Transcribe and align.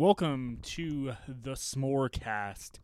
Welcome 0.00 0.60
to 0.62 1.12
the 1.28 1.50
S'morecast. 1.50 2.78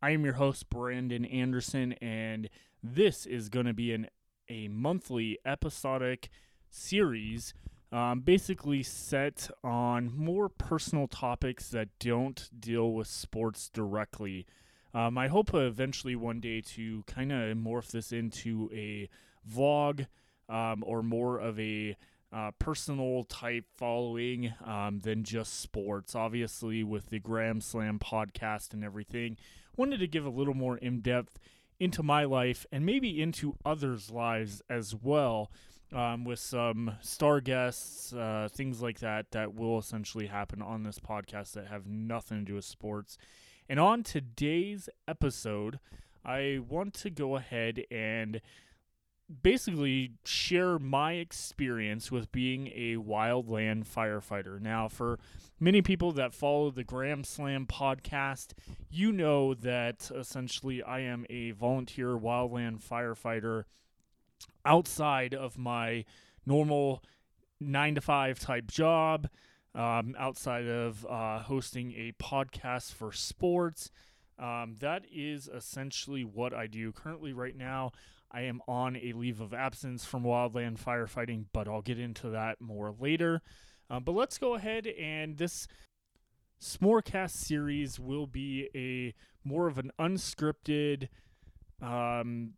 I 0.00 0.12
am 0.12 0.24
your 0.24 0.32
host, 0.32 0.70
Brandon 0.70 1.26
Anderson, 1.26 1.92
and 2.00 2.48
this 2.82 3.26
is 3.26 3.50
going 3.50 3.66
to 3.66 3.74
be 3.74 3.92
an 3.92 4.08
a 4.48 4.68
monthly 4.68 5.38
episodic 5.44 6.30
series, 6.70 7.52
um, 7.92 8.20
basically 8.20 8.82
set 8.82 9.50
on 9.62 10.10
more 10.16 10.48
personal 10.48 11.06
topics 11.06 11.68
that 11.68 11.90
don't 11.98 12.48
deal 12.58 12.94
with 12.94 13.08
sports 13.08 13.68
directly. 13.68 14.46
Um, 14.94 15.18
I 15.18 15.28
hope 15.28 15.52
eventually 15.52 16.16
one 16.16 16.40
day 16.40 16.62
to 16.62 17.04
kind 17.06 17.30
of 17.30 17.58
morph 17.58 17.90
this 17.90 18.10
into 18.10 18.70
a 18.72 19.10
vlog 19.46 20.06
um, 20.48 20.82
or 20.86 21.02
more 21.02 21.38
of 21.38 21.60
a 21.60 21.94
uh, 22.34 22.50
personal 22.58 23.24
type 23.24 23.64
following 23.76 24.52
um, 24.64 24.98
than 25.00 25.22
just 25.22 25.60
sports. 25.60 26.16
Obviously, 26.16 26.82
with 26.82 27.10
the 27.10 27.20
Graham 27.20 27.60
Slam 27.60 27.98
podcast 28.00 28.72
and 28.72 28.82
everything, 28.82 29.36
wanted 29.76 30.00
to 30.00 30.08
give 30.08 30.26
a 30.26 30.30
little 30.30 30.54
more 30.54 30.76
in 30.76 31.00
depth 31.00 31.38
into 31.78 32.02
my 32.02 32.24
life 32.24 32.66
and 32.72 32.84
maybe 32.84 33.22
into 33.22 33.56
others' 33.64 34.10
lives 34.10 34.62
as 34.68 34.94
well. 34.94 35.50
Um, 35.92 36.24
with 36.24 36.40
some 36.40 36.96
star 37.02 37.40
guests, 37.40 38.12
uh, 38.12 38.48
things 38.50 38.82
like 38.82 38.98
that, 38.98 39.30
that 39.30 39.54
will 39.54 39.78
essentially 39.78 40.26
happen 40.26 40.60
on 40.60 40.82
this 40.82 40.98
podcast 40.98 41.52
that 41.52 41.68
have 41.68 41.86
nothing 41.86 42.40
to 42.40 42.44
do 42.44 42.54
with 42.54 42.64
sports. 42.64 43.16
And 43.68 43.78
on 43.78 44.02
today's 44.02 44.88
episode, 45.06 45.78
I 46.24 46.58
want 46.68 46.94
to 46.94 47.10
go 47.10 47.36
ahead 47.36 47.84
and 47.92 48.40
basically 49.42 50.12
share 50.24 50.78
my 50.78 51.14
experience 51.14 52.10
with 52.10 52.30
being 52.30 52.68
a 52.68 52.96
wildland 52.96 53.86
firefighter. 53.86 54.60
Now, 54.60 54.88
for 54.88 55.18
many 55.58 55.82
people 55.82 56.12
that 56.12 56.34
follow 56.34 56.70
the 56.70 56.84
Graham 56.84 57.24
Slam 57.24 57.66
podcast, 57.66 58.52
you 58.90 59.12
know 59.12 59.54
that 59.54 60.10
essentially 60.14 60.82
I 60.82 61.00
am 61.00 61.24
a 61.30 61.52
volunteer 61.52 62.16
wildland 62.18 62.82
firefighter 62.82 63.64
outside 64.64 65.34
of 65.34 65.56
my 65.56 66.04
normal 66.46 67.02
nine 67.60 67.94
to 67.94 68.00
five 68.00 68.38
type 68.38 68.66
job, 68.66 69.28
um, 69.74 70.14
outside 70.18 70.66
of 70.66 71.06
uh, 71.06 71.38
hosting 71.40 71.92
a 71.92 72.12
podcast 72.22 72.92
for 72.92 73.12
sports. 73.12 73.90
Um, 74.38 74.76
that 74.80 75.04
is 75.12 75.48
essentially 75.48 76.24
what 76.24 76.52
I 76.52 76.66
do 76.66 76.92
currently 76.92 77.32
right 77.32 77.56
now. 77.56 77.92
I 78.34 78.42
am 78.42 78.60
on 78.66 78.96
a 78.96 79.12
leave 79.12 79.40
of 79.40 79.54
absence 79.54 80.04
from 80.04 80.24
wildland 80.24 80.78
firefighting, 80.80 81.44
but 81.52 81.68
I'll 81.68 81.82
get 81.82 82.00
into 82.00 82.30
that 82.30 82.60
more 82.60 82.92
later. 82.98 83.42
Um, 83.88 84.02
but 84.02 84.12
let's 84.12 84.38
go 84.38 84.54
ahead 84.54 84.86
and 84.86 85.36
this 85.36 85.68
S'morecast 86.60 87.30
series 87.30 88.00
will 88.00 88.26
be 88.26 88.68
a 88.74 89.14
more 89.46 89.68
of 89.68 89.78
an 89.78 89.92
unscripted, 90.00 91.08
um, 91.80 92.54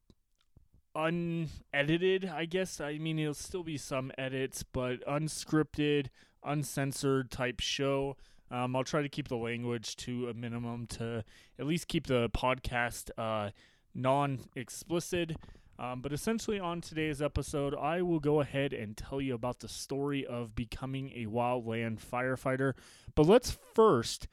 unedited, 0.94 2.24
I 2.24 2.46
guess. 2.46 2.80
I 2.80 2.98
mean, 2.98 3.18
it'll 3.18 3.34
still 3.34 3.64
be 3.64 3.76
some 3.76 4.12
edits, 4.16 4.62
but 4.62 5.04
unscripted, 5.06 6.06
uncensored 6.44 7.30
type 7.30 7.60
show. 7.60 8.16
Um, 8.50 8.76
I'll 8.76 8.84
try 8.84 9.02
to 9.02 9.08
keep 9.08 9.28
the 9.28 9.36
language 9.36 9.96
to 9.96 10.28
a 10.28 10.34
minimum 10.34 10.86
to 10.86 11.24
at 11.58 11.66
least 11.66 11.88
keep 11.88 12.06
the 12.06 12.30
podcast 12.30 13.10
uh, 13.18 13.50
non 13.94 14.38
explicit. 14.54 15.32
Um, 15.78 16.00
but 16.00 16.12
essentially, 16.12 16.58
on 16.58 16.80
today's 16.80 17.20
episode, 17.20 17.74
I 17.74 18.00
will 18.02 18.20
go 18.20 18.40
ahead 18.40 18.72
and 18.72 18.96
tell 18.96 19.20
you 19.20 19.34
about 19.34 19.60
the 19.60 19.68
story 19.68 20.24
of 20.24 20.54
becoming 20.54 21.12
a 21.14 21.26
wildland 21.26 22.00
firefighter. 22.00 22.72
But 23.14 23.26
let's 23.26 23.58
first 23.74 24.26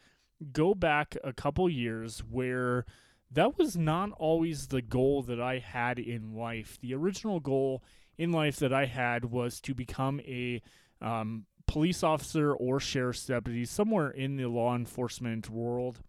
go 0.52 0.74
back 0.74 1.18
a 1.24 1.34
couple 1.34 1.70
years 1.70 2.20
where 2.20 2.86
that 3.32 3.58
was 3.58 3.76
not 3.76 4.12
always 4.12 4.68
the 4.68 4.82
goal 4.82 5.24
that 5.24 5.42
I 5.42 5.60
had 5.60 6.00
in 6.00 6.34
life. 6.34 6.78
The 6.82 6.94
original 6.94 7.40
goal 7.40 7.84
in 8.18 8.32
life 8.32 8.58
that 8.58 8.72
I 8.72 8.86
had 8.86 9.26
was 9.26 9.60
to 9.62 9.74
become 9.74 10.20
a 10.22 10.62
um, 11.02 11.46
police 11.68 12.04
officer 12.04 12.54
or 12.54 12.80
sheriff's 12.80 13.26
deputy 13.26 13.66
somewhere 13.66 14.10
in 14.10 14.38
the 14.38 14.48
law 14.48 14.76
enforcement 14.76 15.50
world. 15.50 16.00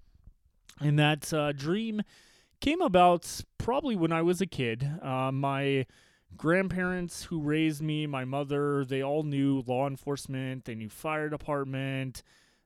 And 0.81 0.99
that 0.99 1.33
uh, 1.33 1.53
dream 1.53 2.03
came 2.61 2.81
about 2.81 3.43
probably 3.59 3.97
when 3.97 4.13
I 4.13 4.23
was 4.23 4.41
a 4.41 4.47
kid. 4.47 4.89
Uh, 5.03 5.31
my 5.33 5.87
grandparents 6.37 7.25
who 7.25 7.41
raised 7.41 7.83
me, 7.83 8.07
my 8.07 8.25
mother, 8.25 8.85
they 8.85 9.03
all 9.03 9.23
knew 9.23 9.63
law 9.67 9.87
enforcement, 9.87 10.65
they 10.65 10.75
knew 10.75 10.89
fire 10.89 11.29
department. 11.29 12.23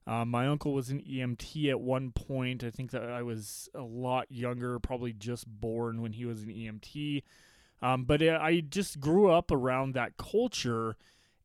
Uh, 0.06 0.24
my 0.24 0.46
uncle 0.46 0.72
was 0.72 0.88
an 0.88 1.02
EMT 1.02 1.68
at 1.68 1.80
one 1.80 2.12
point. 2.12 2.64
I 2.64 2.70
think 2.70 2.92
that 2.92 3.04
I 3.04 3.22
was 3.22 3.68
a 3.74 3.82
lot 3.82 4.26
younger, 4.30 4.78
probably 4.78 5.12
just 5.12 5.46
born 5.46 6.00
when 6.00 6.12
he 6.12 6.24
was 6.24 6.42
an 6.42 6.48
EMT. 6.48 7.22
Um, 7.82 8.04
but 8.04 8.22
I 8.22 8.60
just 8.60 9.00
grew 9.00 9.30
up 9.30 9.50
around 9.50 9.92
that 9.92 10.16
culture 10.16 10.96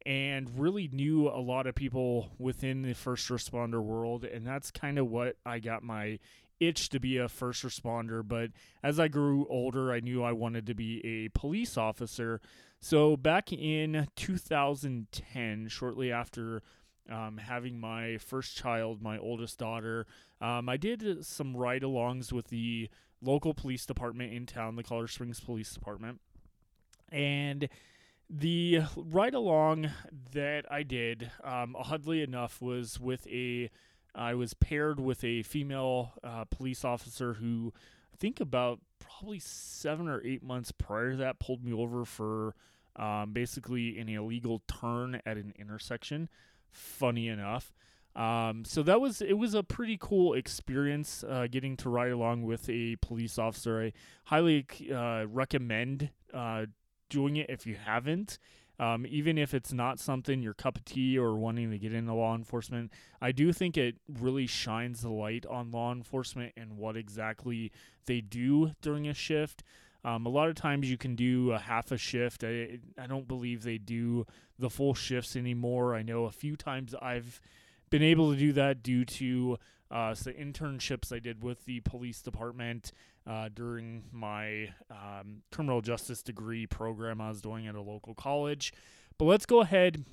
and 0.06 0.60
really 0.60 0.90
knew 0.92 1.28
a 1.28 1.40
lot 1.40 1.68
of 1.68 1.76
people 1.76 2.32
within 2.38 2.82
the 2.82 2.94
first 2.94 3.28
responder 3.30 3.82
world. 3.82 4.24
And 4.24 4.48
that's 4.48 4.72
kind 4.72 4.98
of 4.98 5.10
what 5.10 5.36
I 5.46 5.60
got 5.60 5.84
my 5.84 6.20
itch 6.60 6.90
to 6.90 7.00
be 7.00 7.18
a 7.18 7.28
first 7.28 7.64
responder, 7.64 8.28
but 8.28 8.52
as 8.82 9.00
I 9.00 9.08
grew 9.08 9.46
older, 9.50 9.92
I 9.92 10.00
knew 10.00 10.24
I 10.24 10.32
wanted 10.32 10.66
to 10.68 10.74
be 10.74 11.04
a 11.06 11.30
police 11.38 11.78
officer. 11.78 12.42
So 12.80 13.16
back 13.16 13.52
in 13.52 14.08
2010, 14.16 15.68
shortly 15.70 16.12
after 16.12 16.62
um, 17.10 17.38
having 17.38 17.80
my 17.80 18.18
first 18.18 18.56
child, 18.56 19.02
my 19.02 19.18
oldest 19.18 19.58
daughter, 19.58 20.06
um, 20.42 20.70
I 20.70 20.78
did 20.78 21.26
some 21.26 21.56
ride 21.56 21.82
alongs 21.82 22.32
with 22.32 22.48
the 22.48 22.90
local 23.22 23.54
police 23.54 23.86
department 23.86 24.34
in 24.34 24.46
town, 24.46 24.76
the 24.76 24.84
Colorado 24.84 25.08
Springs 25.08 25.40
Police 25.40 25.74
Department. 25.74 26.20
And 27.10 27.70
the 28.30 28.82
ride 28.96 29.34
along 29.34 29.92
that 30.32 30.66
I 30.72 30.84
did, 30.84 31.32
um, 31.44 31.76
oddly 31.78 32.22
enough, 32.22 32.62
was 32.62 33.00
with 33.00 33.28
a 33.28 33.70
I 34.16 34.34
was 34.36 34.54
paired 34.54 35.00
with 35.00 35.24
a 35.24 35.44
female 35.44 36.14
uh, 36.24 36.46
police 36.46 36.86
officer 36.86 37.34
who 37.34 37.74
I 38.14 38.18
think 38.18 38.40
about 38.40 38.80
probably 39.00 39.40
seven 39.40 40.08
or 40.08 40.22
eight 40.24 40.44
months 40.44 40.72
prior 40.72 41.12
to 41.12 41.18
that 41.18 41.40
pulled 41.40 41.64
me 41.64 41.74
over 41.74 42.06
for 42.06 42.56
um, 42.96 43.34
basically 43.34 43.98
an 43.98 44.10
illegal 44.10 44.62
turn 44.68 45.22
at 45.26 45.38
an 45.38 45.54
intersection. 45.58 46.30
Funny 46.70 47.28
enough. 47.28 47.74
Um, 48.16 48.64
so 48.64 48.84
that 48.84 49.02
was 49.02 49.22
it 49.22 49.40
was 49.40 49.56
a 49.56 49.64
pretty 49.64 49.98
cool 50.00 50.34
experience 50.34 51.24
uh, 51.28 51.48
getting 51.50 51.76
to 51.78 51.90
ride 51.90 52.12
along 52.12 52.44
with 52.44 52.70
a 52.70 52.96
police 52.98 53.40
officer. 53.40 53.82
I 53.82 53.94
highly 54.26 54.68
uh, 54.94 55.26
recommend 55.28 56.12
uh, 56.32 56.68
doing 57.10 57.38
it 57.38 57.50
if 57.50 57.66
you 57.66 57.76
haven't. 57.76 58.38
Um, 58.80 59.06
even 59.08 59.38
if 59.38 59.54
it's 59.54 59.72
not 59.72 60.00
something 60.00 60.42
your 60.42 60.56
cup 60.56 60.78
of 60.78 60.86
tea 60.86 61.18
or 61.18 61.36
wanting 61.36 61.70
to 61.72 61.78
get 61.78 61.94
into 61.94 62.14
law 62.14 62.36
enforcement, 62.36 62.92
I 63.22 63.32
do 63.32 63.54
think 63.54 63.78
it 63.78 63.98
really 64.20 64.48
shines 64.48 65.02
the 65.02 65.12
light 65.12 65.46
on 65.46 65.72
law 65.72 65.92
enforcement 65.92 66.54
and 66.58 66.78
what 66.78 66.98
exactly 66.98 67.72
they 68.06 68.22
do 68.22 68.72
during 68.82 69.08
a 69.08 69.14
shift. 69.14 69.64
Um, 70.06 70.26
a 70.26 70.30
lot 70.30 70.50
of 70.50 70.56
times 70.56 70.90
you 70.90 70.98
can 70.98 71.16
do 71.16 71.52
a 71.52 71.60
half 71.60 71.92
a 71.92 71.98
shift. 71.98 72.44
I, 72.44 72.80
I 72.98 73.08
don't 73.08 73.28
believe 73.28 73.64
they 73.64 73.78
do 73.78 74.26
the 74.60 74.70
full 74.70 74.94
shifts 74.94 75.36
anymore. 75.36 75.96
I 75.96 76.02
know 76.02 76.26
a 76.26 76.32
few 76.32 76.56
times 76.56 76.94
I've 77.02 77.40
been 77.90 78.04
able 78.04 78.34
to 78.34 78.38
do 78.38 78.54
that 78.54 78.84
due 78.84 79.06
to 79.06 79.58
uh, 79.92 80.12
internships 80.14 81.14
I 81.14 81.20
did 81.20 81.44
with 81.44 81.66
the 81.66 81.80
police 81.82 82.22
department 82.22 82.92
uh, 83.26 83.50
during 83.54 84.04
my 84.12 84.70
um, 84.92 85.44
criminal 85.52 85.82
justice 85.82 86.22
degree 86.22 86.68
program 86.68 87.22
I 87.22 87.30
was 87.30 87.42
doing 87.42 87.68
at 87.68 87.76
a 87.76 87.82
local 87.82 88.14
college. 88.14 88.74
But 89.18 89.26
let's 89.26 89.46
go 89.46 89.62
ahead. 89.62 90.06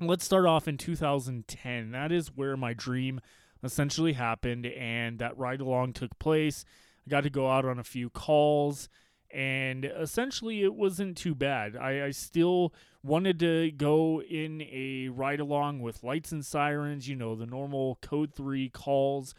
Let's 0.00 0.24
start 0.24 0.46
off 0.46 0.68
in 0.68 0.78
2010. 0.78 1.90
That 1.90 2.12
is 2.12 2.28
where 2.28 2.56
my 2.56 2.74
dream 2.74 3.20
essentially 3.62 4.12
happened, 4.12 4.66
and 4.66 5.18
that 5.18 5.36
ride 5.36 5.60
along 5.60 5.94
took 5.94 6.18
place. 6.18 6.64
I 7.06 7.10
got 7.10 7.24
to 7.24 7.30
go 7.30 7.50
out 7.50 7.64
on 7.64 7.78
a 7.78 7.84
few 7.84 8.08
calls, 8.08 8.88
and 9.32 9.84
essentially 9.84 10.62
it 10.62 10.74
wasn't 10.74 11.16
too 11.16 11.34
bad. 11.34 11.76
I, 11.76 12.06
I 12.06 12.10
still 12.10 12.72
wanted 13.02 13.40
to 13.40 13.72
go 13.72 14.22
in 14.22 14.62
a 14.62 15.08
ride 15.08 15.40
along 15.40 15.80
with 15.80 16.04
lights 16.04 16.30
and 16.30 16.44
sirens, 16.44 17.08
you 17.08 17.16
know, 17.16 17.34
the 17.34 17.46
normal 17.46 17.98
code 18.00 18.34
3 18.34 18.68
calls 18.68 19.34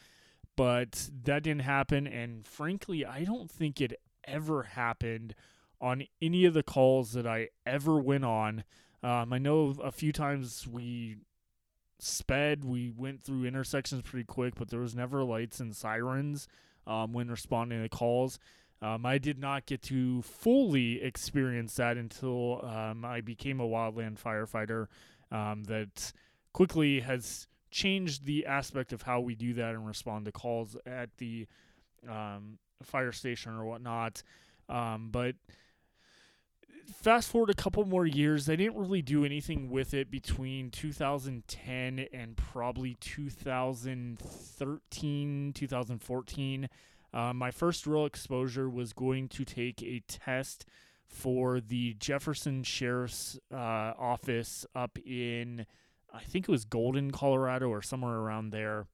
but 0.61 1.09
that 1.23 1.41
didn't 1.41 1.63
happen. 1.63 2.05
And 2.05 2.45
frankly, 2.45 3.03
I 3.03 3.23
don't 3.23 3.49
think 3.49 3.81
it 3.81 3.99
ever 4.23 4.61
happened 4.61 5.33
on 5.81 6.03
any 6.21 6.45
of 6.45 6.53
the 6.53 6.61
calls 6.61 7.13
that 7.13 7.25
I 7.25 7.49
ever 7.65 7.99
went 7.99 8.25
on. 8.25 8.63
Um, 9.01 9.33
I 9.33 9.39
know 9.39 9.73
a 9.83 9.91
few 9.91 10.13
times 10.13 10.67
we 10.67 11.15
sped, 11.97 12.63
we 12.63 12.91
went 12.91 13.23
through 13.23 13.45
intersections 13.45 14.03
pretty 14.03 14.23
quick, 14.23 14.53
but 14.53 14.69
there 14.69 14.81
was 14.81 14.93
never 14.95 15.23
lights 15.23 15.59
and 15.59 15.75
sirens 15.75 16.47
um, 16.85 17.11
when 17.11 17.31
responding 17.31 17.81
to 17.81 17.89
calls. 17.89 18.37
Um, 18.83 19.03
I 19.03 19.17
did 19.17 19.39
not 19.39 19.65
get 19.65 19.81
to 19.85 20.21
fully 20.21 21.01
experience 21.01 21.73
that 21.77 21.97
until 21.97 22.63
um, 22.63 23.03
I 23.03 23.21
became 23.21 23.59
a 23.59 23.67
wildland 23.67 24.21
firefighter. 24.21 24.89
Um, 25.31 25.63
that 25.63 26.11
quickly 26.53 26.99
has 26.99 27.47
changed 27.71 28.25
the 28.25 28.45
aspect 28.45 28.94
of 28.94 29.01
how 29.01 29.21
we 29.21 29.35
do 29.35 29.53
that 29.56 29.73
and 29.73 29.88
respond 29.88 30.25
to 30.25 30.31
calls 30.31 30.77
at 30.85 31.09
the 31.18 31.47
um, 32.07 32.59
fire 32.83 33.12
station 33.12 33.53
or 33.53 33.65
whatnot. 33.65 34.21
Um, 34.69 35.09
but 35.12 35.35
fast 37.01 37.29
forward 37.29 37.50
a 37.50 37.56
couple 37.56 37.83
more 37.85 38.06
years, 38.06 38.45
they 38.45 38.56
didn't 38.56 38.77
really 38.77 39.01
do 39.01 39.25
anything 39.25 39.69
with 39.69 39.94
it 39.94 40.09
between 40.12 40.69
2010 40.69 42.06
and 42.13 42.38
probably 42.38 42.95
2013, 43.00 45.53
2014. 45.53 46.69
Uh, 47.13 47.33
my 47.33 47.51
first 47.51 47.85
real 47.85 48.06
exposure 48.06 48.69
was 48.69 48.94
going 48.94 49.27
to 49.27 49.44
take 49.44 49.83
a 49.83 50.01
test 50.07 50.65
for 51.06 51.59
the 51.59 51.94
Jefferson 51.95 52.63
Sheriff's 52.63 53.38
uh, 53.53 53.91
Office 53.97 54.65
up 54.74 54.97
in, 55.06 55.65
I 56.13 56.21
think 56.21 56.47
it 56.47 56.51
was 56.51 56.65
Golden, 56.65 57.11
Colorado, 57.11 57.69
or 57.69 57.81
somewhere 57.81 58.17
around 58.17 58.51
there. 58.51 58.87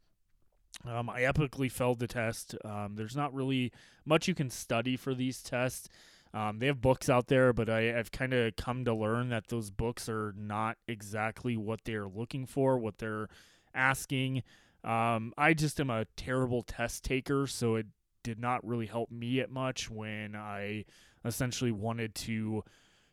Um, 0.85 1.09
I 1.09 1.21
epically 1.21 1.71
failed 1.71 1.99
the 1.99 2.07
test. 2.07 2.55
Um, 2.63 2.95
there's 2.95 3.15
not 3.15 3.33
really 3.33 3.71
much 4.05 4.27
you 4.27 4.35
can 4.35 4.49
study 4.49 4.95
for 4.95 5.13
these 5.13 5.41
tests. 5.41 5.89
Um, 6.33 6.59
they 6.59 6.67
have 6.67 6.81
books 6.81 7.09
out 7.09 7.27
there, 7.27 7.53
but 7.53 7.69
I, 7.69 7.83
have 7.83 8.11
kind 8.11 8.33
of 8.33 8.55
come 8.55 8.85
to 8.85 8.93
learn 8.93 9.29
that 9.29 9.47
those 9.47 9.71
books 9.71 10.07
are 10.07 10.33
not 10.37 10.77
exactly 10.87 11.57
what 11.57 11.79
they're 11.85 12.07
looking 12.07 12.45
for, 12.45 12.77
what 12.77 12.99
they're 12.99 13.27
asking. 13.73 14.43
Um, 14.83 15.33
I 15.37 15.53
just 15.53 15.79
am 15.79 15.89
a 15.89 16.05
terrible 16.15 16.61
test 16.61 17.03
taker, 17.03 17.47
so 17.47 17.75
it 17.75 17.87
did 18.23 18.39
not 18.39 18.65
really 18.65 18.85
help 18.85 19.09
me 19.09 19.39
at 19.39 19.49
much 19.49 19.89
when 19.89 20.35
I 20.35 20.85
essentially 21.25 21.71
wanted 21.71 22.13
to 22.15 22.63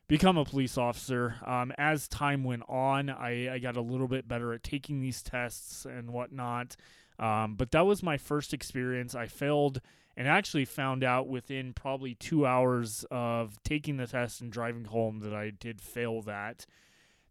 become 0.09 0.37
a 0.37 0.45
police 0.45 0.77
officer. 0.77 1.37
Um, 1.45 1.73
as 1.79 2.09
time 2.09 2.45
went 2.45 2.63
on, 2.69 3.11
I, 3.11 3.55
I, 3.55 3.59
got 3.59 3.77
a 3.77 3.81
little 3.81 4.09
bit 4.09 4.29
better 4.29 4.53
at 4.53 4.63
taking 4.63 5.01
these 5.01 5.23
tests 5.23 5.87
and 5.87 6.11
whatnot. 6.11 6.77
Um, 7.19 7.55
but 7.55 7.71
that 7.71 7.87
was 7.87 8.03
my 8.03 8.19
first 8.19 8.53
experience. 8.53 9.15
I 9.15 9.27
failed 9.27 9.81
and 10.17 10.29
actually 10.29 10.65
found 10.65 11.03
out 11.03 11.29
within 11.29 11.73
probably 11.73 12.15
two 12.15 12.47
hours 12.47 13.05
of 13.11 13.63
taking 13.65 13.97
the 13.97 14.07
test 14.07 14.41
and 14.41 14.53
driving 14.53 14.85
home 14.85 15.21
that 15.21 15.35
I 15.35 15.51
did 15.51 15.81
fail 15.81 16.23
that. 16.23 16.67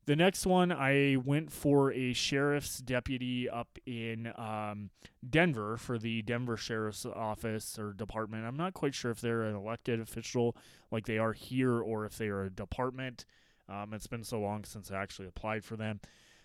The 0.05 0.17
next 0.17 0.45
one, 0.45 0.71
I 0.73 1.15
went 1.23 1.49
for 1.49 1.93
a 1.93 2.11
sheriff's 2.11 2.79
deputy 2.79 3.49
up 3.49 3.79
in 3.85 4.33
um, 4.35 4.89
Denver 5.27 5.77
for 5.77 5.97
the 5.97 6.21
Denver 6.23 6.57
Sheriff's 6.57 7.05
Office 7.05 7.79
or 7.79 7.93
Department. 7.93 8.45
I'm 8.45 8.57
not 8.57 8.73
quite 8.73 8.93
sure 8.93 9.11
if 9.11 9.21
they're 9.21 9.43
an 9.43 9.55
elected 9.55 10.01
official 10.01 10.57
like 10.91 11.05
they 11.05 11.17
are 11.17 11.31
here 11.31 11.79
or 11.79 12.05
if 12.05 12.17
they 12.17 12.27
are 12.27 12.43
a 12.43 12.49
department. 12.49 13.23
Um, 13.69 13.93
it's 13.93 14.07
been 14.07 14.25
so 14.25 14.41
long 14.41 14.65
since 14.65 14.91
I 14.91 15.01
actually 15.01 15.29
applied 15.29 15.63
for 15.63 15.77
them. 15.77 16.01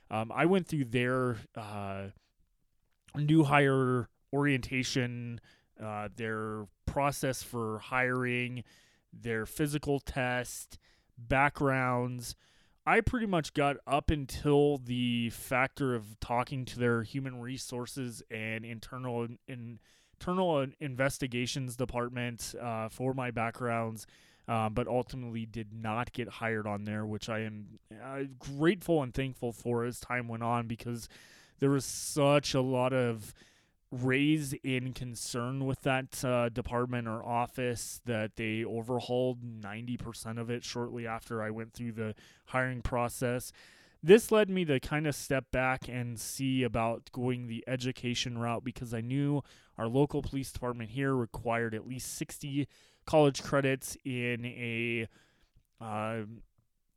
Um, 0.08 0.30
I 0.32 0.46
went 0.46 0.68
through 0.68 0.84
their 0.84 1.38
uh, 1.56 2.08
new 3.16 3.42
hire 3.42 4.08
orientation, 4.32 5.40
uh, 5.82 6.10
their 6.14 6.66
process 6.86 7.42
for 7.42 7.80
hiring, 7.80 8.62
their 9.12 9.46
physical 9.46 9.98
test, 9.98 10.78
backgrounds 11.18 12.36
I 12.88 13.02
pretty 13.02 13.26
much 13.26 13.52
got 13.52 13.76
up 13.86 14.08
until 14.08 14.78
the 14.78 15.28
factor 15.28 15.94
of 15.94 16.18
talking 16.20 16.64
to 16.64 16.78
their 16.78 17.02
human 17.02 17.38
resources 17.38 18.22
and 18.30 18.64
internal 18.64 19.28
in, 19.46 19.78
internal 20.18 20.66
investigations 20.80 21.76
department 21.76 22.54
uh, 22.58 22.88
for 22.88 23.12
my 23.12 23.30
backgrounds, 23.30 24.06
um, 24.48 24.72
but 24.72 24.88
ultimately 24.88 25.44
did 25.44 25.74
not 25.74 26.14
get 26.14 26.28
hired 26.28 26.66
on 26.66 26.84
there, 26.84 27.04
which 27.04 27.28
I 27.28 27.40
am 27.40 27.78
uh, 28.02 28.20
grateful 28.38 29.02
and 29.02 29.12
thankful 29.12 29.52
for 29.52 29.84
as 29.84 30.00
time 30.00 30.26
went 30.26 30.42
on 30.42 30.66
because 30.66 31.10
there 31.60 31.68
was 31.68 31.84
such 31.84 32.54
a 32.54 32.62
lot 32.62 32.94
of 32.94 33.34
raised 33.90 34.54
in 34.62 34.92
concern 34.92 35.64
with 35.64 35.80
that 35.82 36.22
uh, 36.24 36.48
department 36.50 37.08
or 37.08 37.24
office 37.24 38.00
that 38.04 38.36
they 38.36 38.64
overhauled 38.64 39.42
90% 39.42 40.38
of 40.38 40.50
it 40.50 40.62
shortly 40.62 41.06
after 41.06 41.42
I 41.42 41.50
went 41.50 41.72
through 41.72 41.92
the 41.92 42.14
hiring 42.46 42.82
process. 42.82 43.50
This 44.02 44.30
led 44.30 44.50
me 44.50 44.64
to 44.66 44.78
kind 44.78 45.06
of 45.06 45.14
step 45.14 45.46
back 45.50 45.88
and 45.88 46.20
see 46.20 46.62
about 46.62 47.10
going 47.12 47.48
the 47.48 47.64
education 47.66 48.38
route 48.38 48.62
because 48.62 48.92
I 48.92 49.00
knew 49.00 49.42
our 49.76 49.88
local 49.88 50.22
police 50.22 50.52
department 50.52 50.90
here 50.90 51.14
required 51.14 51.74
at 51.74 51.88
least 51.88 52.14
60 52.16 52.68
college 53.06 53.42
credits 53.42 53.96
in 54.04 54.44
a 54.44 55.08
uh, 55.80 56.24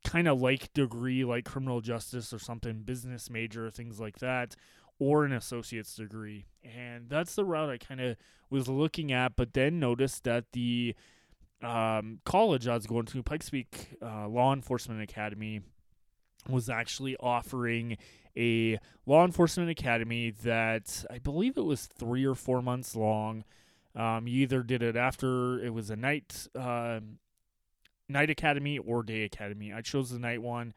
kind 0.03 0.27
of 0.27 0.41
like 0.41 0.73
degree 0.73 1.23
like 1.23 1.45
criminal 1.45 1.79
justice 1.79 2.33
or 2.33 2.39
something, 2.39 2.81
business 2.81 3.29
major, 3.29 3.69
things 3.71 3.99
like 3.99 4.19
that 4.19 4.55
or 5.01 5.25
an 5.25 5.33
associate's 5.33 5.95
degree. 5.95 6.45
And 6.63 7.09
that's 7.09 7.33
the 7.33 7.43
route 7.43 7.71
I 7.71 7.79
kind 7.79 7.99
of 7.99 8.17
was 8.51 8.67
looking 8.69 9.11
at, 9.11 9.35
but 9.35 9.53
then 9.53 9.79
noticed 9.79 10.25
that 10.25 10.51
the 10.51 10.93
um, 11.63 12.19
college 12.23 12.67
I 12.67 12.75
was 12.75 12.85
going 12.85 13.07
to, 13.07 13.23
Pikes 13.23 13.49
Peak 13.49 13.97
uh, 13.99 14.27
Law 14.27 14.53
Enforcement 14.53 15.01
Academy, 15.01 15.61
was 16.47 16.69
actually 16.69 17.17
offering 17.19 17.97
a 18.37 18.77
law 19.07 19.25
enforcement 19.25 19.71
academy 19.71 20.31
that 20.43 21.03
I 21.09 21.17
believe 21.17 21.57
it 21.57 21.65
was 21.65 21.87
three 21.87 22.25
or 22.25 22.35
four 22.35 22.61
months 22.61 22.95
long. 22.95 23.43
Um, 23.95 24.27
you 24.27 24.43
either 24.43 24.61
did 24.61 24.83
it 24.83 24.95
after 24.95 25.59
it 25.59 25.73
was 25.73 25.89
a 25.89 25.95
night 25.95 26.47
uh, 26.55 26.99
night 28.07 28.29
academy 28.29 28.77
or 28.77 29.01
day 29.01 29.23
academy. 29.23 29.73
I 29.73 29.81
chose 29.81 30.11
the 30.11 30.19
night 30.19 30.41
one 30.41 30.73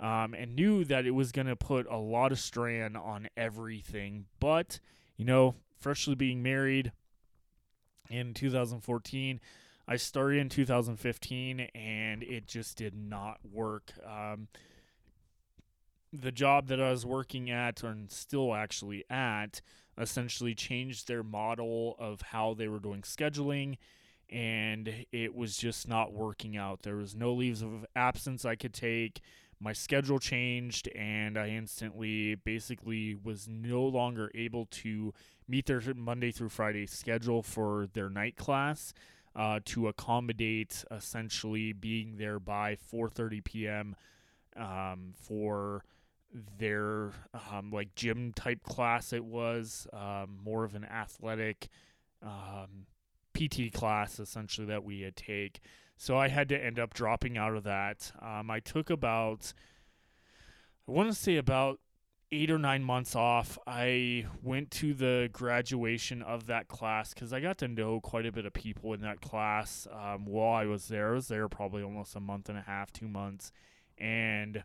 um, 0.00 0.34
and 0.34 0.56
knew 0.56 0.84
that 0.84 1.06
it 1.06 1.12
was 1.12 1.32
going 1.32 1.46
to 1.46 1.56
put 1.56 1.86
a 1.90 1.96
lot 1.96 2.32
of 2.32 2.38
strain 2.38 2.96
on 2.96 3.28
everything. 3.36 4.26
But, 4.40 4.80
you 5.16 5.24
know, 5.24 5.54
freshly 5.78 6.14
being 6.14 6.42
married 6.42 6.92
in 8.10 8.34
2014, 8.34 9.40
I 9.86 9.96
started 9.96 10.38
in 10.38 10.48
2015 10.48 11.60
and 11.74 12.22
it 12.22 12.46
just 12.46 12.76
did 12.76 12.94
not 12.94 13.38
work. 13.50 13.92
Um, 14.06 14.48
the 16.12 16.32
job 16.32 16.68
that 16.68 16.80
I 16.80 16.90
was 16.90 17.06
working 17.06 17.50
at, 17.50 17.82
and 17.82 18.10
still 18.10 18.54
actually 18.54 19.04
at, 19.08 19.60
essentially 19.98 20.54
changed 20.54 21.08
their 21.08 21.22
model 21.22 21.96
of 21.98 22.20
how 22.20 22.54
they 22.54 22.68
were 22.68 22.80
doing 22.80 23.02
scheduling 23.02 23.76
and 24.32 25.04
it 25.12 25.34
was 25.34 25.56
just 25.56 25.86
not 25.86 26.12
working 26.12 26.56
out. 26.56 26.82
There 26.82 26.96
was 26.96 27.14
no 27.14 27.32
leaves 27.34 27.60
of 27.60 27.84
absence 27.94 28.44
I 28.44 28.56
could 28.56 28.72
take 28.72 29.20
my 29.62 29.72
schedule 29.72 30.18
changed 30.18 30.88
and 30.88 31.38
I 31.38 31.48
instantly 31.48 32.34
basically 32.34 33.14
was 33.14 33.48
no 33.48 33.82
longer 33.82 34.30
able 34.34 34.66
to 34.66 35.14
meet 35.46 35.66
their 35.66 35.80
Monday 35.94 36.32
through 36.32 36.48
Friday 36.48 36.86
schedule 36.86 37.42
for 37.42 37.86
their 37.92 38.10
night 38.10 38.36
class 38.36 38.92
uh, 39.36 39.60
to 39.66 39.88
accommodate 39.88 40.84
essentially 40.90 41.72
being 41.72 42.16
there 42.16 42.38
by 42.40 42.76
4:30 42.92 43.44
p.m. 43.44 43.96
Um, 44.56 45.14
for 45.16 45.84
their 46.58 47.12
um, 47.50 47.70
like 47.70 47.94
gym 47.94 48.32
type 48.34 48.62
class. 48.64 49.12
It 49.12 49.24
was 49.24 49.86
um, 49.92 50.38
more 50.44 50.64
of 50.64 50.74
an 50.74 50.84
athletic 50.84 51.68
um, 52.22 52.86
PT 53.34 53.72
class 53.72 54.18
essentially 54.18 54.66
that 54.66 54.84
we 54.84 55.02
had 55.02 55.16
take. 55.16 55.60
So 55.96 56.16
I 56.16 56.28
had 56.28 56.48
to 56.48 56.62
end 56.62 56.78
up 56.78 56.94
dropping 56.94 57.38
out 57.38 57.54
of 57.54 57.64
that. 57.64 58.12
Um, 58.20 58.50
I 58.50 58.60
took 58.60 58.90
about, 58.90 59.52
I 60.88 60.92
want 60.92 61.08
to 61.08 61.14
say 61.14 61.36
about 61.36 61.78
eight 62.32 62.50
or 62.50 62.58
nine 62.58 62.82
months 62.82 63.14
off. 63.14 63.58
I 63.66 64.26
went 64.42 64.70
to 64.72 64.94
the 64.94 65.28
graduation 65.32 66.22
of 66.22 66.46
that 66.46 66.66
class 66.66 67.12
because 67.12 67.32
I 67.32 67.40
got 67.40 67.58
to 67.58 67.68
know 67.68 68.00
quite 68.00 68.26
a 68.26 68.32
bit 68.32 68.46
of 68.46 68.54
people 68.54 68.94
in 68.94 69.02
that 69.02 69.20
class 69.20 69.86
um, 69.92 70.24
while 70.24 70.54
I 70.54 70.64
was 70.64 70.88
there. 70.88 71.10
I 71.10 71.14
was 71.14 71.28
there 71.28 71.48
probably 71.48 71.82
almost 71.82 72.16
a 72.16 72.20
month 72.20 72.48
and 72.48 72.58
a 72.58 72.62
half, 72.62 72.92
two 72.92 73.06
months, 73.06 73.52
and 73.98 74.64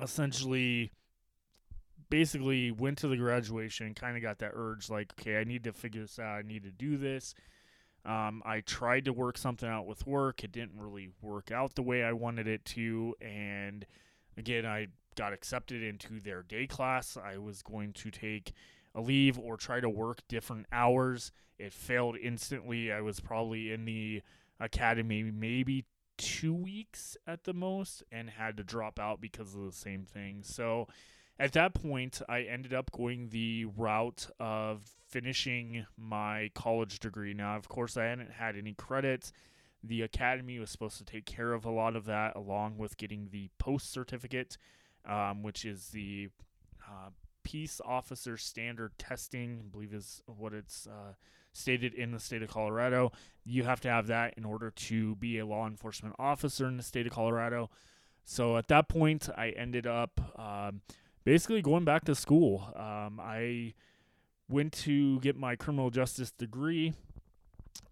essentially 0.00 0.92
basically 2.10 2.70
went 2.70 2.98
to 2.98 3.08
the 3.08 3.16
graduation 3.16 3.94
kind 3.94 4.16
of 4.16 4.22
got 4.22 4.38
that 4.38 4.52
urge 4.54 4.90
like 4.90 5.12
okay 5.18 5.38
i 5.38 5.44
need 5.44 5.64
to 5.64 5.72
figure 5.72 6.02
this 6.02 6.18
out 6.18 6.38
i 6.38 6.42
need 6.42 6.62
to 6.62 6.70
do 6.70 6.96
this 6.96 7.34
um, 8.04 8.42
I 8.44 8.60
tried 8.60 9.06
to 9.06 9.12
work 9.12 9.38
something 9.38 9.68
out 9.68 9.86
with 9.86 10.06
work. 10.06 10.44
It 10.44 10.52
didn't 10.52 10.78
really 10.78 11.10
work 11.22 11.50
out 11.50 11.74
the 11.74 11.82
way 11.82 12.04
I 12.04 12.12
wanted 12.12 12.46
it 12.46 12.64
to. 12.66 13.14
And 13.20 13.86
again, 14.36 14.66
I 14.66 14.88
got 15.16 15.32
accepted 15.32 15.82
into 15.82 16.20
their 16.20 16.42
day 16.42 16.66
class. 16.66 17.16
I 17.16 17.38
was 17.38 17.62
going 17.62 17.92
to 17.94 18.10
take 18.10 18.52
a 18.94 19.00
leave 19.00 19.38
or 19.38 19.56
try 19.56 19.80
to 19.80 19.88
work 19.88 20.20
different 20.28 20.66
hours. 20.70 21.32
It 21.58 21.72
failed 21.72 22.16
instantly. 22.22 22.92
I 22.92 23.00
was 23.00 23.20
probably 23.20 23.72
in 23.72 23.84
the 23.86 24.22
academy 24.60 25.22
maybe 25.22 25.86
two 26.16 26.54
weeks 26.54 27.16
at 27.26 27.44
the 27.44 27.54
most 27.54 28.02
and 28.12 28.30
had 28.30 28.56
to 28.56 28.64
drop 28.64 29.00
out 29.00 29.20
because 29.20 29.54
of 29.54 29.64
the 29.64 29.72
same 29.72 30.04
thing. 30.04 30.42
So 30.42 30.88
at 31.38 31.52
that 31.52 31.74
point, 31.74 32.22
I 32.28 32.42
ended 32.42 32.72
up 32.72 32.92
going 32.92 33.28
the 33.30 33.66
route 33.76 34.28
of 34.38 34.82
finishing 35.08 35.86
my 35.96 36.50
college 36.54 37.00
degree. 37.00 37.34
Now, 37.34 37.56
of 37.56 37.68
course, 37.68 37.96
I 37.96 38.04
hadn't 38.04 38.30
had 38.32 38.56
any 38.56 38.74
credits. 38.74 39.32
The 39.82 40.02
academy 40.02 40.58
was 40.58 40.70
supposed 40.70 40.98
to 40.98 41.04
take 41.04 41.26
care 41.26 41.52
of 41.52 41.64
a 41.64 41.70
lot 41.70 41.96
of 41.96 42.04
that, 42.06 42.36
along 42.36 42.78
with 42.78 42.96
getting 42.96 43.28
the 43.30 43.50
post 43.58 43.92
certificate, 43.92 44.56
um, 45.08 45.42
which 45.42 45.64
is 45.64 45.88
the 45.88 46.28
uh, 46.86 47.10
Peace 47.42 47.80
Officer 47.84 48.36
Standard 48.36 48.92
Testing, 48.98 49.60
I 49.60 49.68
believe 49.70 49.92
is 49.92 50.22
what 50.26 50.52
it's 50.52 50.86
uh, 50.86 51.14
stated 51.52 51.94
in 51.94 52.12
the 52.12 52.20
state 52.20 52.42
of 52.42 52.48
Colorado. 52.48 53.12
You 53.44 53.64
have 53.64 53.80
to 53.82 53.88
have 53.90 54.06
that 54.06 54.34
in 54.36 54.44
order 54.44 54.70
to 54.70 55.16
be 55.16 55.38
a 55.38 55.46
law 55.46 55.66
enforcement 55.66 56.14
officer 56.18 56.66
in 56.66 56.76
the 56.76 56.82
state 56.82 57.06
of 57.06 57.12
Colorado. 57.12 57.70
So 58.24 58.56
at 58.56 58.68
that 58.68 58.88
point, 58.88 59.28
I 59.36 59.50
ended 59.50 59.86
up 59.86 60.18
um, 60.38 60.80
basically 61.24 61.62
going 61.62 61.84
back 61.84 62.04
to 62.04 62.14
school. 62.14 62.72
Um, 62.76 63.20
I 63.20 63.74
went 64.48 64.72
to 64.72 65.20
get 65.20 65.36
my 65.36 65.56
criminal 65.56 65.90
justice 65.90 66.30
degree. 66.30 66.92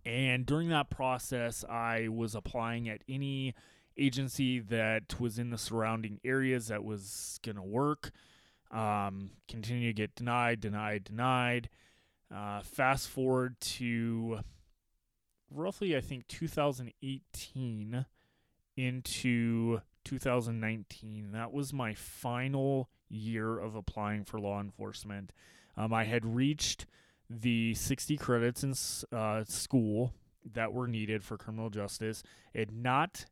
And 0.04 0.44
during 0.44 0.68
that 0.70 0.90
process, 0.90 1.64
I 1.68 2.08
was 2.08 2.34
applying 2.34 2.88
at 2.88 3.02
any 3.08 3.54
agency 3.96 4.58
that 4.58 5.20
was 5.20 5.38
in 5.38 5.50
the 5.50 5.58
surrounding 5.58 6.20
areas 6.24 6.68
that 6.68 6.84
was 6.84 7.38
going 7.44 7.56
to 7.56 7.62
work. 7.62 8.10
Um, 8.70 9.30
continue 9.48 9.88
to 9.88 9.94
get 9.94 10.14
denied, 10.14 10.60
denied, 10.60 11.04
denied. 11.04 11.68
Uh, 12.34 12.62
fast 12.62 13.08
forward 13.08 13.60
to 13.60 14.40
roughly, 15.50 15.96
I 15.96 16.00
think, 16.00 16.26
2018 16.28 18.06
into 18.76 19.80
2019. 20.04 21.32
That 21.32 21.52
was 21.52 21.72
my 21.72 21.94
final 21.94 22.88
year 23.12 23.58
of 23.58 23.74
applying 23.74 24.24
for 24.24 24.40
law 24.40 24.60
enforcement. 24.60 25.32
Um, 25.76 25.92
I 25.92 26.04
had 26.04 26.24
reached 26.24 26.86
the 27.30 27.74
60 27.74 28.16
credits 28.16 28.62
in 28.62 28.74
uh, 29.16 29.44
school 29.44 30.12
that 30.54 30.72
were 30.72 30.88
needed 30.88 31.24
for 31.24 31.36
criminal 31.36 31.70
justice. 31.70 32.22
It 32.52 32.72
not 32.72 33.24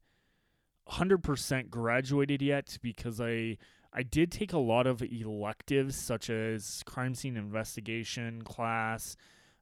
100% 0.88 1.70
graduated 1.70 2.42
yet 2.42 2.78
because 2.82 3.20
I 3.20 3.58
I 3.92 4.04
did 4.04 4.30
take 4.30 4.52
a 4.52 4.58
lot 4.58 4.86
of 4.86 5.02
electives 5.02 5.96
such 5.96 6.30
as 6.30 6.82
crime 6.86 7.14
scene 7.16 7.36
investigation 7.36 8.42
class, 8.42 9.16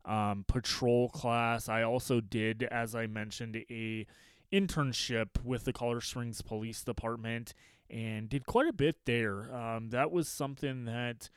um, 0.05 0.45
patrol 0.47 1.09
class. 1.09 1.69
I 1.69 1.83
also 1.83 2.21
did, 2.21 2.63
as 2.65 2.95
I 2.95 3.07
mentioned, 3.07 3.57
a 3.71 4.07
internship 4.53 5.43
with 5.45 5.65
the 5.65 5.73
Colorado 5.73 6.01
Springs 6.01 6.43
Police 6.43 6.83
Department 6.83 7.55
and 7.91 8.29
did 8.29 8.47
quite 8.47 8.69
a 8.69 8.73
bit 8.73 8.97
there. 9.05 9.55
Um, 9.55 9.91
that 9.91 10.11
was 10.11 10.29
something 10.29 10.85
that 10.85 11.31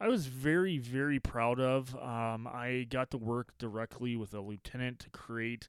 I 0.00 0.08
was 0.08 0.26
very, 0.26 0.78
very 0.78 1.18
proud 1.20 1.60
of. 1.60 1.94
Um, 1.96 2.46
I 2.46 2.86
got 2.88 3.10
to 3.10 3.18
work 3.18 3.58
directly 3.58 4.16
with 4.16 4.32
a 4.32 4.40
lieutenant 4.40 4.98
to 5.00 5.10
create 5.10 5.68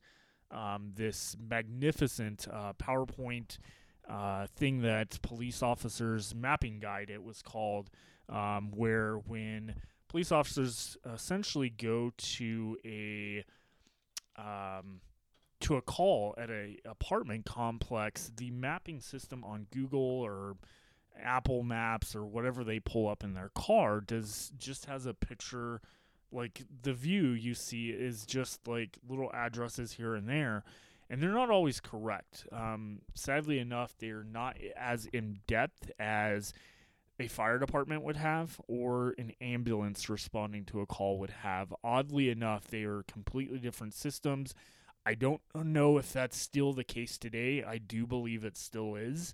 um, 0.49 0.91
this 0.95 1.35
magnificent 1.37 2.47
uh, 2.51 2.73
PowerPoint 2.73 3.57
uh, 4.09 4.47
thing 4.55 4.81
that 4.81 5.21
police 5.21 5.61
officers 5.61 6.33
mapping 6.33 6.79
guide 6.79 7.09
it 7.09 7.23
was 7.23 7.41
called, 7.41 7.89
um, 8.29 8.71
where 8.73 9.15
when 9.15 9.75
police 10.07 10.31
officers 10.31 10.97
essentially 11.13 11.69
go 11.69 12.11
to 12.17 12.77
a 12.85 13.43
um, 14.37 15.01
to 15.61 15.75
a 15.75 15.81
call 15.81 16.33
at 16.37 16.49
a 16.49 16.77
apartment 16.85 17.45
complex, 17.45 18.31
the 18.35 18.51
mapping 18.51 18.99
system 18.99 19.43
on 19.43 19.67
Google 19.71 19.99
or 20.01 20.55
Apple 21.21 21.63
Maps 21.63 22.15
or 22.15 22.25
whatever 22.25 22.63
they 22.63 22.79
pull 22.79 23.07
up 23.07 23.23
in 23.23 23.33
their 23.33 23.51
car 23.55 24.01
does 24.01 24.51
just 24.57 24.85
has 24.85 25.05
a 25.05 25.13
picture 25.13 25.81
like 26.31 26.63
the 26.83 26.93
view 26.93 27.29
you 27.29 27.53
see 27.53 27.89
is 27.89 28.25
just 28.25 28.67
like 28.67 28.97
little 29.07 29.29
addresses 29.33 29.93
here 29.93 30.15
and 30.15 30.27
there 30.27 30.63
and 31.09 31.21
they're 31.21 31.33
not 31.33 31.49
always 31.49 31.81
correct. 31.81 32.45
Um, 32.51 33.01
sadly 33.13 33.59
enough 33.59 33.93
they're 33.99 34.23
not 34.23 34.57
as 34.77 35.05
in 35.07 35.39
depth 35.47 35.91
as 35.99 36.53
a 37.19 37.27
fire 37.27 37.59
department 37.59 38.01
would 38.03 38.15
have 38.15 38.59
or 38.67 39.13
an 39.17 39.33
ambulance 39.41 40.09
responding 40.09 40.65
to 40.65 40.79
a 40.79 40.85
call 40.85 41.19
would 41.19 41.29
have. 41.29 41.73
Oddly 41.83 42.29
enough 42.29 42.67
they 42.67 42.83
are 42.83 43.03
completely 43.03 43.59
different 43.59 43.93
systems 43.93 44.55
i 45.05 45.13
don't 45.13 45.41
know 45.55 45.97
if 45.97 46.13
that's 46.13 46.37
still 46.37 46.73
the 46.73 46.83
case 46.83 47.17
today 47.17 47.63
i 47.63 47.77
do 47.77 48.05
believe 48.05 48.43
it 48.43 48.57
still 48.57 48.95
is 48.95 49.33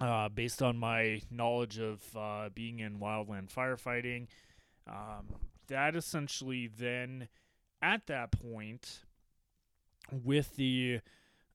uh, 0.00 0.28
based 0.28 0.62
on 0.62 0.78
my 0.78 1.20
knowledge 1.30 1.78
of 1.78 2.02
uh, 2.16 2.48
being 2.54 2.78
in 2.78 2.98
wildland 2.98 3.52
firefighting. 3.52 4.26
Um, 4.88 5.26
that 5.68 5.94
essentially 5.94 6.68
then, 6.68 7.28
at 7.82 8.06
that 8.06 8.32
point, 8.32 9.00
with 10.10 10.56
the 10.56 11.00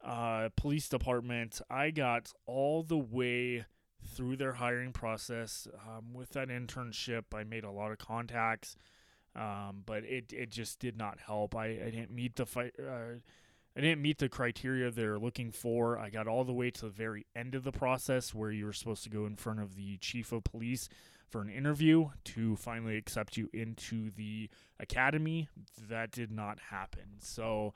uh, 0.04 0.50
police 0.56 0.88
department, 0.88 1.62
I 1.70 1.92
got 1.92 2.32
all 2.46 2.84
the 2.84 2.98
way 2.98 3.66
through 4.06 4.38
their 4.38 4.54
hiring 4.54 4.94
process. 4.94 5.68
Um, 5.88 6.14
with 6.14 6.30
that 6.32 6.50
internship, 6.50 7.24
I 7.34 7.44
made 7.44 7.64
a 7.64 7.72
lot 7.72 7.92
of 7.92 7.98
contacts, 7.98 8.76
um, 9.36 9.84
but 9.86 10.04
it, 10.04 10.32
it 10.34 10.50
just 10.50 10.80
did 10.80 10.98
not 10.98 11.20
help. 11.20 11.56
I, 11.56 11.66
I 11.66 11.92
didn't 11.92 12.12
meet 12.12 12.36
the 12.36 12.46
fight 12.46 12.74
uh, 12.80 13.20
I 13.78 13.82
didn't 13.82 14.02
meet 14.02 14.20
the 14.20 14.30
criteria 14.30 14.90
they're 14.90 15.20
looking 15.20 15.52
for. 15.52 16.00
I 16.00 16.10
got 16.10 16.28
all 16.28 16.46
the 16.46 16.54
way 16.54 16.72
to 16.72 16.82
the 16.82 16.90
very 16.90 17.26
end 17.36 17.56
of 17.56 17.66
the 17.66 17.74
process 17.74 18.34
where 18.34 18.52
you 18.52 18.66
were 18.66 18.74
supposed 18.74 19.04
to 19.04 19.10
go 19.10 19.26
in 19.26 19.36
front 19.36 19.60
of 19.60 19.76
the 19.76 19.98
chief 19.98 20.32
of 20.32 20.46
police 20.46 20.88
for 21.30 21.42
an 21.42 21.50
interview 21.50 22.10
to 22.24 22.56
finally 22.56 22.96
accept 22.96 23.36
you 23.36 23.50
into 23.52 24.10
the 24.12 24.50
academy. 24.80 25.50
That 25.90 26.12
did 26.12 26.32
not 26.32 26.60
happen. 26.70 27.18
So 27.20 27.74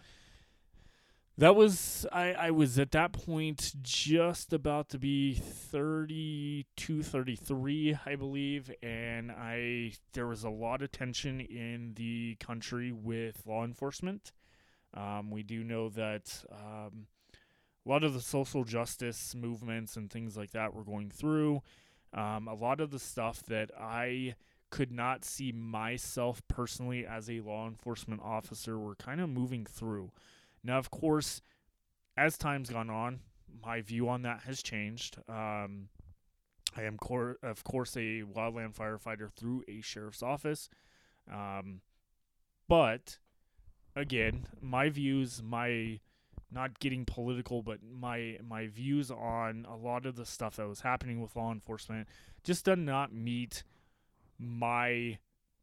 that 1.39 1.55
was 1.55 2.05
I, 2.11 2.33
I 2.33 2.51
was 2.51 2.77
at 2.77 2.91
that 2.91 3.13
point 3.13 3.73
just 3.81 4.53
about 4.53 4.89
to 4.89 4.99
be 4.99 5.33
32 5.33 7.03
33 7.03 7.97
i 8.05 8.15
believe 8.15 8.71
and 8.83 9.31
i 9.31 9.93
there 10.13 10.27
was 10.27 10.43
a 10.43 10.49
lot 10.49 10.81
of 10.81 10.91
tension 10.91 11.39
in 11.39 11.93
the 11.95 12.35
country 12.39 12.91
with 12.91 13.43
law 13.45 13.63
enforcement 13.63 14.31
um, 14.93 15.29
we 15.29 15.43
do 15.43 15.63
know 15.63 15.89
that 15.89 16.43
um, 16.51 17.07
a 17.85 17.89
lot 17.89 18.03
of 18.03 18.13
the 18.13 18.21
social 18.21 18.63
justice 18.63 19.35
movements 19.35 19.95
and 19.95 20.09
things 20.09 20.35
like 20.35 20.51
that 20.51 20.73
we're 20.73 20.83
going 20.83 21.09
through. 21.09 21.61
Um, 22.13 22.47
a 22.47 22.53
lot 22.53 22.81
of 22.81 22.91
the 22.91 22.99
stuff 22.99 23.43
that 23.47 23.71
I 23.79 24.35
could 24.71 24.91
not 24.91 25.25
see 25.25 25.51
myself 25.51 26.41
personally 26.47 27.05
as 27.05 27.29
a 27.29 27.41
law 27.41 27.67
enforcement 27.67 28.21
officer 28.23 28.77
were 28.77 28.95
kind 28.95 29.21
of 29.21 29.29
moving 29.29 29.65
through. 29.65 30.11
Now, 30.63 30.77
of 30.77 30.91
course, 30.91 31.41
as 32.17 32.37
time's 32.37 32.69
gone 32.69 32.89
on, 32.89 33.21
my 33.63 33.81
view 33.81 34.09
on 34.09 34.21
that 34.23 34.41
has 34.41 34.61
changed. 34.61 35.17
Um, 35.27 35.89
I 36.75 36.83
am, 36.83 36.97
cor- 36.97 37.37
of 37.41 37.63
course, 37.63 37.95
a 37.95 38.23
wildland 38.23 38.75
firefighter 38.75 39.31
through 39.31 39.63
a 39.67 39.81
sheriff's 39.81 40.23
office. 40.23 40.69
Um, 41.31 41.81
but 42.67 43.17
again, 43.95 44.47
my 44.61 44.89
views, 44.89 45.41
my 45.43 45.99
not 46.51 46.79
getting 46.79 47.05
political, 47.05 47.61
but 47.61 47.79
my 47.83 48.37
my 48.47 48.67
views 48.67 49.11
on 49.11 49.65
a 49.69 49.75
lot 49.75 50.05
of 50.05 50.15
the 50.15 50.25
stuff 50.25 50.55
that 50.55 50.67
was 50.67 50.81
happening 50.81 51.21
with 51.21 51.35
law 51.35 51.51
enforcement 51.51 52.07
just 52.43 52.65
did 52.65 52.79
not 52.79 53.13
meet 53.13 53.63
my 54.39 55.17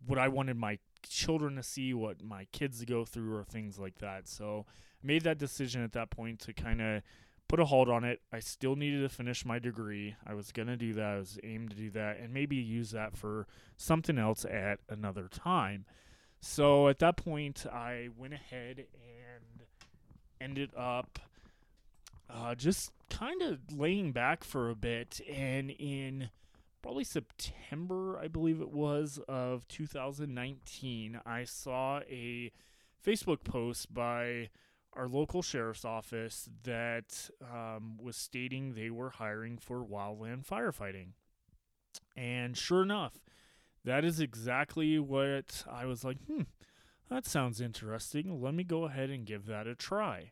what 0.06 0.18
I 0.18 0.28
wanted 0.28 0.56
my 0.56 0.78
children 1.08 1.56
to 1.56 1.62
see, 1.62 1.94
what 1.94 2.22
my 2.22 2.46
kids 2.52 2.80
to 2.80 2.86
go 2.86 3.04
through, 3.04 3.34
or 3.34 3.44
things 3.44 3.78
like 3.78 3.98
that. 3.98 4.28
So 4.28 4.66
I 5.02 5.06
made 5.06 5.22
that 5.22 5.38
decision 5.38 5.82
at 5.82 5.92
that 5.92 6.10
point 6.10 6.40
to 6.40 6.52
kind 6.52 6.80
of 6.80 7.02
put 7.48 7.60
a 7.60 7.64
hold 7.64 7.88
on 7.88 8.04
it. 8.04 8.20
I 8.32 8.40
still 8.40 8.76
needed 8.76 9.02
to 9.02 9.08
finish 9.08 9.44
my 9.44 9.58
degree. 9.58 10.16
I 10.26 10.34
was 10.34 10.52
gonna 10.52 10.76
do 10.76 10.92
that. 10.94 11.04
I 11.04 11.18
was 11.18 11.38
aimed 11.44 11.70
to 11.70 11.76
do 11.76 11.90
that, 11.90 12.18
and 12.18 12.32
maybe 12.32 12.56
use 12.56 12.90
that 12.90 13.16
for 13.16 13.46
something 13.76 14.18
else 14.18 14.44
at 14.44 14.80
another 14.88 15.28
time. 15.28 15.84
So 16.40 16.88
at 16.88 16.98
that 17.00 17.16
point, 17.16 17.66
I 17.66 18.08
went 18.16 18.34
ahead 18.34 18.78
and 18.78 19.62
ended 20.40 20.70
up 20.76 21.18
uh, 22.28 22.54
just 22.54 22.92
kind 23.10 23.42
of 23.42 23.58
laying 23.72 24.12
back 24.12 24.44
for 24.44 24.70
a 24.70 24.74
bit. 24.74 25.20
And 25.32 25.70
in 25.70 26.30
probably 26.86 27.02
September, 27.02 28.16
I 28.16 28.28
believe 28.28 28.60
it 28.60 28.70
was, 28.70 29.18
of 29.26 29.66
2019, 29.66 31.18
I 31.26 31.42
saw 31.42 31.98
a 32.08 32.52
Facebook 33.04 33.42
post 33.42 33.92
by 33.92 34.50
our 34.92 35.08
local 35.08 35.42
sheriff's 35.42 35.84
office 35.84 36.48
that 36.62 37.28
um, 37.42 37.98
was 38.00 38.16
stating 38.16 38.74
they 38.74 38.90
were 38.90 39.10
hiring 39.10 39.58
for 39.58 39.84
wildland 39.84 40.46
firefighting. 40.46 41.08
And 42.16 42.56
sure 42.56 42.84
enough, 42.84 43.14
that 43.84 44.04
is 44.04 44.20
exactly 44.20 45.00
what 45.00 45.64
I 45.68 45.86
was 45.86 46.04
like, 46.04 46.18
hmm, 46.28 46.42
that 47.10 47.26
sounds 47.26 47.60
interesting. 47.60 48.40
Let 48.40 48.54
me 48.54 48.62
go 48.62 48.84
ahead 48.84 49.10
and 49.10 49.26
give 49.26 49.46
that 49.46 49.66
a 49.66 49.74
try. 49.74 50.30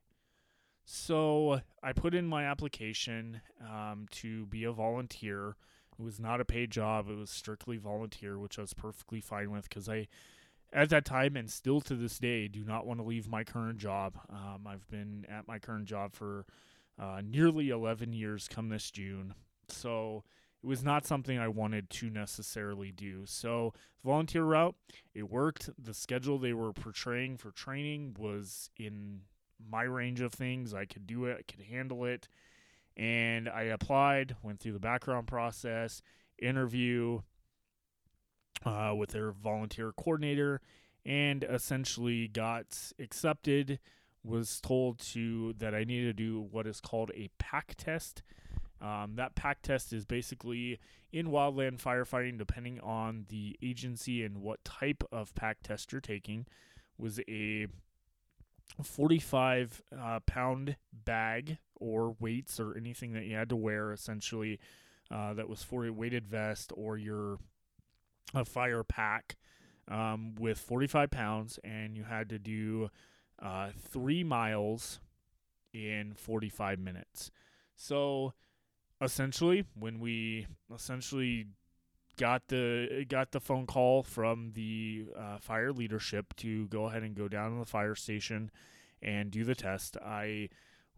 So 0.84 1.62
I 1.82 1.92
put 1.92 2.14
in 2.14 2.28
my 2.28 2.44
application 2.44 3.40
um, 3.60 4.06
to 4.12 4.46
be 4.46 4.62
a 4.62 4.70
volunteer. 4.70 5.56
It 5.98 6.02
was 6.02 6.18
not 6.18 6.40
a 6.40 6.44
paid 6.44 6.70
job, 6.70 7.08
it 7.08 7.16
was 7.16 7.30
strictly 7.30 7.76
volunteer, 7.76 8.38
which 8.38 8.58
I 8.58 8.62
was 8.62 8.74
perfectly 8.74 9.20
fine 9.20 9.50
with 9.50 9.68
because 9.68 9.88
I, 9.88 10.08
at 10.72 10.90
that 10.90 11.04
time 11.04 11.36
and 11.36 11.50
still 11.50 11.80
to 11.82 11.94
this 11.94 12.18
day, 12.18 12.48
do 12.48 12.64
not 12.64 12.86
want 12.86 13.00
to 13.00 13.06
leave 13.06 13.28
my 13.28 13.44
current 13.44 13.78
job. 13.78 14.18
Um, 14.28 14.66
I've 14.66 14.88
been 14.88 15.24
at 15.28 15.46
my 15.46 15.58
current 15.58 15.86
job 15.86 16.14
for 16.14 16.46
uh, 16.98 17.22
nearly 17.24 17.70
11 17.70 18.12
years 18.12 18.48
come 18.48 18.68
this 18.68 18.90
June. 18.90 19.34
So 19.68 20.24
it 20.62 20.66
was 20.66 20.82
not 20.82 21.06
something 21.06 21.38
I 21.38 21.48
wanted 21.48 21.90
to 21.90 22.08
necessarily 22.08 22.90
do. 22.90 23.26
So, 23.26 23.74
volunteer 24.02 24.44
route, 24.44 24.74
it 25.14 25.30
worked. 25.30 25.68
The 25.78 25.92
schedule 25.92 26.38
they 26.38 26.54
were 26.54 26.72
portraying 26.72 27.36
for 27.36 27.50
training 27.50 28.16
was 28.18 28.70
in 28.78 29.20
my 29.70 29.82
range 29.82 30.22
of 30.22 30.32
things. 30.32 30.72
I 30.72 30.86
could 30.86 31.06
do 31.06 31.26
it, 31.26 31.36
I 31.38 31.52
could 31.52 31.66
handle 31.66 32.06
it. 32.06 32.28
And 32.96 33.48
I 33.48 33.62
applied, 33.62 34.36
went 34.42 34.60
through 34.60 34.72
the 34.72 34.78
background 34.78 35.26
process, 35.26 36.02
interview 36.40 37.22
uh, 38.64 38.94
with 38.96 39.10
their 39.10 39.32
volunteer 39.32 39.92
coordinator, 39.92 40.60
and 41.04 41.44
essentially 41.44 42.28
got 42.28 42.92
accepted. 42.98 43.78
Was 44.22 44.58
told 44.58 45.00
to 45.12 45.52
that 45.58 45.74
I 45.74 45.84
needed 45.84 46.16
to 46.16 46.22
do 46.22 46.40
what 46.40 46.66
is 46.66 46.80
called 46.80 47.10
a 47.14 47.28
pack 47.38 47.74
test. 47.76 48.22
Um, 48.80 49.16
that 49.16 49.34
pack 49.34 49.60
test 49.60 49.92
is 49.92 50.06
basically 50.06 50.78
in 51.12 51.26
wildland 51.26 51.80
firefighting, 51.80 52.38
depending 52.38 52.80
on 52.80 53.26
the 53.28 53.56
agency 53.62 54.24
and 54.24 54.38
what 54.38 54.64
type 54.64 55.04
of 55.12 55.34
pack 55.34 55.58
test 55.62 55.92
you're 55.92 56.00
taking, 56.00 56.46
was 56.96 57.20
a 57.28 57.66
45 58.82 59.82
uh, 59.96 60.20
pound 60.20 60.76
bag 60.92 61.58
or 61.76 62.16
weights 62.18 62.58
or 62.58 62.76
anything 62.76 63.12
that 63.12 63.24
you 63.24 63.36
had 63.36 63.48
to 63.48 63.56
wear 63.56 63.92
essentially 63.92 64.58
uh, 65.10 65.34
that 65.34 65.48
was 65.48 65.62
for 65.62 65.86
a 65.86 65.92
weighted 65.92 66.26
vest 66.26 66.72
or 66.76 66.96
your 66.96 67.38
a 68.34 68.44
fire 68.44 68.82
pack 68.82 69.36
um, 69.88 70.34
with 70.36 70.58
45 70.58 71.10
pounds 71.10 71.58
and 71.62 71.96
you 71.96 72.04
had 72.04 72.28
to 72.30 72.38
do 72.38 72.90
uh, 73.40 73.68
three 73.76 74.24
miles 74.24 75.00
in 75.72 76.14
45 76.16 76.78
minutes. 76.78 77.30
So 77.76 78.32
essentially 79.00 79.64
when 79.78 80.00
we 80.00 80.46
essentially 80.74 81.46
got 82.16 82.48
the 82.48 83.04
got 83.08 83.32
the 83.32 83.40
phone 83.40 83.66
call 83.66 84.02
from 84.02 84.52
the 84.54 85.06
uh, 85.18 85.38
fire 85.38 85.72
leadership 85.72 86.34
to 86.36 86.66
go 86.68 86.86
ahead 86.86 87.02
and 87.02 87.14
go 87.14 87.28
down 87.28 87.52
to 87.52 87.58
the 87.58 87.64
fire 87.66 87.94
station 87.94 88.50
and 89.02 89.30
do 89.30 89.44
the 89.44 89.54
test. 89.54 89.96
I 90.04 90.48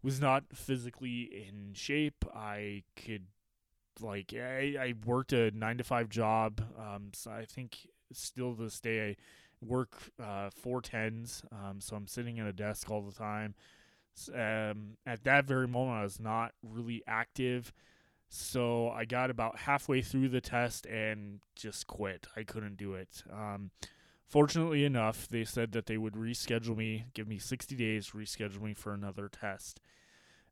was 0.01 0.19
not 0.21 0.43
physically 0.53 1.23
in 1.23 1.73
shape. 1.73 2.25
I 2.33 2.83
could 2.95 3.25
like 3.99 4.33
I, 4.33 4.75
I 4.79 4.93
worked 5.05 5.33
a 5.33 5.51
nine 5.51 5.77
to 5.77 5.83
five 5.83 6.09
job. 6.09 6.61
Um, 6.79 7.09
so 7.13 7.31
I 7.31 7.45
think 7.45 7.87
still 8.13 8.55
to 8.55 8.63
this 8.63 8.79
day 8.79 9.09
I 9.09 9.15
work 9.61 9.97
uh, 10.21 10.49
four 10.51 10.81
tens. 10.81 11.43
Um, 11.51 11.81
so 11.81 11.95
I'm 11.95 12.07
sitting 12.07 12.39
at 12.39 12.47
a 12.47 12.53
desk 12.53 12.89
all 12.89 13.01
the 13.01 13.11
time. 13.11 13.55
Um, 14.33 14.97
at 15.05 15.23
that 15.25 15.45
very 15.45 15.67
moment, 15.67 15.99
I 15.99 16.03
was 16.03 16.19
not 16.19 16.53
really 16.63 17.03
active. 17.07 17.71
So 18.29 18.89
I 18.89 19.05
got 19.05 19.29
about 19.29 19.59
halfway 19.59 20.01
through 20.01 20.29
the 20.29 20.41
test 20.41 20.85
and 20.85 21.39
just 21.55 21.87
quit. 21.87 22.27
I 22.35 22.43
couldn't 22.43 22.77
do 22.77 22.93
it. 22.93 23.23
Um, 23.31 23.71
fortunately 24.27 24.83
enough, 24.83 25.27
they 25.29 25.45
said 25.45 25.71
that 25.71 25.85
they 25.85 25.97
would 25.97 26.13
reschedule 26.13 26.75
me, 26.75 27.05
give 27.13 27.27
me 27.27 27.39
60 27.39 27.75
days, 27.75 28.11
reschedule 28.11 28.61
me 28.61 28.73
for 28.73 28.93
another 28.93 29.29
test. 29.29 29.79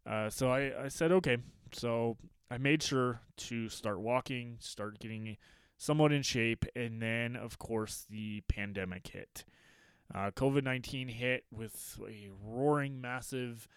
Uh, 0.06 0.30
so 0.30 0.52
I, 0.52 0.86
I 0.86 0.88
said, 0.88 1.12
okay. 1.12 1.38
So 1.74 2.18
I 2.50 2.58
made 2.58 2.82
sure 2.82 3.22
to 3.38 3.70
start 3.70 4.00
walking, 4.00 4.58
start 4.60 5.00
getting 5.00 5.38
somewhat 5.78 6.14
in 6.14 6.22
shape, 6.22 6.66
and 6.76 7.02
then, 7.02 7.36
of 7.36 7.60
course, 7.60 8.06
the 8.10 8.42
pandemic 8.48 9.08
hit. 9.08 9.44
Uh, 10.14 10.32
COVID 10.32 10.64
19 10.64 11.08
hit 11.08 11.44
with 11.52 12.00
a 12.08 12.30
roaring, 12.44 13.02
massive 13.02 13.68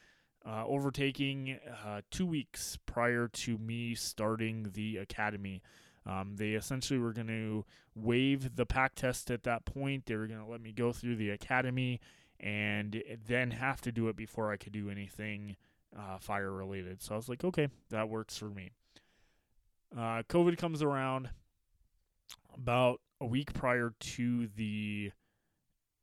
uh, 0.48 0.64
overtaking 0.66 1.58
uh, 1.84 2.00
two 2.10 2.26
weeks 2.26 2.78
prior 2.86 3.28
to 3.28 3.58
me 3.58 3.94
starting 3.94 4.70
the 4.72 4.96
academy. 4.96 5.62
Um, 6.06 6.36
they 6.36 6.52
essentially 6.52 6.98
were 6.98 7.12
going 7.12 7.26
to 7.26 7.66
waive 7.94 8.56
the 8.56 8.64
pack 8.64 8.94
test 8.94 9.30
at 9.30 9.42
that 9.42 9.66
point. 9.66 10.06
They 10.06 10.16
were 10.16 10.26
going 10.26 10.40
to 10.40 10.50
let 10.50 10.62
me 10.62 10.72
go 10.72 10.92
through 10.92 11.16
the 11.16 11.30
academy 11.30 12.00
and 12.40 13.02
then 13.26 13.50
have 13.50 13.80
to 13.82 13.92
do 13.92 14.08
it 14.08 14.16
before 14.16 14.50
I 14.50 14.56
could 14.56 14.72
do 14.72 14.88
anything 14.88 15.56
uh, 15.98 16.18
fire 16.18 16.52
related. 16.52 17.02
So 17.02 17.14
I 17.14 17.16
was 17.16 17.28
like, 17.28 17.44
okay, 17.44 17.68
that 17.90 18.08
works 18.08 18.38
for 18.38 18.48
me. 18.48 18.70
Uh, 19.94 20.22
COVID 20.28 20.56
comes 20.56 20.82
around 20.82 21.28
about 22.54 23.00
a 23.20 23.26
week 23.26 23.52
prior 23.52 23.92
to 23.98 24.46
the 24.56 25.10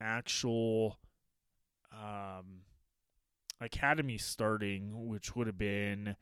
actual 0.02 1.00
um, 1.92 2.62
academy 3.62 4.18
starting, 4.18 5.08
which 5.08 5.36
would 5.36 5.48
have 5.48 5.58
been 5.58 6.16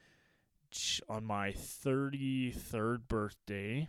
on 1.09 1.23
my 1.25 1.51
33rd 1.51 3.07
birthday. 3.07 3.87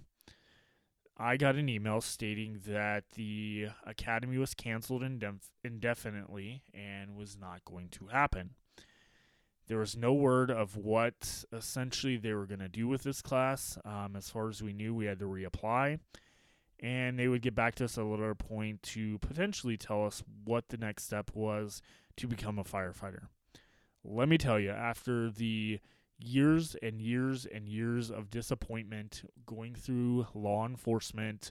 I 1.16 1.36
got 1.36 1.54
an 1.54 1.68
email 1.68 2.00
stating 2.00 2.60
that 2.66 3.04
the 3.14 3.68
academy 3.86 4.36
was 4.36 4.54
canceled 4.54 5.02
indef- 5.02 5.50
indefinitely 5.62 6.62
and 6.74 7.14
was 7.14 7.38
not 7.38 7.64
going 7.64 7.88
to 7.90 8.08
happen. 8.08 8.50
There 9.66 9.78
was 9.78 9.96
no 9.96 10.12
word 10.12 10.50
of 10.50 10.76
what 10.76 11.44
essentially 11.52 12.16
they 12.16 12.34
were 12.34 12.46
going 12.46 12.60
to 12.60 12.68
do 12.68 12.88
with 12.88 13.02
this 13.02 13.22
class. 13.22 13.78
Um, 13.84 14.14
as 14.16 14.28
far 14.28 14.48
as 14.48 14.62
we 14.62 14.72
knew, 14.72 14.94
we 14.94 15.06
had 15.06 15.20
to 15.20 15.26
reapply. 15.26 16.00
And 16.80 17.18
they 17.18 17.28
would 17.28 17.40
get 17.40 17.54
back 17.54 17.76
to 17.76 17.84
us 17.84 17.96
at 17.96 18.04
a 18.04 18.06
later 18.06 18.34
point 18.34 18.82
to 18.82 19.18
potentially 19.20 19.76
tell 19.76 20.04
us 20.04 20.22
what 20.44 20.68
the 20.68 20.76
next 20.76 21.04
step 21.04 21.30
was 21.32 21.80
to 22.16 22.26
become 22.26 22.58
a 22.58 22.64
firefighter. 22.64 23.28
Let 24.04 24.28
me 24.28 24.38
tell 24.38 24.60
you, 24.60 24.70
after 24.70 25.30
the 25.30 25.80
years 26.18 26.76
and 26.82 27.00
years 27.00 27.46
and 27.46 27.68
years 27.68 28.10
of 28.10 28.30
disappointment 28.30 29.28
going 29.46 29.74
through 29.74 30.26
law 30.34 30.66
enforcement 30.66 31.50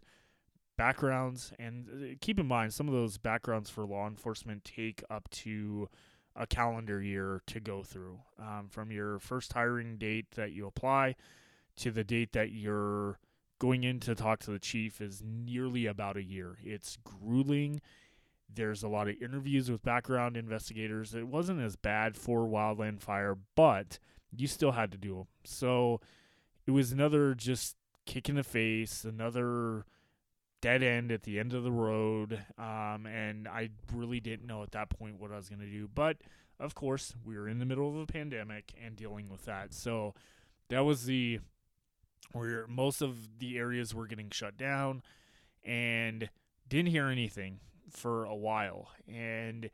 backgrounds, 0.78 1.52
and 1.60 1.88
uh, 1.90 2.16
keep 2.22 2.40
in 2.40 2.48
mind, 2.48 2.74
some 2.74 2.88
of 2.88 2.94
those 2.94 3.18
backgrounds 3.18 3.70
for 3.70 3.86
law 3.86 4.08
enforcement 4.08 4.64
take 4.64 5.04
up 5.10 5.30
to 5.30 5.90
a 6.36 6.48
calendar 6.48 7.02
year 7.02 7.42
to 7.46 7.60
go 7.60 7.84
through 7.84 8.20
um, 8.40 8.68
from 8.70 8.92
your 8.92 9.20
first 9.20 9.54
hiring 9.54 9.98
date 9.98 10.32
that 10.32 10.52
you 10.52 10.66
apply 10.66 11.16
to 11.76 11.92
the 11.92 12.04
date 12.04 12.34
that 12.34 12.52
you're 12.52 13.20
going 13.60 13.84
in 13.84 14.00
to 14.00 14.16
talk 14.16 14.40
to 14.40 14.52
the 14.52 14.60
chief 14.60 15.00
is 15.00 15.22
nearly 15.24 15.86
about 15.86 16.18
a 16.18 16.24
year. 16.24 16.58
It's 16.64 16.98
grueling. 17.04 17.82
There's 18.56 18.84
a 18.84 18.88
lot 18.88 19.08
of 19.08 19.16
interviews 19.22 19.70
with 19.70 19.84
background 19.84 20.38
investigators. 20.38 21.14
It 21.14 21.28
wasn't 21.28 21.62
as 21.62 21.76
bad 21.76 22.16
for 22.16 22.42
Wildland 22.42 23.02
Fire, 23.02 23.38
but 23.56 24.00
you 24.36 24.48
still 24.48 24.72
had 24.72 24.92
to 24.92 24.98
do 24.98 25.16
them. 25.16 25.28
So 25.44 26.02
it 26.66 26.72
was 26.72 26.92
another 26.92 27.34
just 27.34 27.76
kick 28.06 28.30
in 28.30 28.36
the 28.36 28.44
face, 28.44 29.04
another 29.04 29.86
dead 30.62 30.82
end 30.82 31.12
at 31.12 31.24
the 31.24 31.40
end 31.40 31.54
of 31.54 31.64
the 31.64 31.72
road. 31.72 32.40
Um, 32.58 33.06
and 33.06 33.48
I 33.48 33.70
really 33.94 34.20
didn't 34.20 34.48
know 34.48 34.64
at 34.64 34.72
that 34.72 34.90
point 34.90 35.20
what 35.20 35.32
I 35.32 35.36
was 35.36 35.50
going 35.50 35.62
to 35.62 35.70
do. 35.70 35.90
But 35.94 36.18
of 36.60 36.76
course, 36.76 37.14
we 37.26 37.38
were 37.38 37.50
in 37.50 37.60
the 37.60 37.66
middle 37.66 37.90
of 37.90 37.96
a 37.96 38.06
pandemic 38.06 38.74
and 38.84 38.96
dealing 38.96 39.30
with 39.30 39.46
that. 39.46 39.74
So 39.74 40.14
that 40.70 40.82
was 40.82 41.06
the 41.06 41.40
where 42.32 42.66
most 42.68 43.02
of 43.02 43.40
the 43.40 43.58
areas 43.58 43.94
were 43.94 44.08
getting 44.08 44.30
shut 44.32 44.58
down 44.58 45.04
and 45.64 46.30
didn't 46.68 46.90
hear 46.90 47.08
anything 47.08 47.60
for 47.90 48.26
a 48.26 48.36
while. 48.36 48.90
And 49.08 49.70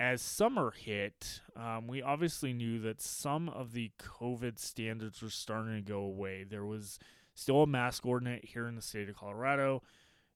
as 0.00 0.20
summer 0.20 0.72
hit, 0.72 1.40
um, 1.56 1.86
we 1.86 2.02
obviously 2.02 2.52
knew 2.52 2.78
that 2.80 3.00
some 3.00 3.48
of 3.48 3.72
the 3.72 3.92
COVID 3.98 4.58
standards 4.58 5.22
were 5.22 5.30
starting 5.30 5.76
to 5.76 5.80
go 5.92 6.00
away. 6.00 6.44
There 6.44 6.64
was 6.64 6.98
still 7.34 7.62
a 7.62 7.66
mask 7.66 8.04
ordinance 8.04 8.44
here 8.48 8.66
in 8.66 8.74
the 8.74 8.82
state 8.82 9.08
of 9.08 9.16
Colorado. 9.16 9.82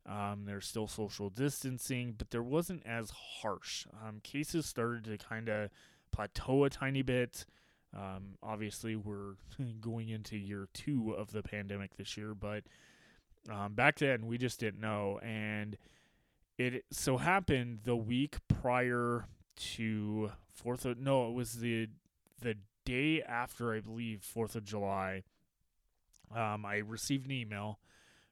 Um, 0.06 0.44
there's 0.46 0.66
still 0.66 0.86
social 0.86 1.30
distancing, 1.30 2.14
but 2.16 2.30
there 2.30 2.42
wasn't 2.42 2.86
as 2.86 3.10
harsh. 3.10 3.86
Um, 4.06 4.20
cases 4.22 4.66
started 4.66 5.04
to 5.04 5.18
kind 5.18 5.48
of 5.48 5.70
plateau 6.12 6.64
a 6.64 6.70
tiny 6.70 7.02
bit. 7.02 7.44
Um, 7.94 8.36
obviously, 8.42 8.94
we're 8.94 9.34
going 9.80 10.10
into 10.10 10.36
year 10.36 10.68
two 10.74 11.12
of 11.16 11.32
the 11.32 11.42
pandemic 11.42 11.96
this 11.96 12.16
year, 12.16 12.34
but 12.34 12.64
um, 13.50 13.74
back 13.74 13.98
then 13.98 14.26
we 14.26 14.38
just 14.38 14.60
didn't 14.60 14.80
know. 14.80 15.18
And 15.22 15.76
it 16.58 16.84
so 16.90 17.18
happened 17.18 17.80
the 17.84 17.96
week 17.96 18.36
prior 18.48 19.26
to 19.56 20.32
Fourth 20.48 20.84
of 20.84 20.98
no, 20.98 21.28
it 21.28 21.34
was 21.34 21.54
the 21.54 21.88
the 22.40 22.56
day 22.84 23.22
after 23.22 23.74
I 23.74 23.80
believe 23.80 24.22
Fourth 24.22 24.56
of 24.56 24.64
July. 24.64 25.22
Um, 26.34 26.64
I 26.64 26.76
received 26.76 27.26
an 27.26 27.32
email 27.32 27.78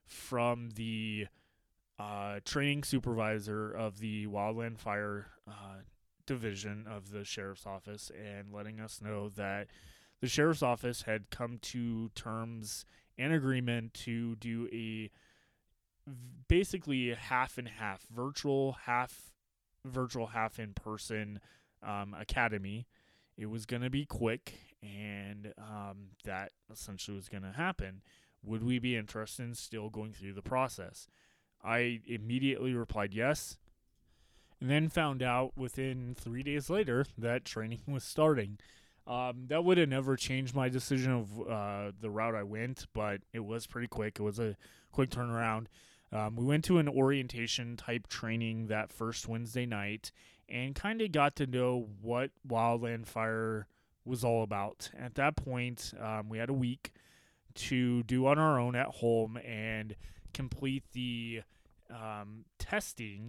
from 0.05 0.71
the 0.75 1.27
uh, 1.97 2.39
training 2.43 2.83
supervisor 2.83 3.71
of 3.71 3.99
the 3.99 4.27
Wildland 4.27 4.77
Fire 4.79 5.27
uh, 5.47 5.81
division 6.25 6.85
of 6.89 7.11
the 7.11 7.23
sheriff's 7.23 7.65
office 7.65 8.11
and 8.11 8.51
letting 8.51 8.79
us 8.79 9.01
know 9.01 9.29
that 9.29 9.67
the 10.19 10.27
sheriff's 10.27 10.63
office 10.63 11.03
had 11.03 11.29
come 11.29 11.59
to 11.61 12.09
terms 12.15 12.85
and 13.17 13.33
agreement 13.33 13.93
to 13.93 14.35
do 14.35 14.67
a 14.73 15.09
basically 16.47 17.13
half 17.13 17.57
and 17.57 17.67
half 17.67 18.03
virtual 18.13 18.77
half 18.85 19.31
virtual 19.83 20.27
half 20.27 20.59
in 20.59 20.73
person 20.73 21.39
um, 21.83 22.15
academy 22.19 22.87
it 23.37 23.47
was 23.47 23.65
going 23.65 23.81
to 23.81 23.89
be 23.89 24.05
quick 24.05 24.53
and 24.81 25.53
um, 25.57 26.09
that 26.23 26.51
essentially 26.71 27.15
was 27.15 27.29
going 27.29 27.43
to 27.43 27.51
happen 27.51 28.01
would 28.45 28.63
we 28.63 28.79
be 28.79 28.95
interested 28.95 29.43
in 29.43 29.53
still 29.55 29.89
going 29.89 30.13
through 30.13 30.33
the 30.33 30.41
process? 30.41 31.07
I 31.63 32.01
immediately 32.05 32.73
replied 32.73 33.13
yes, 33.13 33.57
and 34.61 34.69
then 34.69 34.89
found 34.89 35.23
out 35.23 35.53
within 35.57 36.15
three 36.17 36.43
days 36.43 36.69
later 36.69 37.05
that 37.17 37.43
training 37.43 37.81
was 37.87 38.03
starting. 38.03 38.59
Um, 39.07 39.45
that 39.49 39.63
would 39.63 39.77
have 39.77 39.89
never 39.89 40.15
changed 40.15 40.55
my 40.55 40.67
decision 40.67 41.11
of 41.11 41.47
uh, 41.47 41.91
the 41.99 42.09
route 42.09 42.33
I 42.33 42.41
went, 42.41 42.87
but 42.93 43.21
it 43.33 43.45
was 43.45 43.67
pretty 43.67 43.87
quick. 43.87 44.19
It 44.19 44.23
was 44.23 44.39
a 44.39 44.57
quick 44.91 45.11
turnaround. 45.11 45.67
Um, 46.15 46.37
we 46.37 46.45
went 46.45 46.63
to 46.65 46.77
an 46.77 46.87
orientation 46.87 47.75
type 47.75 48.07
training 48.07 48.67
that 48.67 48.93
first 48.93 49.27
Wednesday 49.27 49.65
night 49.65 50.13
and 50.47 50.73
kind 50.73 51.01
of 51.01 51.11
got 51.11 51.35
to 51.37 51.45
know 51.45 51.89
what 52.01 52.31
Wildland 52.47 53.05
Fire 53.05 53.67
was 54.05 54.23
all 54.23 54.41
about. 54.41 54.89
At 54.97 55.15
that 55.15 55.35
point, 55.35 55.93
um, 55.99 56.29
we 56.29 56.37
had 56.37 56.49
a 56.49 56.53
week 56.53 56.93
to 57.55 58.03
do 58.03 58.27
on 58.27 58.39
our 58.39 58.57
own 58.57 58.75
at 58.75 58.87
home 58.87 59.37
and 59.37 59.95
complete 60.33 60.83
the 60.93 61.41
um, 61.89 62.45
testing 62.59 63.27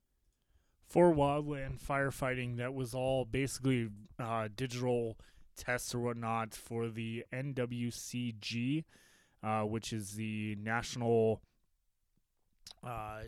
for 0.89 1.13
wildland 1.13 1.81
firefighting 1.81 2.57
that 2.59 2.73
was 2.73 2.95
all 2.95 3.25
basically 3.25 3.89
uh, 4.19 4.49
digital 4.55 5.19
tests 5.57 5.95
or 5.95 5.99
whatnot 5.99 6.55
for 6.55 6.89
the 6.89 7.25
NWCG, 7.33 8.85
uh, 9.43 9.63
which 9.63 9.93
is 9.93 10.13
the 10.13 10.57
national 10.61 11.43
uh, 12.85 13.21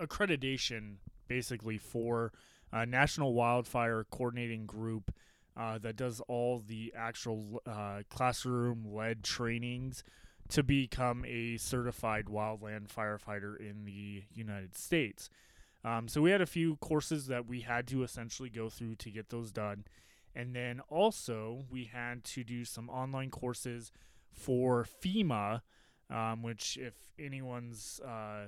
accreditation 0.00 0.96
basically 1.28 1.78
for 1.78 2.32
a 2.72 2.86
national 2.86 3.34
wildfire 3.34 4.04
coordinating 4.10 4.66
group 4.66 5.12
uh, 5.56 5.78
that 5.78 5.96
does 5.96 6.20
all 6.28 6.62
the 6.66 6.92
actual 6.96 7.60
uh, 7.66 8.02
classroom 8.08 8.84
led 8.92 9.24
trainings 9.24 10.04
to 10.48 10.62
become 10.62 11.24
a 11.26 11.56
certified 11.56 12.26
wildland 12.26 12.88
firefighter 12.88 13.58
in 13.58 13.84
the 13.84 14.22
United 14.32 14.76
States. 14.76 15.28
Um, 15.84 16.08
so 16.08 16.22
we 16.22 16.30
had 16.30 16.40
a 16.40 16.46
few 16.46 16.76
courses 16.76 17.26
that 17.26 17.46
we 17.46 17.60
had 17.60 17.86
to 17.88 18.02
essentially 18.02 18.48
go 18.48 18.68
through 18.68 18.96
to 18.96 19.10
get 19.10 19.28
those 19.28 19.52
done. 19.52 19.84
And 20.34 20.54
then 20.54 20.80
also 20.88 21.64
we 21.70 21.84
had 21.84 22.24
to 22.24 22.44
do 22.44 22.64
some 22.64 22.88
online 22.88 23.30
courses 23.30 23.92
for 24.32 24.84
FEMA, 24.84 25.62
um, 26.10 26.42
which, 26.42 26.76
if 26.76 26.94
anyone's 27.18 28.00
uh, 28.00 28.46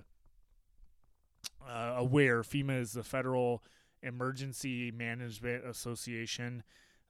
uh, 1.68 1.94
aware, 1.96 2.42
FEMA 2.42 2.80
is 2.80 2.92
the 2.92 3.02
Federal 3.02 3.62
Emergency 4.02 4.90
Management 4.90 5.64
Association 5.66 6.62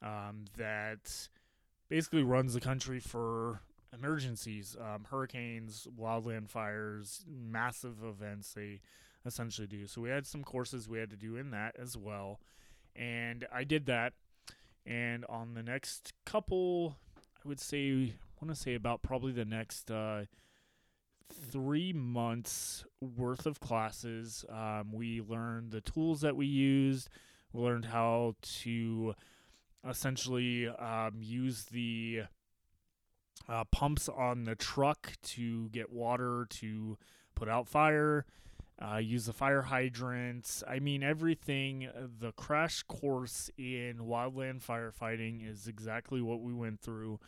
um, 0.02 0.44
that 0.56 1.28
basically 1.88 2.22
runs 2.22 2.54
the 2.54 2.60
country 2.60 3.00
for 3.00 3.60
emergencies, 3.92 4.76
um, 4.80 5.06
hurricanes, 5.10 5.86
wildland 5.98 6.48
fires, 6.48 7.24
massive 7.28 8.02
events. 8.04 8.52
They 8.52 8.80
essentially 9.26 9.66
do. 9.66 9.86
So 9.86 10.00
we 10.00 10.08
had 10.08 10.26
some 10.26 10.42
courses 10.42 10.88
we 10.88 10.98
had 10.98 11.10
to 11.10 11.16
do 11.16 11.36
in 11.36 11.50
that 11.50 11.76
as 11.78 11.96
well, 11.96 12.40
and 12.96 13.46
I 13.52 13.64
did 13.64 13.86
that. 13.86 14.14
And 14.86 15.24
on 15.26 15.54
the 15.54 15.62
next 15.62 16.12
couple, 16.24 16.96
I 17.44 17.48
would 17.48 17.60
say, 17.60 17.90
I 17.90 18.44
want 18.44 18.56
to 18.56 18.60
say 18.60 18.74
about 18.74 19.02
probably 19.02 19.32
the 19.32 19.44
next 19.44 19.90
uh, 19.90 20.24
three 21.32 21.92
months 21.92 22.84
worth 23.00 23.46
of 23.46 23.60
classes. 23.60 24.44
Um, 24.48 24.92
we 24.92 25.20
learned 25.20 25.70
the 25.70 25.80
tools 25.80 26.20
that 26.20 26.36
we 26.36 26.46
used. 26.46 27.08
We 27.52 27.62
learned 27.62 27.86
how 27.86 28.36
to 28.62 29.14
essentially 29.88 30.68
um, 30.68 31.14
use 31.20 31.64
the 31.64 32.22
uh, 33.48 33.64
pumps 33.64 34.08
on 34.08 34.44
the 34.44 34.54
truck 34.54 35.12
to 35.22 35.68
get 35.70 35.90
water 35.90 36.46
to 36.50 36.98
put 37.34 37.48
out 37.48 37.68
fire, 37.68 38.26
uh, 38.80 38.98
use 38.98 39.26
the 39.26 39.32
fire 39.32 39.62
hydrants. 39.62 40.62
I 40.68 40.78
mean, 40.78 41.02
everything. 41.02 41.88
The 42.20 42.32
crash 42.32 42.82
course 42.82 43.50
in 43.56 44.00
wildland 44.02 44.62
firefighting 44.62 45.48
is 45.48 45.66
exactly 45.66 46.20
what 46.20 46.40
we 46.40 46.52
went 46.52 46.80
through 46.80 47.18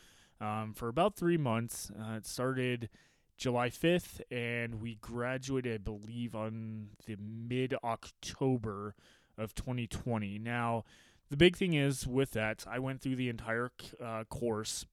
um, 0.40 0.72
for 0.74 0.88
about 0.88 1.16
three 1.16 1.36
months. 1.36 1.90
Uh, 1.98 2.16
it 2.16 2.26
started 2.26 2.88
July 3.36 3.70
5th, 3.70 4.20
and 4.30 4.80
we 4.80 4.96
graduated, 5.00 5.74
I 5.74 5.78
believe, 5.78 6.34
on 6.34 6.88
the 7.06 7.16
mid 7.16 7.74
October 7.82 8.94
of 9.36 9.54
2020. 9.54 10.38
Now, 10.38 10.84
the 11.30 11.36
big 11.36 11.56
thing 11.56 11.74
is 11.74 12.06
with 12.06 12.32
that, 12.32 12.64
I 12.68 12.78
went 12.78 13.00
through 13.00 13.16
the 13.16 13.28
entire 13.28 13.70
uh, 14.02 14.24
course 14.24 14.86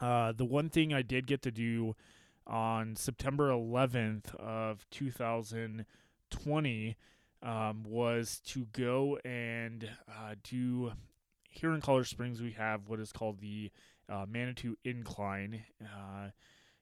uh, 0.00 0.32
the 0.32 0.44
one 0.44 0.68
thing 0.68 0.94
I 0.94 1.02
did 1.02 1.26
get 1.26 1.42
to 1.42 1.50
do 1.50 1.96
on 2.46 2.94
September 2.96 3.50
11th 3.50 4.34
of 4.36 4.86
2020 4.90 6.96
um, 7.42 7.82
was 7.84 8.40
to 8.46 8.66
go 8.72 9.18
and 9.24 9.90
uh, 10.08 10.34
do 10.42 10.92
here 11.50 11.74
in 11.74 11.80
Colorado 11.80 12.04
Springs. 12.04 12.40
We 12.40 12.52
have 12.52 12.88
what 12.88 13.00
is 13.00 13.12
called 13.12 13.40
the 13.40 13.70
uh, 14.08 14.24
Manitou 14.28 14.76
Incline. 14.84 15.64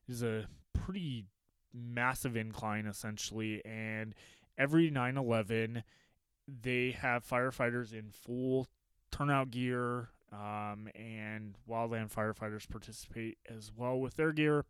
Is 0.08 0.22
a 0.22 0.46
pretty 0.72 1.26
massive 1.72 2.36
incline 2.36 2.86
essentially, 2.86 3.64
and 3.64 4.14
every 4.56 4.90
9/11 4.90 5.82
they 6.46 6.92
have 6.92 7.26
firefighters 7.26 7.92
in 7.92 8.10
full 8.10 8.68
turnout 9.10 9.50
gear, 9.50 10.10
um, 10.32 10.88
and 10.94 11.56
wildland 11.68 12.12
firefighters 12.12 12.68
participate 12.68 13.38
as 13.48 13.72
well 13.74 13.98
with 13.98 14.14
their 14.16 14.32
gear 14.32 14.64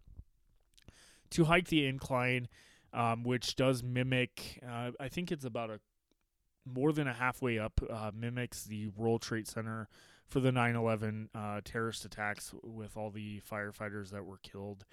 to 1.31 1.45
hike 1.45 1.69
the 1.69 1.87
incline, 1.87 2.49
um, 2.93 3.25
which 3.25 3.57
does 3.57 3.83
mimic. 3.83 4.61
Uh, 4.67 4.93
I 4.99 5.09
think 5.09 5.31
it's 5.31 5.45
about 5.45 5.71
a 5.71 5.81
more 6.65 6.93
than 6.93 7.07
a 7.07 7.13
halfway 7.13 7.59
up. 7.59 7.81
Uh, 7.89 8.11
mimics 8.15 8.65
the 8.65 8.89
World 8.89 9.23
Trade 9.23 9.47
Center 9.47 9.89
for 10.27 10.41
the 10.41 10.51
9/11 10.51 11.29
uh, 11.35 11.61
terrorist 11.65 12.05
attacks 12.05 12.53
with 12.63 12.97
all 12.97 13.11
the 13.11 13.41
firefighters 13.41 14.11
that 14.11 14.25
were 14.25 14.39
killed 14.39 14.85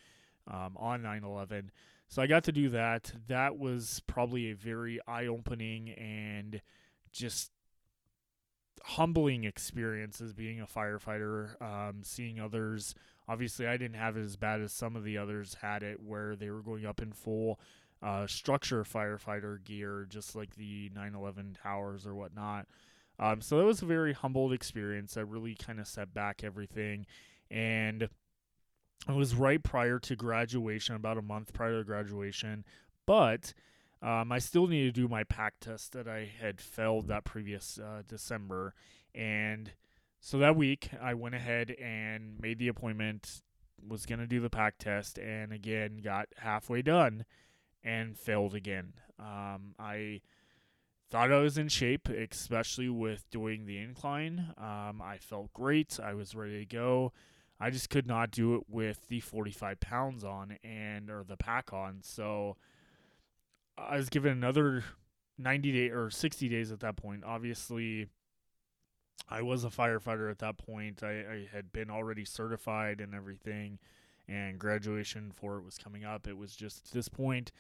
um, 0.48 0.76
on 0.78 1.02
9/11. 1.02 1.70
So 2.08 2.22
I 2.22 2.28
got 2.28 2.44
to 2.46 2.52
do 2.52 2.70
that. 2.70 3.12
That 3.28 3.58
was 3.58 4.02
probably 4.08 4.52
a 4.52 4.56
very 4.56 5.00
eye-opening 5.08 5.90
and 5.92 6.62
just 7.12 7.52
humbling 8.84 9.46
experience 9.46 10.20
as 10.22 10.34
being 10.34 10.60
a 10.60 10.68
firefighter, 10.68 11.60
um, 11.62 12.02
seeing 12.04 12.40
others. 12.40 12.94
Obviously, 13.28 13.66
I 13.66 13.78
didn't 13.78 13.96
have 13.96 14.18
it 14.18 14.24
as 14.24 14.36
bad 14.36 14.62
as 14.62 14.74
some 14.74 14.96
of 14.96 15.04
the 15.04 15.18
others 15.18 15.58
had 15.62 15.82
it, 15.84 16.02
where 16.02 16.36
they 16.36 16.50
were 16.50 16.62
going 16.62 16.86
up 16.86 17.02
in 17.02 17.14
full 17.14 17.60
uh, 18.02 18.28
structure 18.28 18.84
firefighter 18.84 19.64
gear, 19.64 20.06
just 20.10 20.36
like 20.36 20.56
the 20.56 20.90
9/11 20.90 21.56
towers 21.62 22.06
or 22.06 22.14
whatnot. 22.14 22.68
Um, 23.18 23.42
so 23.42 23.58
that 23.58 23.66
was 23.66 23.82
a 23.82 23.86
very 23.86 24.12
humbled 24.14 24.52
experience 24.52 25.14
that 25.14 25.26
really 25.26 25.56
kind 25.56 25.80
of 25.80 25.88
set 25.88 26.14
back 26.14 26.44
everything, 26.44 27.06
and 27.50 28.10
it 29.08 29.14
was 29.14 29.36
right 29.36 29.62
prior 29.62 30.00
to 30.00 30.16
graduation, 30.16 30.96
about 30.96 31.18
a 31.18 31.22
month 31.22 31.54
prior 31.54 31.80
to 31.80 31.84
graduation, 31.84 32.64
but 33.06 33.54
um, 34.02 34.32
I 34.32 34.40
still 34.40 34.68
needed 34.68 34.96
to 34.96 35.02
do 35.02 35.08
my 35.08 35.24
pack 35.24 35.56
test 35.60 35.94
that 35.94 36.08
I 36.08 36.30
had 36.40 36.60
failed 36.60 37.08
that 37.08 37.24
previous 37.24 37.80
uh, 37.80 38.04
December. 38.08 38.74
And 39.16 39.72
so 40.20 40.38
that 40.40 40.56
week, 40.56 40.90
I 41.02 41.14
went 41.14 41.36
ahead 41.36 41.72
and 41.72 42.40
made 42.40 42.60
the 42.60 42.68
appointment, 42.68 43.42
was 43.86 44.06
going 44.06 44.20
to 44.20 44.28
do 44.28 44.40
the 44.40 44.50
pack 44.50 44.78
test, 44.78 45.18
and 45.18 45.52
again, 45.52 46.00
got 46.04 46.28
halfway 46.38 46.82
done 46.82 47.26
and 47.84 48.18
failed 48.18 48.56
again. 48.56 48.94
Um, 49.20 49.76
I 49.78 50.22
thought 51.10 51.32
I 51.32 51.40
was 51.40 51.58
in 51.58 51.68
shape, 51.68 52.10
especially 52.10 52.90
with 52.90 53.30
doing 53.30 53.66
the 53.66 53.78
incline. 53.78 54.54
Um, 54.58 55.02
I 55.02 55.18
felt 55.20 55.54
great. 55.54 56.00
I 56.02 56.14
was 56.14 56.36
ready 56.36 56.60
to 56.60 56.66
go. 56.66 57.12
I 57.64 57.70
just 57.70 57.90
could 57.90 58.06
not 58.06 58.30
do 58.30 58.56
it 58.56 58.64
with 58.68 59.08
the 59.08 59.22
45 59.22 59.80
pounds 59.80 60.26
on 60.26 60.58
and 60.66 61.10
or 61.10 61.24
the 61.24 61.38
pack 61.38 61.72
on. 61.72 62.00
So 62.02 62.58
I 63.78 63.96
was 63.96 64.10
given 64.10 64.34
another 64.34 64.84
90 65.38 65.72
day 65.72 65.90
or 65.90 66.10
60 66.10 66.50
days 66.50 66.74
at 66.74 66.82
that 66.82 66.98
point. 66.98 67.24
Obviously, 67.24 68.08
I 69.30 69.44
was 69.44 69.64
a 69.64 69.70
firefighter 69.70 70.30
at 70.30 70.40
that 70.40 70.58
point. 70.58 71.04
I, 71.04 71.12
I 71.12 71.48
had 71.54 71.72
been 71.72 71.90
already 71.90 72.26
certified 72.26 73.00
and 73.00 73.16
everything, 73.16 73.80
and 74.28 74.60
graduation 74.60 75.32
for 75.34 75.58
it 75.58 75.64
was 75.64 75.78
coming 75.78 76.04
up. 76.04 76.28
It 76.28 76.38
was 76.38 76.58
just 76.58 76.94
this 76.94 77.08
point, 77.08 77.54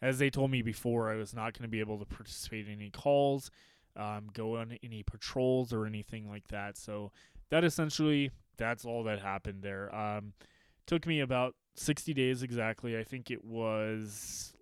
as 0.00 0.18
they 0.18 0.30
told 0.30 0.50
me 0.50 0.62
before, 0.62 1.10
I 1.10 1.16
was 1.16 1.34
not 1.34 1.52
going 1.52 1.64
to 1.64 1.68
be 1.68 1.80
able 1.80 1.98
to 1.98 2.06
participate 2.06 2.66
in 2.66 2.76
any 2.76 2.88
calls, 2.88 3.50
um, 3.94 4.28
go 4.32 4.56
on 4.56 4.78
any 4.82 5.02
patrols 5.02 5.70
or 5.70 5.84
anything 5.84 6.30
like 6.30 6.48
that. 6.48 6.78
So 6.78 7.12
that 7.50 7.64
essentially 7.64 8.30
that's 8.56 8.84
all 8.84 9.04
that 9.04 9.20
happened 9.20 9.62
there. 9.62 9.94
Um, 9.94 10.32
took 10.86 11.06
me 11.06 11.20
about 11.20 11.54
60 11.76 12.14
days 12.14 12.42
exactly. 12.42 12.96
I 12.96 13.04
think 13.04 13.30
it 13.30 13.44
was 13.44 14.52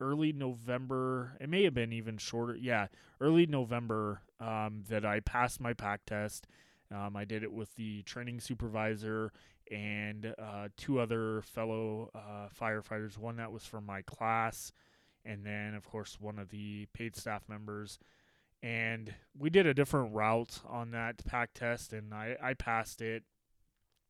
early 0.00 0.32
November. 0.32 1.36
It 1.40 1.48
may 1.48 1.64
have 1.64 1.74
been 1.74 1.92
even 1.92 2.18
shorter. 2.18 2.56
Yeah, 2.56 2.88
early 3.20 3.46
November 3.46 4.22
um, 4.40 4.84
that 4.88 5.04
I 5.04 5.20
passed 5.20 5.60
my 5.60 5.72
pack 5.72 6.00
test. 6.06 6.46
Um, 6.92 7.16
I 7.16 7.24
did 7.24 7.42
it 7.42 7.52
with 7.52 7.74
the 7.76 8.02
training 8.02 8.40
supervisor 8.40 9.32
and 9.70 10.34
uh, 10.38 10.68
two 10.76 11.00
other 11.00 11.42
fellow 11.42 12.10
uh, 12.14 12.48
firefighters. 12.60 13.16
One 13.16 13.36
that 13.36 13.52
was 13.52 13.64
from 13.64 13.86
my 13.86 14.02
class, 14.02 14.72
and 15.24 15.44
then, 15.44 15.74
of 15.74 15.88
course, 15.88 16.18
one 16.20 16.38
of 16.38 16.50
the 16.50 16.86
paid 16.92 17.16
staff 17.16 17.48
members. 17.48 17.98
And 18.62 19.14
we 19.36 19.50
did 19.50 19.66
a 19.66 19.74
different 19.74 20.14
route 20.14 20.60
on 20.68 20.92
that 20.92 21.24
pack 21.24 21.52
test, 21.52 21.92
and 21.92 22.14
I, 22.14 22.36
I 22.40 22.54
passed 22.54 23.00
it. 23.02 23.24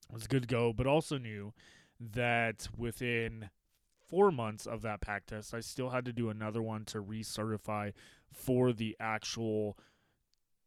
It 0.08 0.12
was 0.12 0.26
good 0.26 0.42
to 0.42 0.48
go, 0.48 0.72
but 0.74 0.86
also 0.86 1.16
knew 1.16 1.54
that 1.98 2.68
within 2.76 3.48
four 4.08 4.30
months 4.30 4.66
of 4.66 4.82
that 4.82 5.00
pack 5.00 5.24
test, 5.24 5.54
I 5.54 5.60
still 5.60 5.90
had 5.90 6.04
to 6.04 6.12
do 6.12 6.28
another 6.28 6.60
one 6.60 6.84
to 6.86 7.00
recertify 7.00 7.94
for 8.30 8.72
the 8.74 8.94
actual 9.00 9.78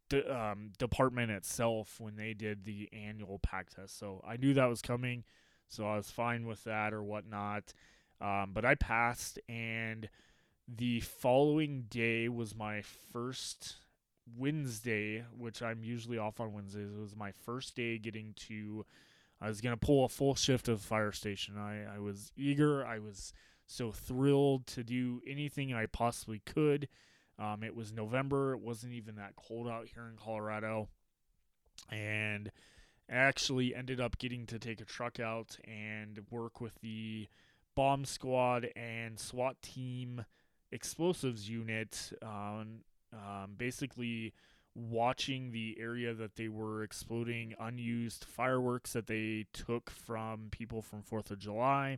de- 0.09 0.35
um, 0.35 0.71
department 0.79 1.31
itself 1.31 1.99
when 1.99 2.15
they 2.15 2.33
did 2.33 2.65
the 2.65 2.89
annual 2.91 3.39
pack 3.39 3.69
test. 3.69 3.99
So 3.99 4.23
I 4.27 4.37
knew 4.37 4.53
that 4.55 4.65
was 4.65 4.81
coming, 4.81 5.23
so 5.67 5.85
I 5.85 5.97
was 5.97 6.09
fine 6.09 6.47
with 6.47 6.63
that 6.63 6.91
or 6.91 7.03
whatnot. 7.03 7.73
Um, 8.19 8.51
but 8.53 8.65
I 8.65 8.75
passed, 8.75 9.37
and 9.47 10.09
the 10.67 10.99
following 11.01 11.85
day 11.89 12.27
was 12.29 12.55
my 12.55 12.81
first 13.11 13.77
Wednesday, 14.37 15.23
which 15.37 15.61
I'm 15.61 15.83
usually 15.83 16.17
off 16.17 16.39
on 16.39 16.53
Wednesdays. 16.53 16.91
It 16.91 16.99
was 16.99 17.15
my 17.15 17.31
first 17.31 17.75
day 17.75 17.97
getting 17.97 18.33
to. 18.47 18.85
I 19.39 19.47
was 19.47 19.61
gonna 19.61 19.77
pull 19.77 20.05
a 20.05 20.09
full 20.09 20.35
shift 20.35 20.67
of 20.67 20.81
fire 20.81 21.11
station. 21.11 21.57
I, 21.57 21.95
I 21.95 21.99
was 21.99 22.31
eager. 22.35 22.85
I 22.85 22.99
was 22.99 23.33
so 23.67 23.91
thrilled 23.91 24.67
to 24.67 24.83
do 24.83 25.21
anything 25.27 25.73
I 25.73 25.85
possibly 25.85 26.41
could. 26.45 26.87
Um, 27.37 27.63
it 27.63 27.75
was 27.75 27.91
November. 27.91 28.53
It 28.53 28.61
wasn't 28.61 28.93
even 28.93 29.15
that 29.15 29.35
cold 29.35 29.67
out 29.67 29.87
here 29.93 30.07
in 30.07 30.15
Colorado. 30.17 30.89
And 31.91 32.51
actually 33.09 33.75
ended 33.75 33.99
up 33.99 34.17
getting 34.17 34.45
to 34.47 34.57
take 34.57 34.81
a 34.81 34.85
truck 34.85 35.19
out 35.19 35.57
and 35.65 36.21
work 36.31 36.59
with 36.61 36.79
the 36.81 37.27
bomb 37.75 38.05
squad 38.05 38.69
and 38.75 39.19
SWAT 39.19 39.61
team 39.61 40.25
explosives 40.71 41.49
unit. 41.49 42.11
Um, 42.21 42.81
um, 43.13 43.53
basically, 43.57 44.33
watching 44.75 45.51
the 45.51 45.77
area 45.79 46.13
that 46.13 46.35
they 46.35 46.49
were 46.49 46.83
exploding 46.83 47.53
unused 47.59 48.25
fireworks 48.25 48.93
that 48.93 49.07
they 49.07 49.45
took 49.53 49.89
from 49.89 50.49
people 50.51 50.81
from 50.81 51.01
4th 51.01 51.31
of 51.31 51.39
July 51.39 51.97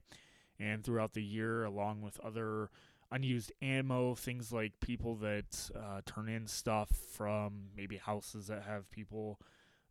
and 0.59 0.83
throughout 0.83 1.13
the 1.13 1.23
year, 1.23 1.63
along 1.63 2.01
with 2.01 2.19
other 2.19 2.69
unused 3.11 3.51
ammo, 3.61 4.15
things 4.15 4.51
like 4.51 4.79
people 4.79 5.15
that 5.15 5.69
uh, 5.75 6.01
turn 6.05 6.29
in 6.29 6.45
stuff 6.45 6.89
from 6.89 7.69
maybe 7.75 7.97
houses 7.97 8.47
that 8.47 8.63
have 8.63 8.89
people 8.91 9.39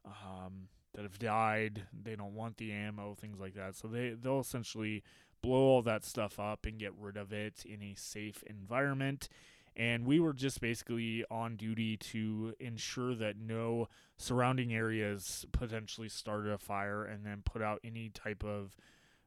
um, 0.04 0.68
that 0.94 1.02
have 1.02 1.18
died. 1.18 1.86
They 1.92 2.16
don't 2.16 2.34
want 2.34 2.56
the 2.56 2.72
ammo, 2.72 3.14
things 3.14 3.40
like 3.40 3.54
that. 3.54 3.76
So 3.76 3.88
they 3.88 4.10
they'll 4.10 4.40
essentially 4.40 5.02
blow 5.42 5.62
all 5.62 5.82
that 5.82 6.04
stuff 6.04 6.38
up 6.38 6.66
and 6.66 6.78
get 6.78 6.92
rid 6.98 7.16
of 7.16 7.32
it 7.32 7.64
in 7.64 7.82
a 7.82 7.94
safe 7.96 8.42
environment. 8.46 9.28
And 9.74 10.06
we 10.06 10.20
were 10.20 10.32
just 10.32 10.60
basically 10.60 11.24
on 11.30 11.56
duty 11.56 11.98
to 11.98 12.54
ensure 12.58 13.14
that 13.14 13.36
no 13.36 13.88
surrounding 14.16 14.72
areas 14.72 15.44
potentially 15.52 16.08
started 16.08 16.50
a 16.50 16.58
fire 16.58 17.04
and 17.04 17.26
then 17.26 17.42
put 17.44 17.60
out 17.60 17.80
any 17.84 18.08
type 18.08 18.42
of 18.42 18.74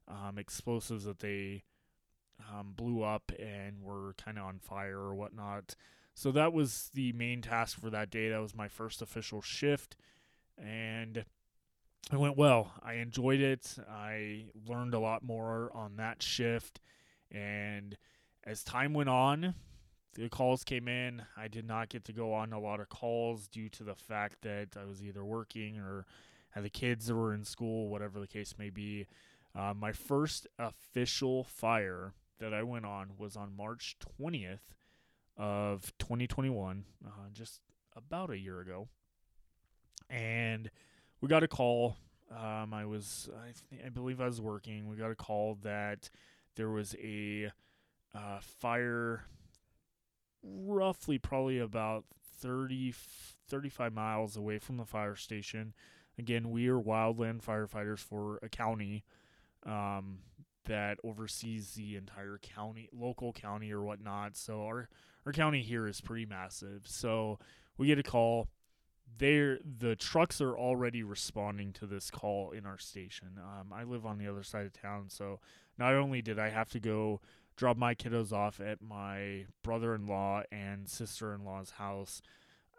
um, 0.07 0.39
explosives 0.39 1.05
that 1.05 1.19
they 1.19 1.63
um, 2.51 2.73
blew 2.75 3.03
up 3.03 3.31
and 3.37 3.81
were 3.81 4.15
kind 4.17 4.39
of 4.39 4.45
on 4.45 4.59
fire 4.59 4.97
or 4.97 5.13
whatnot. 5.13 5.75
So 6.15 6.31
that 6.31 6.51
was 6.51 6.89
the 6.93 7.13
main 7.13 7.41
task 7.41 7.79
for 7.79 7.89
that 7.91 8.09
day. 8.09 8.29
That 8.29 8.41
was 8.41 8.55
my 8.55 8.67
first 8.67 9.01
official 9.01 9.41
shift, 9.41 9.95
and 10.57 11.25
it 12.11 12.19
went 12.19 12.37
well. 12.37 12.71
I 12.81 12.93
enjoyed 12.93 13.39
it. 13.39 13.75
I 13.89 14.45
learned 14.67 14.93
a 14.93 14.99
lot 14.99 15.23
more 15.23 15.71
on 15.73 15.97
that 15.97 16.23
shift, 16.23 16.79
and 17.31 17.95
as 18.43 18.63
time 18.63 18.93
went 18.93 19.09
on, 19.09 19.53
the 20.15 20.29
calls 20.29 20.63
came 20.63 20.87
in. 20.87 21.21
I 21.37 21.47
did 21.47 21.65
not 21.65 21.89
get 21.89 22.05
to 22.05 22.13
go 22.13 22.33
on 22.33 22.51
a 22.51 22.59
lot 22.59 22.79
of 22.79 22.89
calls 22.89 23.47
due 23.47 23.69
to 23.69 23.83
the 23.83 23.95
fact 23.95 24.37
that 24.41 24.69
I 24.79 24.85
was 24.85 25.03
either 25.03 25.23
working 25.23 25.77
or 25.77 26.05
had 26.51 26.63
the 26.63 26.69
kids 26.69 27.07
that 27.07 27.15
were 27.15 27.33
in 27.33 27.43
school, 27.43 27.89
whatever 27.89 28.19
the 28.19 28.27
case 28.27 28.55
may 28.57 28.69
be. 28.69 29.07
Uh, 29.55 29.73
my 29.75 29.91
first 29.91 30.47
official 30.57 31.43
fire 31.43 32.13
that 32.39 32.53
I 32.53 32.63
went 32.63 32.85
on 32.85 33.11
was 33.17 33.35
on 33.35 33.55
March 33.55 33.97
20th 34.19 34.73
of 35.37 35.93
2021, 35.99 36.85
uh, 37.05 37.09
just 37.31 37.61
about 37.95 38.29
a 38.29 38.37
year 38.37 38.59
ago. 38.59 38.87
And 40.09 40.71
we 41.21 41.27
got 41.27 41.43
a 41.43 41.47
call. 41.47 41.97
Um, 42.31 42.73
I 42.73 42.85
was, 42.85 43.29
I, 43.35 43.45
th- 43.45 43.85
I 43.85 43.89
believe 43.89 44.21
I 44.21 44.27
was 44.27 44.39
working. 44.39 44.87
We 44.87 44.95
got 44.95 45.11
a 45.11 45.15
call 45.15 45.57
that 45.63 46.09
there 46.55 46.69
was 46.69 46.95
a 47.01 47.51
uh, 48.13 48.39
fire 48.41 49.25
roughly 50.43 51.17
probably 51.17 51.59
about 51.59 52.05
30, 52.39 52.93
35 53.47 53.93
miles 53.93 54.37
away 54.37 54.59
from 54.59 54.77
the 54.77 54.85
fire 54.85 55.15
station. 55.15 55.73
Again, 56.17 56.51
we 56.51 56.67
are 56.67 56.79
wildland 56.79 57.43
firefighters 57.43 57.99
for 57.99 58.39
a 58.43 58.49
county. 58.49 59.03
Um, 59.65 60.19
that 60.69 60.99
oversees 61.03 61.73
the 61.73 61.95
entire 61.95 62.39
county, 62.41 62.87
local 62.93 63.33
county 63.33 63.71
or 63.71 63.81
whatnot. 63.81 64.37
So 64.37 64.61
our 64.63 64.87
our 65.25 65.33
county 65.33 65.61
here 65.61 65.87
is 65.87 65.99
pretty 65.99 66.25
massive. 66.25 66.83
So 66.85 67.39
we 67.77 67.87
get 67.87 67.99
a 67.99 68.03
call. 68.03 68.47
There, 69.17 69.59
the 69.79 69.95
trucks 69.95 70.39
are 70.39 70.57
already 70.57 71.03
responding 71.03 71.73
to 71.73 71.85
this 71.85 72.09
call 72.09 72.51
in 72.51 72.65
our 72.65 72.77
station. 72.77 73.37
Um, 73.37 73.73
I 73.73 73.83
live 73.83 74.05
on 74.05 74.17
the 74.17 74.27
other 74.27 74.43
side 74.43 74.65
of 74.65 74.73
town, 74.73 75.05
so 75.09 75.39
not 75.77 75.93
only 75.93 76.21
did 76.21 76.39
I 76.39 76.49
have 76.49 76.69
to 76.69 76.79
go 76.79 77.19
drop 77.57 77.75
my 77.75 77.93
kiddos 77.93 78.31
off 78.31 78.61
at 78.61 78.81
my 78.81 79.45
brother-in-law 79.63 80.43
and 80.51 80.87
sister-in-law's 80.87 81.71
house, 81.71 82.21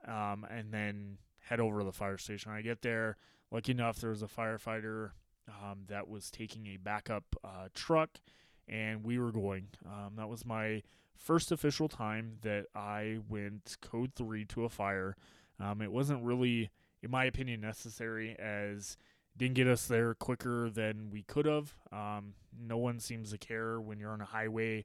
um, 0.09 0.47
and 0.51 0.73
then 0.73 1.19
head 1.41 1.61
over 1.61 1.81
to 1.81 1.85
the 1.85 1.93
fire 1.93 2.17
station. 2.17 2.53
I 2.53 2.63
get 2.63 2.81
there. 2.81 3.17
Lucky 3.51 3.73
enough, 3.73 4.01
there 4.01 4.11
was 4.11 4.23
a 4.23 4.27
firefighter 4.27 5.11
um, 5.49 5.81
that 5.89 6.09
was 6.09 6.31
taking 6.31 6.67
a 6.69 6.79
backup 6.79 7.25
uh, 7.45 7.69
truck, 7.75 8.21
and 8.67 9.05
we 9.05 9.19
were 9.19 9.33
going. 9.33 9.69
Um, 9.85 10.13
that 10.17 10.29
was 10.29 10.47
my 10.47 10.83
first 11.15 11.53
official 11.53 11.89
time 11.89 12.39
that 12.41 12.67
I 12.75 13.19
went 13.29 13.77
code 13.83 14.13
three 14.15 14.47
to 14.47 14.65
a 14.65 14.71
fire. 14.71 15.17
Um, 15.61 15.83
it 15.83 15.93
wasn't 15.93 16.25
really, 16.25 16.71
in 17.03 17.11
my 17.11 17.25
opinion, 17.25 17.61
necessary 17.61 18.37
as 18.39 18.97
didn't 19.37 19.55
get 19.55 19.67
us 19.67 19.87
there 19.87 20.15
quicker 20.15 20.71
than 20.71 21.11
we 21.11 21.23
could 21.23 21.47
have. 21.47 21.75
Um, 21.93 22.35
no 22.59 22.77
one 22.77 22.99
seems 22.99 23.31
to 23.31 23.39
care 23.39 23.81
when 23.81 23.99
you're 23.99 24.11
on 24.11 24.21
a 24.21 24.27
highway 24.27 24.85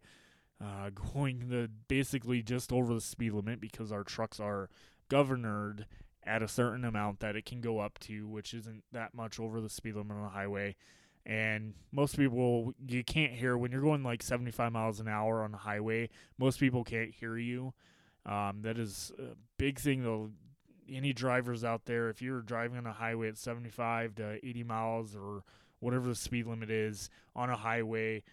uh, 0.64 0.90
going 1.14 1.50
the 1.50 1.70
basically 1.88 2.42
just 2.42 2.72
over 2.72 2.94
the 2.94 3.02
speed 3.02 3.34
limit 3.34 3.60
because 3.60 3.92
our 3.92 4.04
trucks 4.04 4.40
are 4.40 4.70
governed 5.10 5.86
at 6.24 6.42
a 6.42 6.48
certain 6.48 6.84
amount 6.86 7.20
that 7.20 7.36
it 7.36 7.46
can 7.46 7.62
go 7.62 7.80
up 7.80 8.00
to, 8.00 8.28
which 8.28 8.54
isn't 8.54 8.84
that 8.92 9.14
much 9.14 9.40
over 9.40 9.62
the 9.62 9.70
speed 9.70 9.96
limit 9.96 10.18
on 10.18 10.24
the 10.24 10.30
highway. 10.30 10.76
And 11.26 11.74
most 11.92 12.18
people, 12.18 12.74
you 12.88 13.04
can't 13.04 13.34
hear 13.34 13.58
when 13.58 13.72
you're 13.72 13.82
going 13.82 14.04
like 14.04 14.22
75 14.22 14.72
miles 14.72 15.00
an 15.00 15.08
hour 15.08 15.44
on 15.44 15.52
the 15.52 15.58
highway. 15.58 16.10
Most 16.38 16.60
people 16.60 16.84
can't 16.84 17.14
hear 17.14 17.38
you. 17.38 17.74
Um, 18.26 18.60
that 18.62 18.78
is 18.78 19.12
a 19.20 19.36
big 19.58 19.80
thing. 19.80 20.32
Any 20.92 21.14
drivers 21.14 21.64
out 21.64 21.86
there, 21.86 22.10
if 22.10 22.22
you're 22.22 22.42
driving 22.42 22.78
on 22.78 22.86
a 22.86 22.94
highway 22.94 23.30
at 23.30 23.38
75 23.38 24.16
to 24.16 24.40
80 24.46 24.64
miles 24.64 25.16
or 25.16 25.44
whatever 25.80 26.08
the 26.08 26.16
speed 26.16 26.48
limit 26.48 26.70
is 26.70 27.10
on 27.36 27.50
a 27.50 27.56
highway, 27.56 28.24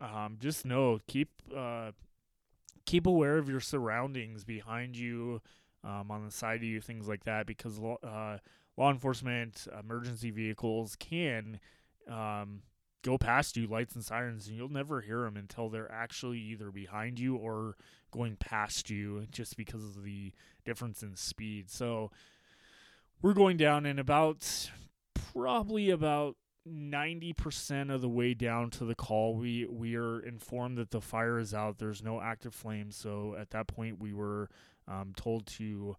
um, 0.00 0.36
just 0.40 0.64
know 0.64 1.00
keep 1.06 1.28
uh, 1.54 1.92
keep 2.86 3.06
aware 3.06 3.36
of 3.36 3.48
your 3.48 3.60
surroundings 3.60 4.44
behind 4.44 4.96
you, 4.96 5.42
um, 5.84 6.10
on 6.10 6.24
the 6.24 6.30
side 6.30 6.56
of 6.56 6.64
you, 6.64 6.80
things 6.80 7.06
like 7.08 7.24
that, 7.24 7.46
because 7.46 7.78
uh, 7.78 8.38
law 8.76 8.90
enforcement 8.90 9.66
emergency 9.78 10.30
vehicles 10.30 10.96
can 10.96 11.60
um, 12.08 12.62
go 13.02 13.18
past 13.18 13.56
you, 13.56 13.66
lights 13.66 13.94
and 13.94 14.04
sirens, 14.04 14.48
and 14.48 14.56
you'll 14.56 14.68
never 14.68 15.00
hear 15.00 15.22
them 15.22 15.36
until 15.36 15.68
they're 15.68 15.90
actually 15.90 16.38
either 16.38 16.70
behind 16.70 17.18
you 17.18 17.36
or 17.36 17.76
going 18.10 18.36
past 18.36 18.90
you, 18.90 19.26
just 19.30 19.56
because 19.56 19.84
of 19.84 20.04
the 20.04 20.32
difference 20.64 21.02
in 21.02 21.16
speed. 21.16 21.70
So 21.70 22.10
we're 23.22 23.34
going 23.34 23.56
down 23.56 23.86
in 23.86 23.98
about 23.98 24.70
probably 25.32 25.90
about 25.90 26.36
90% 26.68 27.92
of 27.92 28.00
the 28.00 28.08
way 28.08 28.34
down 28.34 28.68
to 28.70 28.84
the 28.84 28.94
call 28.94 29.34
we 29.36 29.64
we 29.64 29.96
are 29.96 30.20
informed 30.20 30.76
that 30.76 30.90
the 30.90 31.00
fire 31.00 31.38
is 31.38 31.54
out 31.54 31.78
there's 31.78 32.02
no 32.02 32.20
active 32.20 32.54
flames 32.54 32.94
so 32.94 33.34
at 33.40 33.48
that 33.50 33.66
point 33.68 33.98
we 33.98 34.12
were 34.12 34.50
um, 34.86 35.14
told 35.16 35.46
to 35.46 35.96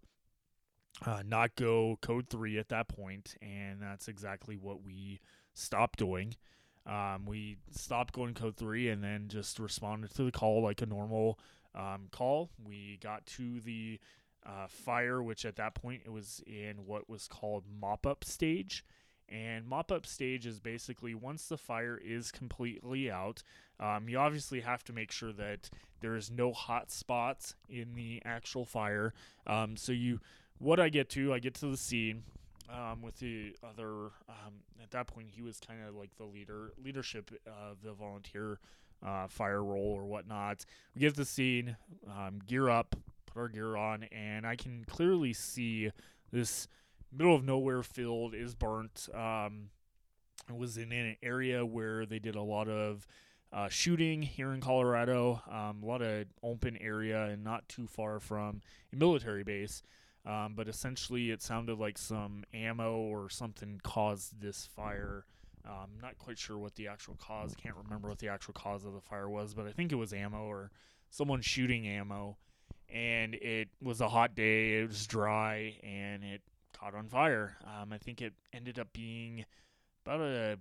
uh, 1.04 1.22
not 1.26 1.56
go 1.56 1.98
code 2.00 2.28
three 2.28 2.58
at 2.58 2.68
that 2.68 2.88
point, 2.88 3.36
and 3.40 3.80
that's 3.80 4.08
exactly 4.08 4.56
what 4.56 4.82
we 4.82 5.20
stopped 5.54 5.98
doing. 5.98 6.34
Um, 6.86 7.26
we 7.26 7.58
stopped 7.70 8.14
going 8.14 8.34
code 8.34 8.56
three 8.56 8.88
and 8.88 9.02
then 9.04 9.28
just 9.28 9.58
responded 9.58 10.14
to 10.14 10.24
the 10.24 10.32
call 10.32 10.62
like 10.62 10.82
a 10.82 10.86
normal 10.86 11.38
um, 11.74 12.08
call. 12.10 12.50
We 12.66 12.98
got 13.02 13.26
to 13.26 13.60
the 13.60 14.00
uh, 14.44 14.66
fire, 14.68 15.22
which 15.22 15.44
at 15.44 15.56
that 15.56 15.74
point 15.74 16.02
it 16.04 16.10
was 16.10 16.42
in 16.46 16.86
what 16.86 17.08
was 17.08 17.28
called 17.28 17.64
mop 17.80 18.06
up 18.06 18.24
stage, 18.24 18.84
And 19.30 19.66
mop 19.66 19.92
up 19.92 20.06
stage 20.06 20.44
is 20.44 20.58
basically 20.58 21.14
once 21.14 21.46
the 21.46 21.56
fire 21.56 22.00
is 22.02 22.32
completely 22.32 23.10
out, 23.10 23.42
um, 23.78 24.08
you 24.08 24.18
obviously 24.18 24.60
have 24.60 24.82
to 24.84 24.92
make 24.92 25.12
sure 25.12 25.32
that 25.32 25.70
there 26.00 26.16
is 26.16 26.30
no 26.30 26.52
hot 26.52 26.90
spots 26.90 27.54
in 27.68 27.94
the 27.94 28.20
actual 28.24 28.64
fire. 28.64 29.14
Um, 29.46 29.76
so 29.76 29.92
you, 29.92 30.20
what 30.58 30.80
I 30.80 30.88
get 30.88 31.08
to, 31.10 31.32
I 31.32 31.38
get 31.38 31.54
to 31.56 31.66
the 31.66 31.76
scene. 31.76 32.24
Um, 32.72 33.02
with 33.02 33.18
the 33.18 33.56
other, 33.64 34.12
um, 34.28 34.62
at 34.80 34.90
that 34.92 35.08
point, 35.08 35.28
he 35.30 35.42
was 35.42 35.58
kind 35.58 35.80
of 35.86 35.96
like 35.96 36.10
the 36.16 36.24
leader, 36.24 36.72
leadership 36.82 37.30
of 37.46 37.82
the 37.82 37.92
volunteer 37.92 38.60
uh, 39.04 39.26
fire 39.26 39.62
roll 39.64 39.92
or 39.96 40.04
whatnot. 40.04 40.64
We 40.94 41.00
get 41.00 41.16
the 41.16 41.24
scene, 41.24 41.76
um, 42.06 42.40
gear 42.46 42.68
up, 42.68 42.94
put 43.26 43.40
our 43.40 43.48
gear 43.48 43.76
on, 43.76 44.04
and 44.04 44.46
I 44.46 44.56
can 44.56 44.84
clearly 44.86 45.32
see 45.32 45.90
this 46.30 46.68
middle 47.12 47.34
of 47.34 47.44
nowhere 47.44 47.82
field 47.82 48.34
is 48.34 48.54
burnt. 48.54 49.08
Um, 49.14 49.70
it 50.48 50.56
was 50.56 50.76
in 50.76 50.92
an 50.92 51.16
area 51.22 51.64
where 51.64 52.06
they 52.06 52.18
did 52.18 52.34
a 52.34 52.42
lot 52.42 52.68
of 52.68 53.06
uh, 53.52 53.68
shooting 53.68 54.22
here 54.22 54.52
in 54.52 54.60
Colorado, 54.60 55.42
um, 55.50 55.82
a 55.82 55.86
lot 55.86 56.02
of 56.02 56.26
open 56.42 56.76
area 56.76 57.24
and 57.24 57.42
not 57.42 57.68
too 57.68 57.86
far 57.86 58.20
from 58.20 58.60
a 58.92 58.96
military 58.96 59.42
base. 59.42 59.82
Um, 60.26 60.54
but 60.54 60.68
essentially, 60.68 61.30
it 61.30 61.42
sounded 61.42 61.78
like 61.78 61.96
some 61.96 62.44
ammo 62.52 62.96
or 62.96 63.30
something 63.30 63.80
caused 63.82 64.40
this 64.40 64.68
fire. 64.74 65.24
Um, 65.66 65.90
not 66.00 66.18
quite 66.18 66.38
sure 66.38 66.58
what 66.58 66.74
the 66.74 66.88
actual 66.88 67.16
cause. 67.16 67.54
I 67.56 67.60
can't 67.60 67.76
remember 67.76 68.08
what 68.08 68.18
the 68.18 68.28
actual 68.28 68.54
cause 68.54 68.84
of 68.84 68.92
the 68.92 69.00
fire 69.00 69.28
was, 69.28 69.54
but 69.54 69.66
I 69.66 69.72
think 69.72 69.92
it 69.92 69.96
was 69.96 70.12
ammo 70.12 70.44
or 70.44 70.70
someone 71.10 71.40
shooting 71.40 71.86
ammo. 71.86 72.36
And 72.92 73.34
it 73.34 73.68
was 73.80 74.00
a 74.00 74.08
hot 74.08 74.34
day. 74.34 74.80
It 74.80 74.88
was 74.88 75.06
dry, 75.06 75.78
and 75.82 76.24
it 76.24 76.42
caught 76.72 76.94
on 76.94 77.08
fire. 77.08 77.56
Um, 77.64 77.92
I 77.92 77.98
think 77.98 78.20
it 78.20 78.34
ended 78.52 78.78
up 78.78 78.92
being 78.92 79.44
about 80.04 80.20
a 80.20 80.58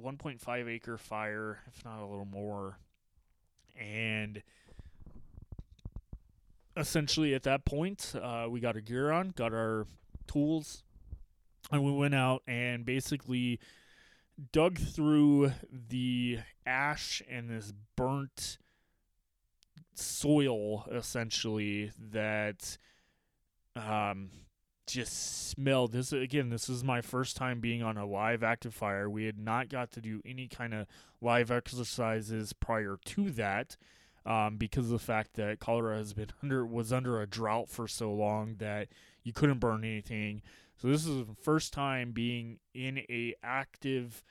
1.5 0.00 0.68
acre 0.68 0.96
fire, 0.96 1.58
if 1.66 1.84
not 1.84 2.00
a 2.00 2.06
little 2.06 2.24
more. 2.24 2.78
And 3.78 4.42
essentially, 6.76 7.34
at 7.34 7.42
that 7.44 7.64
point, 7.64 8.14
uh, 8.20 8.46
we 8.48 8.60
got 8.60 8.74
our 8.74 8.80
gear 8.80 9.10
on, 9.10 9.30
got 9.30 9.52
our 9.52 9.86
tools, 10.26 10.82
and 11.70 11.84
we 11.84 11.92
went 11.92 12.14
out 12.14 12.42
and 12.46 12.84
basically 12.84 13.60
dug 14.52 14.78
through 14.78 15.52
the 15.70 16.38
ash 16.66 17.22
and 17.30 17.50
this 17.50 17.72
burnt 17.96 18.58
soil 19.94 20.86
essentially 20.90 21.92
that 21.98 22.78
um 23.76 24.30
just 24.86 25.48
smelled. 25.48 25.92
This 25.92 26.12
again 26.12 26.50
this 26.50 26.68
is 26.68 26.82
my 26.82 27.00
first 27.00 27.36
time 27.36 27.60
being 27.60 27.82
on 27.82 27.96
a 27.96 28.06
live 28.06 28.42
active 28.42 28.74
fire. 28.74 29.08
We 29.08 29.24
had 29.24 29.38
not 29.38 29.68
got 29.68 29.92
to 29.92 30.00
do 30.00 30.20
any 30.24 30.48
kind 30.48 30.74
of 30.74 30.86
live 31.20 31.50
exercises 31.50 32.52
prior 32.52 32.98
to 33.04 33.30
that 33.30 33.76
um, 34.24 34.56
because 34.56 34.86
of 34.86 34.92
the 34.92 34.98
fact 34.98 35.34
that 35.34 35.58
colorado 35.58 35.98
has 35.98 36.12
been 36.12 36.30
under 36.42 36.64
was 36.64 36.92
under 36.92 37.20
a 37.20 37.26
drought 37.26 37.68
for 37.68 37.88
so 37.88 38.12
long 38.12 38.56
that 38.58 38.88
you 39.22 39.32
couldn't 39.32 39.60
burn 39.60 39.84
anything 39.84 40.42
so 40.76 40.88
this 40.88 41.06
is 41.06 41.26
the 41.26 41.34
first 41.42 41.72
time 41.72 42.12
being 42.12 42.58
in 42.74 42.98
a 42.98 43.34
active 43.42 44.22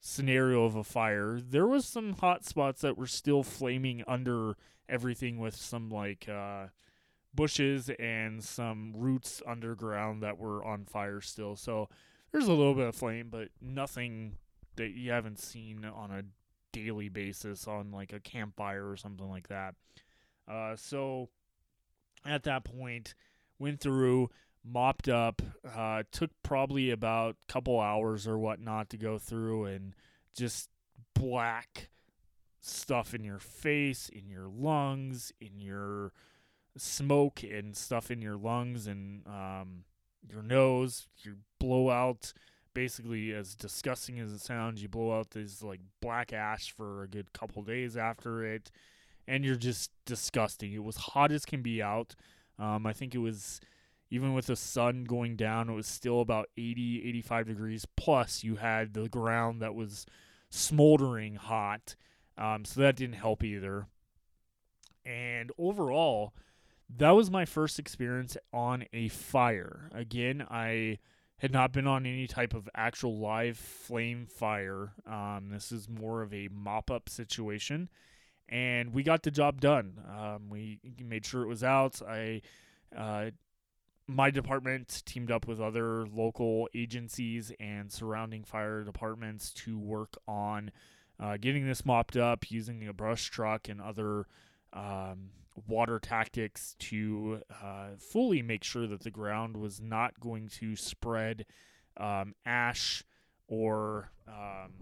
scenario 0.00 0.64
of 0.64 0.76
a 0.76 0.84
fire 0.84 1.40
there 1.40 1.66
was 1.66 1.86
some 1.86 2.12
hot 2.14 2.44
spots 2.44 2.82
that 2.82 2.98
were 2.98 3.06
still 3.06 3.42
flaming 3.42 4.04
under 4.06 4.56
everything 4.88 5.38
with 5.38 5.56
some 5.56 5.88
like 5.88 6.28
uh 6.28 6.66
bushes 7.34 7.90
and 7.98 8.42
some 8.42 8.92
roots 8.94 9.42
underground 9.46 10.22
that 10.22 10.38
were 10.38 10.64
on 10.64 10.84
fire 10.84 11.20
still. 11.20 11.56
So 11.56 11.88
there's 12.32 12.46
a 12.46 12.52
little 12.52 12.74
bit 12.74 12.88
of 12.88 12.96
flame, 12.96 13.28
but 13.30 13.48
nothing 13.60 14.38
that 14.76 14.90
you 14.90 15.10
haven't 15.10 15.38
seen 15.38 15.84
on 15.84 16.10
a 16.10 16.22
daily 16.74 17.08
basis 17.08 17.66
on 17.66 17.92
like 17.92 18.12
a 18.12 18.20
campfire 18.20 18.90
or 18.90 18.96
something 18.96 19.30
like 19.30 19.48
that. 19.48 19.74
Uh, 20.50 20.76
so 20.76 21.28
at 22.26 22.42
that 22.42 22.64
point, 22.64 23.14
went 23.58 23.80
through, 23.80 24.28
mopped 24.64 25.08
up, 25.08 25.40
uh, 25.74 26.02
took 26.10 26.30
probably 26.42 26.90
about 26.90 27.36
a 27.48 27.52
couple 27.52 27.80
hours 27.80 28.26
or 28.26 28.36
whatnot 28.36 28.90
to 28.90 28.96
go 28.96 29.18
through 29.18 29.66
and 29.66 29.94
just 30.36 30.68
black 31.14 31.88
stuff 32.60 33.14
in 33.14 33.22
your 33.22 33.38
face, 33.38 34.08
in 34.08 34.28
your 34.28 34.48
lungs, 34.48 35.32
in 35.40 35.60
your 35.60 36.12
smoke 36.76 37.42
and 37.44 37.76
stuff 37.76 38.10
in 38.10 38.20
your 38.20 38.36
lungs 38.36 38.86
and 38.86 39.26
um, 39.26 39.84
your 40.28 40.42
nose. 40.42 41.06
You 41.22 41.36
blow 41.60 41.90
out, 41.90 42.32
basically, 42.74 43.32
as 43.32 43.54
disgusting 43.54 44.18
as 44.18 44.32
it 44.32 44.40
sounds, 44.40 44.82
you 44.82 44.88
blow 44.88 45.18
out 45.18 45.30
this 45.30 45.62
like 45.62 45.80
black 46.00 46.32
ash 46.32 46.70
for 46.70 47.04
a 47.04 47.08
good 47.08 47.32
couple 47.32 47.62
days 47.62 47.96
after 47.96 48.44
it, 48.44 48.70
and 49.26 49.44
you're 49.44 49.56
just 49.56 49.90
disgusting. 50.04 50.72
It 50.72 50.84
was 50.84 50.96
hot 50.96 51.32
as 51.32 51.44
can 51.44 51.62
be 51.62 51.82
out. 51.82 52.14
Um, 52.58 52.86
I 52.86 52.92
think 52.92 53.14
it 53.14 53.18
was 53.18 53.60
even 54.10 54.34
with 54.34 54.46
the 54.46 54.56
sun 54.56 55.04
going 55.04 55.36
down, 55.36 55.68
it 55.68 55.74
was 55.74 55.86
still 55.86 56.20
about 56.20 56.48
80, 56.56 57.08
85 57.08 57.46
degrees. 57.46 57.86
Plus, 57.96 58.44
you 58.44 58.56
had 58.56 58.94
the 58.94 59.08
ground 59.08 59.60
that 59.60 59.74
was 59.74 60.06
smoldering 60.50 61.34
hot. 61.34 61.96
Um, 62.38 62.64
so 62.64 62.80
that 62.80 62.96
didn't 62.96 63.16
help 63.16 63.42
either. 63.42 63.86
And 65.04 65.50
overall, 65.58 66.32
that 66.96 67.10
was 67.10 67.30
my 67.30 67.44
first 67.44 67.78
experience 67.78 68.36
on 68.52 68.84
a 68.92 69.08
fire. 69.08 69.90
Again, 69.92 70.46
I 70.48 70.98
had 71.44 71.52
not 71.52 71.72
been 71.72 71.86
on 71.86 72.06
any 72.06 72.26
type 72.26 72.54
of 72.54 72.70
actual 72.74 73.18
live 73.18 73.58
flame 73.58 74.24
fire. 74.24 74.94
Um, 75.06 75.50
this 75.52 75.72
is 75.72 75.90
more 75.90 76.22
of 76.22 76.32
a 76.32 76.48
mop 76.50 76.90
up 76.90 77.06
situation. 77.06 77.90
And 78.48 78.94
we 78.94 79.02
got 79.02 79.24
the 79.24 79.30
job 79.30 79.60
done. 79.60 80.00
Um, 80.08 80.48
we 80.48 80.78
made 80.98 81.26
sure 81.26 81.42
it 81.42 81.46
was 81.46 81.62
out. 81.62 82.00
I, 82.00 82.40
uh, 82.96 83.32
my 84.06 84.30
department 84.30 85.02
teamed 85.04 85.30
up 85.30 85.46
with 85.46 85.60
other 85.60 86.06
local 86.06 86.66
agencies 86.74 87.52
and 87.60 87.92
surrounding 87.92 88.42
fire 88.44 88.82
departments 88.82 89.52
to 89.52 89.78
work 89.78 90.16
on 90.26 90.70
uh, 91.20 91.36
getting 91.38 91.66
this 91.66 91.84
mopped 91.84 92.16
up 92.16 92.50
using 92.50 92.88
a 92.88 92.94
brush 92.94 93.28
truck 93.28 93.68
and 93.68 93.82
other 93.82 94.26
um, 94.72 95.28
water 95.66 95.98
tactics 95.98 96.74
to 96.78 97.40
uh, 97.62 97.90
fully 97.98 98.42
make 98.42 98.64
sure 98.64 98.86
that 98.86 99.02
the 99.02 99.10
ground 99.10 99.56
was 99.56 99.80
not 99.80 100.18
going 100.20 100.48
to 100.48 100.76
spread 100.76 101.46
um, 101.96 102.34
ash 102.44 103.04
or 103.46 104.10
um, 104.26 104.72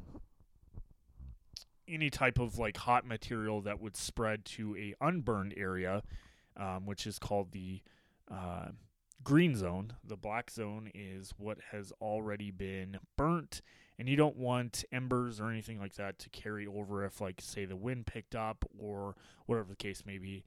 any 1.89 2.11
type 2.11 2.39
of 2.39 2.59
like 2.59 2.77
hot 2.77 3.07
material 3.07 3.61
that 3.63 3.81
would 3.81 3.97
spread 3.97 4.45
to 4.45 4.77
a 4.77 4.95
unburned 5.01 5.55
area, 5.57 6.03
um, 6.57 6.87
which 6.87 7.07
is 7.07 7.19
called 7.19 7.53
the 7.53 7.83
uh, 8.31 8.69
green 9.23 9.55
zone. 9.55 9.95
The 10.05 10.17
black 10.17 10.51
zone 10.51 10.91
is 10.95 11.33
what 11.37 11.59
has 11.71 11.93
already 12.01 12.51
been 12.51 12.99
burnt, 13.17 13.63
and 14.03 14.09
you 14.09 14.17
don't 14.17 14.37
want 14.37 14.85
embers 14.91 15.39
or 15.39 15.49
anything 15.49 15.79
like 15.79 15.95
that 15.95 16.19
to 16.19 16.29
carry 16.31 16.67
over 16.67 17.05
if, 17.05 17.21
like, 17.21 17.41
say, 17.41 17.65
the 17.65 17.77
wind 17.77 18.05
picked 18.05 18.35
up 18.35 18.65
or 18.77 19.15
whatever 19.47 19.69
the 19.69 19.77
case 19.77 20.03
may 20.05 20.19
be. 20.19 20.43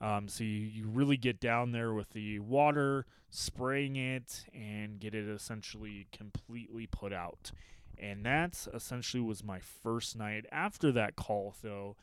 Um, 0.00 0.28
so 0.28 0.44
you, 0.44 0.50
you 0.50 0.84
really 0.86 1.16
get 1.16 1.40
down 1.40 1.72
there 1.72 1.92
with 1.92 2.10
the 2.10 2.38
water, 2.38 3.06
spraying 3.28 3.96
it, 3.96 4.44
and 4.54 5.00
get 5.00 5.16
it 5.16 5.28
essentially 5.28 6.06
completely 6.12 6.86
put 6.86 7.12
out. 7.12 7.50
And 7.98 8.24
that's 8.24 8.68
essentially 8.72 9.20
was 9.20 9.42
my 9.42 9.58
first 9.58 10.16
night. 10.16 10.46
After 10.52 10.92
that 10.92 11.16
call, 11.16 11.56
though, 11.64 11.96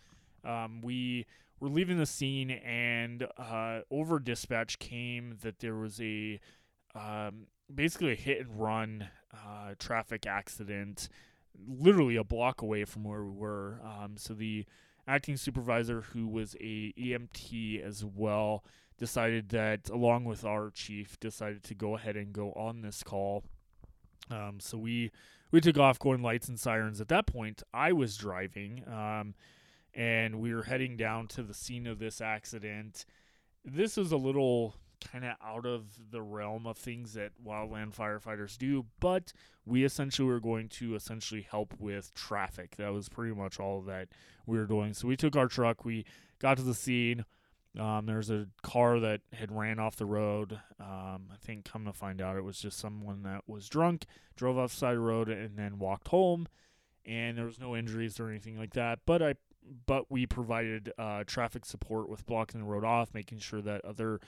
um, 0.43 0.81
we 0.81 1.25
were 1.61 1.69
leaving 1.69 1.99
the 1.99 2.05
scene, 2.05 2.51
and 2.51 3.25
uh, 3.37 3.79
over 3.89 4.19
dispatch 4.19 4.77
came 4.77 5.37
that 5.41 5.59
there 5.59 5.75
was 5.75 6.01
a 6.01 6.41
um, 6.93 7.47
basically 7.73 8.13
a 8.13 8.15
hit 8.15 8.39
and 8.39 8.59
run 8.59 9.09
uh, 9.33 9.73
traffic 9.79 10.25
accident, 10.25 11.09
literally 11.67 12.15
a 12.15 12.23
block 12.23 12.61
away 12.61 12.85
from 12.85 13.03
where 13.03 13.23
we 13.23 13.31
were. 13.31 13.79
Um, 13.83 14.15
so 14.17 14.33
the 14.33 14.65
acting 15.07 15.37
supervisor, 15.37 16.01
who 16.01 16.27
was 16.27 16.55
a 16.59 16.93
EMT 16.97 17.83
as 17.83 18.03
well, 18.03 18.63
decided 18.97 19.49
that, 19.49 19.89
along 19.89 20.25
with 20.25 20.43
our 20.43 20.69
chief, 20.71 21.19
decided 21.19 21.63
to 21.63 21.75
go 21.75 21.95
ahead 21.95 22.15
and 22.15 22.33
go 22.33 22.51
on 22.53 22.81
this 22.81 23.03
call. 23.03 23.43
Um, 24.29 24.59
so 24.59 24.77
we 24.77 25.11
we 25.51 25.61
took 25.61 25.77
off 25.77 25.99
going 25.99 26.21
lights 26.21 26.49
and 26.49 26.59
sirens. 26.59 26.99
At 26.99 27.07
that 27.07 27.25
point, 27.25 27.63
I 27.73 27.93
was 27.93 28.17
driving, 28.17 28.83
um, 28.87 29.33
and 29.93 30.39
we 30.41 30.53
were 30.53 30.63
heading 30.63 30.97
down 30.97 31.27
to 31.29 31.43
the 31.43 31.53
scene 31.53 31.87
of 31.87 31.99
this 31.99 32.19
accident. 32.19 33.05
This 33.63 33.95
was 33.95 34.11
a 34.11 34.17
little 34.17 34.75
kind 34.99 35.25
of 35.25 35.35
out 35.43 35.65
of 35.65 36.11
the 36.11 36.21
realm 36.21 36.65
of 36.65 36.77
things 36.77 37.13
that 37.13 37.31
wildland 37.45 37.95
firefighters 37.95 38.57
do, 38.57 38.85
but 38.99 39.33
we 39.65 39.83
essentially 39.83 40.27
were 40.27 40.39
going 40.39 40.69
to 40.69 40.95
essentially 40.95 41.47
help 41.49 41.73
with 41.79 42.13
traffic. 42.13 42.75
That 42.77 42.93
was 42.93 43.09
pretty 43.09 43.35
much 43.35 43.59
all 43.59 43.81
that 43.81 44.09
we 44.45 44.57
were 44.57 44.65
doing. 44.65 44.93
So 44.93 45.07
we 45.07 45.17
took 45.17 45.35
our 45.35 45.47
truck, 45.47 45.85
we 45.85 46.05
got 46.39 46.57
to 46.57 46.63
the 46.63 46.73
scene, 46.73 47.25
Um, 47.77 48.07
there's 48.07 48.31
a 48.31 48.47
car 48.63 48.99
that 48.99 49.21
had 49.33 49.51
ran 49.51 49.77
off 49.77 49.97
the 49.97 50.05
road. 50.05 50.59
Um, 50.79 51.29
I 51.31 51.37
think, 51.39 51.65
come 51.65 51.85
to 51.85 51.93
find 51.93 52.21
out, 52.21 52.37
it 52.37 52.43
was 52.43 52.59
just 52.59 52.79
someone 52.79 53.21
that 53.23 53.43
was 53.47 53.69
drunk, 53.69 54.05
drove 54.35 54.57
off 54.57 54.71
the 54.71 54.77
side 54.77 54.93
of 54.93 55.01
the 55.01 55.01
road, 55.01 55.29
and 55.29 55.57
then 55.57 55.77
walked 55.77 56.07
home. 56.07 56.47
And 57.05 57.37
there 57.37 57.45
was 57.45 57.59
no 57.59 57.75
injuries 57.75 58.19
or 58.19 58.29
anything 58.29 58.57
like 58.57 58.73
that. 58.73 58.99
But 59.05 59.21
I, 59.21 59.35
but 59.85 60.09
we 60.09 60.25
provided 60.25 60.91
uh, 60.97 61.23
traffic 61.25 61.65
support 61.65 62.09
with 62.09 62.25
blocking 62.25 62.61
the 62.61 62.65
road 62.65 62.83
off, 62.83 63.13
making 63.13 63.39
sure 63.39 63.61
that 63.61 63.85
other 63.85 64.21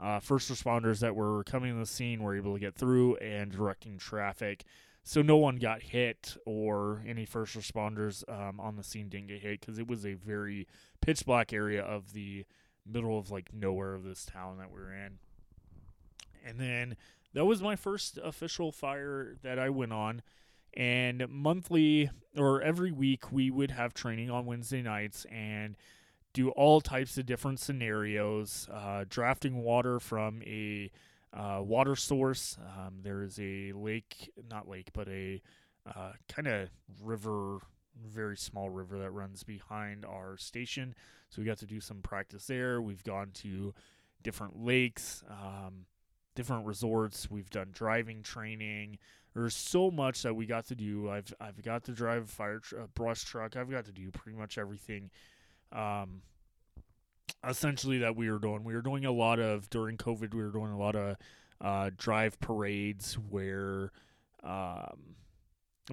uh, 0.00 0.20
first 0.20 0.50
responders 0.50 1.00
that 1.00 1.16
were 1.16 1.42
coming 1.44 1.74
to 1.74 1.80
the 1.80 1.86
scene 1.86 2.22
were 2.22 2.36
able 2.36 2.54
to 2.54 2.60
get 2.60 2.74
through 2.74 3.16
and 3.16 3.50
directing 3.50 3.98
traffic. 3.98 4.64
So 5.02 5.22
no 5.22 5.36
one 5.36 5.56
got 5.56 5.82
hit, 5.82 6.36
or 6.44 7.02
any 7.06 7.24
first 7.24 7.56
responders 7.56 8.22
um, 8.28 8.60
on 8.60 8.76
the 8.76 8.82
scene 8.82 9.08
didn't 9.08 9.28
get 9.28 9.40
hit 9.40 9.60
because 9.60 9.78
it 9.78 9.88
was 9.88 10.04
a 10.04 10.14
very 10.14 10.66
pitch 11.00 11.24
black 11.24 11.52
area 11.52 11.82
of 11.82 12.12
the 12.12 12.44
middle 12.86 13.18
of 13.18 13.30
like 13.30 13.52
nowhere 13.52 13.94
of 13.94 14.04
this 14.04 14.24
town 14.24 14.58
that 14.58 14.70
we 14.70 14.80
are 14.80 14.92
in. 14.92 15.18
And 16.44 16.58
then 16.58 16.96
that 17.34 17.44
was 17.44 17.62
my 17.62 17.76
first 17.76 18.18
official 18.22 18.70
fire 18.72 19.36
that 19.42 19.58
I 19.58 19.70
went 19.70 19.92
on. 19.92 20.22
And 20.74 21.26
monthly 21.28 22.10
or 22.36 22.60
every 22.62 22.92
week, 22.92 23.32
we 23.32 23.50
would 23.50 23.70
have 23.70 23.94
training 23.94 24.30
on 24.30 24.46
Wednesday 24.46 24.82
nights 24.82 25.26
and 25.30 25.76
do 26.38 26.50
all 26.50 26.80
types 26.80 27.18
of 27.18 27.26
different 27.26 27.58
scenarios, 27.58 28.68
uh, 28.72 29.04
drafting 29.08 29.56
water 29.56 29.98
from 29.98 30.40
a 30.46 30.88
uh, 31.32 31.60
water 31.60 31.96
source. 31.96 32.56
Um, 32.60 33.00
there 33.02 33.24
is 33.24 33.40
a 33.40 33.72
lake, 33.72 34.30
not 34.48 34.68
lake, 34.68 34.90
but 34.92 35.08
a 35.08 35.42
uh, 35.84 36.12
kind 36.28 36.46
of 36.46 36.68
river, 37.02 37.58
very 38.00 38.36
small 38.36 38.70
river 38.70 38.98
that 38.98 39.10
runs 39.10 39.42
behind 39.42 40.04
our 40.04 40.36
station. 40.36 40.94
So 41.28 41.42
we 41.42 41.46
got 41.46 41.58
to 41.58 41.66
do 41.66 41.80
some 41.80 42.02
practice 42.02 42.46
there. 42.46 42.80
We've 42.80 43.02
gone 43.02 43.30
to 43.42 43.74
different 44.22 44.64
lakes, 44.64 45.24
um, 45.28 45.86
different 46.36 46.66
resorts. 46.66 47.28
We've 47.28 47.50
done 47.50 47.70
driving 47.72 48.22
training. 48.22 48.98
There's 49.34 49.56
so 49.56 49.90
much 49.90 50.22
that 50.22 50.36
we 50.36 50.46
got 50.46 50.68
to 50.68 50.76
do. 50.76 51.10
I've 51.10 51.34
I've 51.40 51.60
got 51.64 51.82
to 51.84 51.92
drive 51.92 52.22
a 52.22 52.26
fire 52.26 52.60
tr- 52.60 52.76
a 52.76 52.86
brush 52.86 53.24
truck. 53.24 53.56
I've 53.56 53.70
got 53.72 53.86
to 53.86 53.92
do 53.92 54.12
pretty 54.12 54.38
much 54.38 54.56
everything. 54.56 55.10
Um, 55.72 56.22
essentially 57.46 57.98
that 57.98 58.16
we 58.16 58.30
were 58.30 58.38
doing. 58.38 58.64
We 58.64 58.74
were 58.74 58.82
doing 58.82 59.04
a 59.04 59.12
lot 59.12 59.38
of 59.38 59.68
during 59.70 59.96
COVID. 59.96 60.34
We 60.34 60.42
were 60.42 60.50
doing 60.50 60.72
a 60.72 60.78
lot 60.78 60.96
of 60.96 61.16
uh, 61.60 61.90
drive 61.96 62.38
parades 62.40 63.14
where 63.14 63.92
um, 64.42 65.16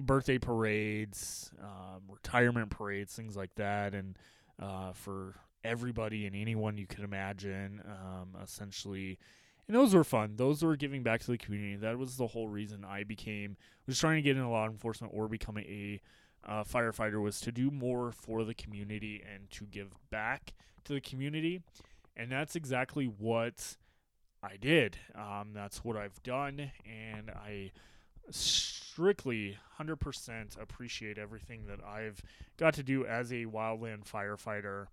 birthday 0.02 0.38
parades, 0.38 1.50
um, 1.62 2.02
retirement 2.08 2.70
parades, 2.70 3.14
things 3.14 3.36
like 3.36 3.54
that, 3.56 3.94
and 3.94 4.16
uh, 4.60 4.92
for 4.92 5.34
everybody 5.64 6.26
and 6.26 6.36
anyone 6.36 6.78
you 6.78 6.86
could 6.86 7.04
imagine. 7.04 7.82
Um, 7.86 8.40
essentially, 8.42 9.18
and 9.66 9.76
those 9.76 9.94
were 9.94 10.04
fun. 10.04 10.36
Those 10.36 10.62
were 10.62 10.76
giving 10.76 11.02
back 11.02 11.20
to 11.22 11.30
the 11.30 11.38
community. 11.38 11.76
That 11.76 11.98
was 11.98 12.16
the 12.16 12.28
whole 12.28 12.48
reason 12.48 12.84
I 12.84 13.04
became 13.04 13.56
was 13.86 13.98
trying 13.98 14.16
to 14.16 14.22
get 14.22 14.36
into 14.36 14.48
law 14.48 14.66
enforcement 14.66 15.12
or 15.16 15.28
become 15.28 15.58
a 15.58 16.00
uh, 16.46 16.64
firefighter 16.64 17.20
was 17.20 17.40
to 17.40 17.52
do 17.52 17.70
more 17.70 18.12
for 18.12 18.44
the 18.44 18.54
community 18.54 19.22
and 19.32 19.50
to 19.50 19.64
give 19.64 19.92
back 20.10 20.54
to 20.84 20.92
the 20.92 21.00
community. 21.00 21.60
And 22.16 22.30
that's 22.30 22.56
exactly 22.56 23.04
what 23.04 23.76
I 24.42 24.56
did. 24.56 24.98
Um, 25.14 25.50
that's 25.52 25.84
what 25.84 25.96
I've 25.96 26.22
done. 26.22 26.70
And 26.84 27.30
I 27.30 27.72
strictly 28.30 29.58
100% 29.78 30.60
appreciate 30.60 31.18
everything 31.18 31.66
that 31.66 31.84
I've 31.84 32.22
got 32.56 32.74
to 32.74 32.82
do 32.82 33.04
as 33.04 33.32
a 33.32 33.46
wildland 33.46 34.10
firefighter. 34.10 34.86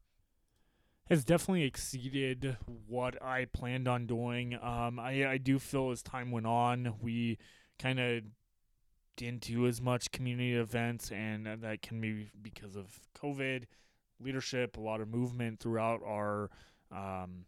Has 1.10 1.26
definitely 1.26 1.64
exceeded 1.64 2.58
what 2.88 3.22
I 3.22 3.46
planned 3.46 3.88
on 3.88 4.06
doing. 4.06 4.56
Um, 4.56 5.00
I, 5.00 5.28
I 5.28 5.38
do 5.38 5.60
feel 5.60 5.92
as 5.92 6.02
time 6.02 6.32
went 6.32 6.48
on, 6.48 6.96
we 7.02 7.38
kind 7.78 8.00
of 8.00 8.24
didn't 9.16 9.42
do 9.42 9.68
as 9.68 9.82
much 9.82 10.12
community 10.12 10.56
events, 10.56 11.12
and 11.12 11.46
that 11.46 11.82
can 11.82 12.02
be 12.02 12.30
because 12.42 12.76
of 12.76 12.88
COVID, 13.20 13.64
leadership, 14.20 14.78
a 14.78 14.82
lot 14.82 15.02
of 15.02 15.08
movement 15.08 15.60
throughout 15.60 16.02
our 16.06 16.50
um, 16.92 17.46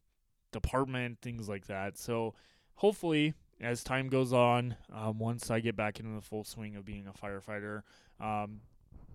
department, 0.51 1.19
things 1.21 1.49
like 1.49 1.67
that. 1.67 1.97
So 1.97 2.33
hopefully, 2.75 3.33
as 3.59 3.83
time 3.83 4.09
goes 4.09 4.33
on, 4.33 4.75
um, 4.93 5.17
once 5.17 5.49
I 5.49 5.59
get 5.59 5.75
back 5.75 5.99
into 5.99 6.13
the 6.13 6.21
full 6.21 6.43
swing 6.43 6.75
of 6.75 6.85
being 6.85 7.07
a 7.07 7.13
firefighter, 7.13 7.83
um, 8.19 8.61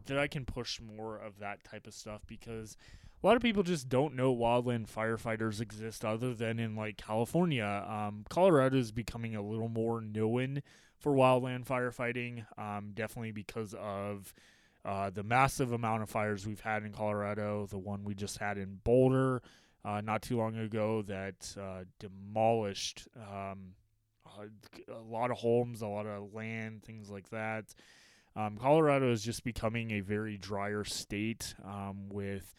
that 0.06 0.18
I 0.18 0.26
can 0.26 0.44
push 0.44 0.80
more 0.80 1.16
of 1.16 1.38
that 1.38 1.62
type 1.64 1.86
of 1.86 1.94
stuff 1.94 2.22
because 2.26 2.76
a 3.22 3.26
lot 3.26 3.36
of 3.36 3.42
people 3.42 3.62
just 3.62 3.88
don't 3.88 4.16
know 4.16 4.34
wildland 4.34 4.90
firefighters 4.90 5.60
exist 5.60 6.04
other 6.04 6.32
than 6.34 6.58
in 6.58 6.74
like 6.74 6.96
California. 6.96 7.84
Um, 7.86 8.24
Colorado 8.28 8.78
is 8.78 8.92
becoming 8.92 9.36
a 9.36 9.42
little 9.42 9.68
more 9.68 10.00
known 10.00 10.62
for 11.00 11.12
wildland 11.12 11.66
firefighting, 11.66 12.44
um, 12.58 12.92
definitely 12.94 13.32
because 13.32 13.74
of 13.78 14.32
uh, 14.84 15.10
the 15.10 15.22
massive 15.22 15.72
amount 15.72 16.02
of 16.02 16.08
fires 16.08 16.46
we've 16.46 16.60
had 16.60 16.84
in 16.84 16.92
Colorado. 16.92 17.66
The 17.66 17.78
one 17.78 18.04
we 18.04 18.14
just 18.14 18.38
had 18.38 18.56
in 18.58 18.78
Boulder 18.84 19.42
uh, 19.84 20.00
not 20.00 20.22
too 20.22 20.36
long 20.36 20.56
ago 20.56 21.02
that 21.02 21.56
uh, 21.60 21.84
demolished 21.98 23.08
um, 23.16 23.74
a 24.88 25.02
lot 25.10 25.30
of 25.30 25.38
homes, 25.38 25.82
a 25.82 25.86
lot 25.86 26.06
of 26.06 26.32
land, 26.32 26.82
things 26.82 27.10
like 27.10 27.28
that. 27.30 27.74
Um, 28.36 28.56
Colorado 28.56 29.10
is 29.10 29.22
just 29.22 29.42
becoming 29.42 29.90
a 29.92 30.00
very 30.00 30.36
drier 30.36 30.84
state 30.84 31.54
um, 31.64 32.08
with 32.10 32.54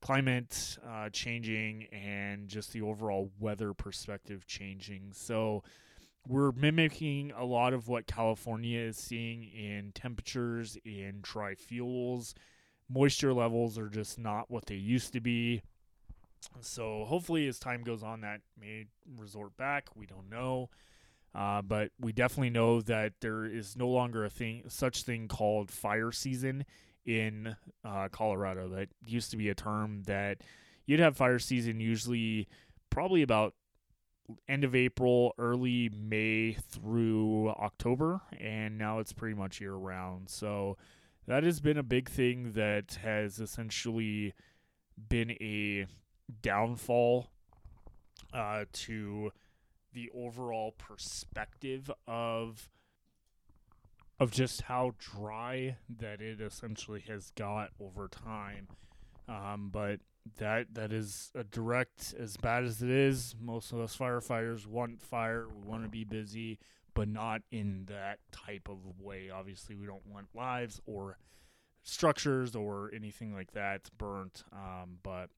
climate 0.00 0.78
uh, 0.86 1.08
changing 1.10 1.86
and 1.90 2.48
just 2.48 2.72
the 2.72 2.82
overall 2.82 3.30
weather 3.40 3.72
perspective 3.72 4.46
changing. 4.46 5.12
So 5.12 5.62
we're 6.28 6.52
mimicking 6.52 7.32
a 7.36 7.44
lot 7.44 7.72
of 7.72 7.88
what 7.88 8.06
California 8.06 8.80
is 8.80 8.96
seeing 8.96 9.44
in 9.44 9.92
temperatures, 9.94 10.76
in 10.84 11.18
dry 11.22 11.54
fuels. 11.54 12.34
Moisture 12.88 13.32
levels 13.32 13.78
are 13.78 13.88
just 13.88 14.18
not 14.18 14.50
what 14.50 14.66
they 14.66 14.74
used 14.74 15.12
to 15.12 15.20
be. 15.20 15.62
So 16.60 17.04
hopefully, 17.04 17.48
as 17.48 17.58
time 17.58 17.82
goes 17.82 18.02
on, 18.02 18.20
that 18.20 18.40
may 18.58 18.86
resort 19.18 19.56
back. 19.56 19.88
We 19.94 20.06
don't 20.06 20.30
know. 20.30 20.70
Uh, 21.34 21.60
but 21.60 21.90
we 22.00 22.12
definitely 22.12 22.50
know 22.50 22.80
that 22.80 23.12
there 23.20 23.44
is 23.44 23.76
no 23.76 23.88
longer 23.88 24.24
a 24.24 24.30
thing, 24.30 24.62
such 24.68 25.02
thing 25.02 25.28
called 25.28 25.70
fire 25.70 26.10
season 26.10 26.64
in 27.04 27.56
uh, 27.84 28.08
Colorado. 28.10 28.68
That 28.68 28.88
used 29.04 29.30
to 29.32 29.36
be 29.36 29.50
a 29.50 29.54
term 29.54 30.02
that 30.06 30.38
you'd 30.86 31.00
have 31.00 31.16
fire 31.16 31.38
season 31.38 31.78
usually 31.78 32.48
probably 32.88 33.22
about 33.22 33.54
end 34.48 34.64
of 34.64 34.74
April, 34.74 35.34
early 35.38 35.90
May 35.90 36.52
through 36.52 37.50
October, 37.50 38.20
and 38.38 38.78
now 38.78 38.98
it's 38.98 39.12
pretty 39.12 39.34
much 39.34 39.60
year 39.60 39.74
round. 39.74 40.28
So 40.28 40.76
that 41.26 41.42
has 41.42 41.60
been 41.60 41.78
a 41.78 41.82
big 41.82 42.08
thing 42.08 42.52
that 42.52 42.98
has 43.02 43.40
essentially 43.40 44.34
been 45.08 45.32
a 45.32 45.86
downfall 46.42 47.30
uh, 48.32 48.64
to 48.72 49.32
the 49.92 50.10
overall 50.14 50.72
perspective 50.76 51.90
of 52.06 52.68
of 54.18 54.30
just 54.30 54.62
how 54.62 54.94
dry 54.98 55.76
that 55.98 56.22
it 56.22 56.40
essentially 56.40 57.04
has 57.06 57.30
got 57.36 57.70
over 57.78 58.08
time. 58.08 58.66
Um, 59.28 59.68
but 59.70 60.00
that 60.38 60.74
that 60.74 60.92
is 60.92 61.30
a 61.34 61.44
direct 61.44 62.14
as 62.18 62.36
bad 62.36 62.64
as 62.64 62.82
it 62.82 62.90
is. 62.90 63.34
Most 63.40 63.72
of 63.72 63.80
us 63.80 63.96
firefighters 63.96 64.66
want 64.66 65.02
fire. 65.02 65.46
We 65.48 65.68
want 65.68 65.82
to 65.84 65.88
be 65.88 66.04
busy, 66.04 66.58
but 66.94 67.08
not 67.08 67.42
in 67.50 67.84
that 67.86 68.18
type 68.32 68.68
of 68.68 69.00
way. 69.00 69.30
Obviously, 69.30 69.76
we 69.76 69.86
don't 69.86 70.06
want 70.06 70.28
lives 70.34 70.80
or 70.86 71.18
structures 71.82 72.56
or 72.56 72.90
anything 72.94 73.32
like 73.32 73.52
that 73.52 73.88
burnt. 73.96 74.44
Um, 74.52 74.98
but 75.02 75.30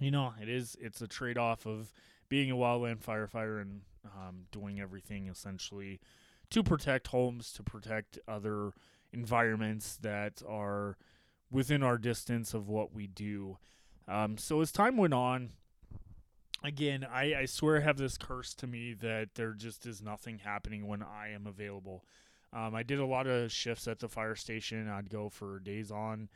you 0.00 0.10
know, 0.10 0.32
it 0.40 0.48
is 0.48 0.76
it's 0.80 1.00
a 1.00 1.06
trade 1.08 1.38
off 1.38 1.66
of 1.66 1.92
being 2.28 2.50
a 2.50 2.56
wildland 2.56 3.02
firefighter 3.02 3.60
and 3.60 3.82
um, 4.04 4.46
doing 4.50 4.80
everything 4.80 5.28
essentially 5.28 6.00
to 6.50 6.62
protect 6.62 7.08
homes, 7.08 7.52
to 7.52 7.62
protect 7.62 8.18
other 8.26 8.72
environments 9.12 9.96
that 9.98 10.42
are 10.48 10.96
within 11.50 11.82
our 11.82 11.98
distance 11.98 12.54
of 12.54 12.68
what 12.68 12.94
we 12.94 13.06
do. 13.06 13.58
Um, 14.08 14.38
so 14.38 14.60
as 14.60 14.72
time 14.72 14.96
went 14.96 15.14
on, 15.14 15.50
again, 16.64 17.06
I, 17.10 17.34
I 17.34 17.44
swear 17.44 17.76
I 17.76 17.80
have 17.80 17.98
this 17.98 18.16
curse 18.16 18.54
to 18.54 18.66
me 18.66 18.94
that 18.94 19.34
there 19.34 19.52
just 19.52 19.86
is 19.86 20.00
nothing 20.02 20.38
happening 20.38 20.86
when 20.86 21.02
I 21.02 21.30
am 21.32 21.46
available. 21.46 22.04
Um, 22.52 22.74
I 22.74 22.82
did 22.82 22.98
a 22.98 23.06
lot 23.06 23.26
of 23.26 23.52
shifts 23.52 23.86
at 23.86 23.98
the 23.98 24.08
fire 24.08 24.34
station. 24.34 24.88
I'd 24.88 25.10
go 25.10 25.28
for 25.28 25.60
days 25.60 25.90
on, 25.90 26.30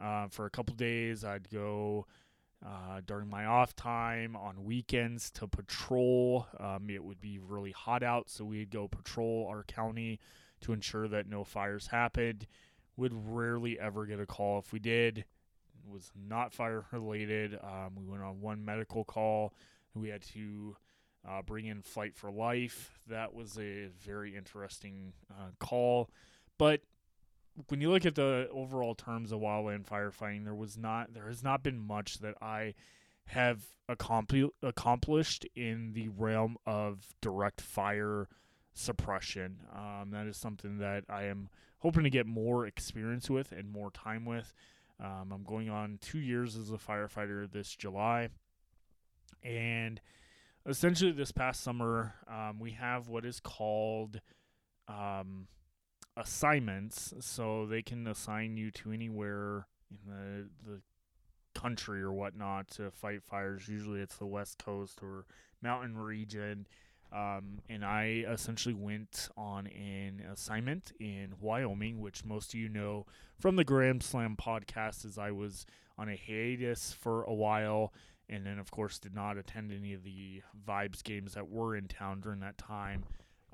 uh, 0.00 0.28
for 0.28 0.46
a 0.46 0.50
couple 0.50 0.76
days. 0.76 1.24
I'd 1.24 1.50
go 1.50 2.06
uh, 2.64 3.00
during 3.04 3.28
my 3.28 3.44
off 3.44 3.74
time 3.74 4.36
on 4.36 4.64
weekends 4.64 5.30
to 5.32 5.48
patrol. 5.48 6.46
Um, 6.60 6.88
it 6.88 7.02
would 7.02 7.20
be 7.20 7.38
really 7.38 7.72
hot 7.72 8.04
out, 8.04 8.30
so 8.30 8.44
we'd 8.44 8.70
go 8.70 8.86
patrol 8.86 9.46
our 9.48 9.64
county 9.64 10.20
to 10.60 10.72
ensure 10.72 11.08
that 11.08 11.28
no 11.28 11.44
fires 11.44 11.88
happened. 11.88 12.46
Would 12.96 13.12
rarely 13.14 13.78
ever 13.78 14.06
get 14.06 14.20
a 14.20 14.26
call. 14.26 14.58
If 14.58 14.72
we 14.72 14.78
did, 14.80 15.24
was 15.88 16.10
not 16.28 16.52
fire 16.52 16.84
related. 16.92 17.58
Um, 17.62 17.94
we 17.96 18.04
went 18.04 18.22
on 18.22 18.40
one 18.40 18.64
medical 18.64 19.04
call. 19.04 19.54
We 19.94 20.08
had 20.08 20.22
to 20.34 20.76
uh, 21.28 21.42
bring 21.42 21.66
in 21.66 21.82
Flight 21.82 22.14
for 22.14 22.30
Life. 22.30 23.00
That 23.08 23.34
was 23.34 23.58
a 23.58 23.88
very 24.00 24.36
interesting 24.36 25.12
uh, 25.30 25.50
call. 25.58 26.10
But 26.58 26.82
when 27.68 27.80
you 27.80 27.90
look 27.90 28.06
at 28.06 28.14
the 28.14 28.48
overall 28.52 28.94
terms 28.94 29.32
of 29.32 29.40
wildland 29.40 29.86
firefighting, 29.86 30.44
there 30.44 30.54
was 30.54 30.76
not 30.76 31.12
there 31.14 31.26
has 31.26 31.42
not 31.42 31.62
been 31.62 31.78
much 31.78 32.18
that 32.18 32.34
I 32.40 32.74
have 33.26 33.62
accompli- 33.88 34.50
accomplished 34.62 35.46
in 35.54 35.92
the 35.92 36.08
realm 36.08 36.56
of 36.66 37.14
direct 37.20 37.60
fire 37.60 38.28
suppression. 38.72 39.58
Um, 39.74 40.10
that 40.12 40.26
is 40.26 40.36
something 40.36 40.78
that 40.78 41.04
I 41.08 41.24
am 41.24 41.48
hoping 41.78 42.04
to 42.04 42.10
get 42.10 42.26
more 42.26 42.66
experience 42.66 43.28
with 43.28 43.52
and 43.52 43.70
more 43.70 43.90
time 43.90 44.24
with. 44.24 44.54
Um, 45.00 45.32
I'm 45.32 45.44
going 45.44 45.70
on 45.70 45.98
two 46.00 46.18
years 46.18 46.56
as 46.56 46.70
a 46.70 46.76
firefighter 46.76 47.50
this 47.50 47.74
July, 47.74 48.30
and 49.42 50.00
essentially 50.66 51.12
this 51.12 51.32
past 51.32 51.62
summer 51.62 52.14
um, 52.28 52.58
we 52.58 52.72
have 52.72 53.08
what 53.08 53.24
is 53.24 53.40
called 53.40 54.20
um, 54.88 55.46
assignments. 56.16 57.14
So 57.20 57.66
they 57.66 57.82
can 57.82 58.06
assign 58.06 58.56
you 58.56 58.70
to 58.72 58.92
anywhere 58.92 59.66
in 59.90 59.98
the 60.06 60.70
the 60.70 60.80
country 61.54 62.00
or 62.02 62.12
whatnot 62.12 62.68
to 62.70 62.90
fight 62.90 63.22
fires. 63.22 63.68
Usually 63.68 64.00
it's 64.00 64.16
the 64.16 64.26
west 64.26 64.58
coast 64.64 65.00
or 65.02 65.26
mountain 65.62 65.96
region. 65.96 66.66
Um, 67.10 67.60
and 67.68 67.84
I 67.84 68.24
essentially 68.28 68.74
went 68.74 69.28
on 69.36 69.66
an 69.68 70.22
assignment 70.30 70.92
in 71.00 71.34
Wyoming, 71.40 72.00
which 72.00 72.24
most 72.24 72.52
of 72.52 72.60
you 72.60 72.68
know 72.68 73.06
from 73.38 73.56
the 73.56 73.64
Grand 73.64 74.02
Slam 74.02 74.36
podcast, 74.36 75.04
as 75.04 75.18
I 75.18 75.30
was 75.30 75.66
on 75.96 76.08
a 76.08 76.16
hiatus 76.16 76.92
for 76.92 77.24
a 77.24 77.34
while 77.34 77.92
and 78.28 78.44
then 78.44 78.58
of 78.58 78.70
course 78.70 78.98
did 78.98 79.14
not 79.14 79.38
attend 79.38 79.72
any 79.72 79.94
of 79.94 80.04
the 80.04 80.42
vibes 80.66 81.02
games 81.02 81.34
that 81.34 81.48
were 81.48 81.76
in 81.76 81.88
town 81.88 82.20
during 82.20 82.40
that 82.40 82.58
time. 82.58 83.04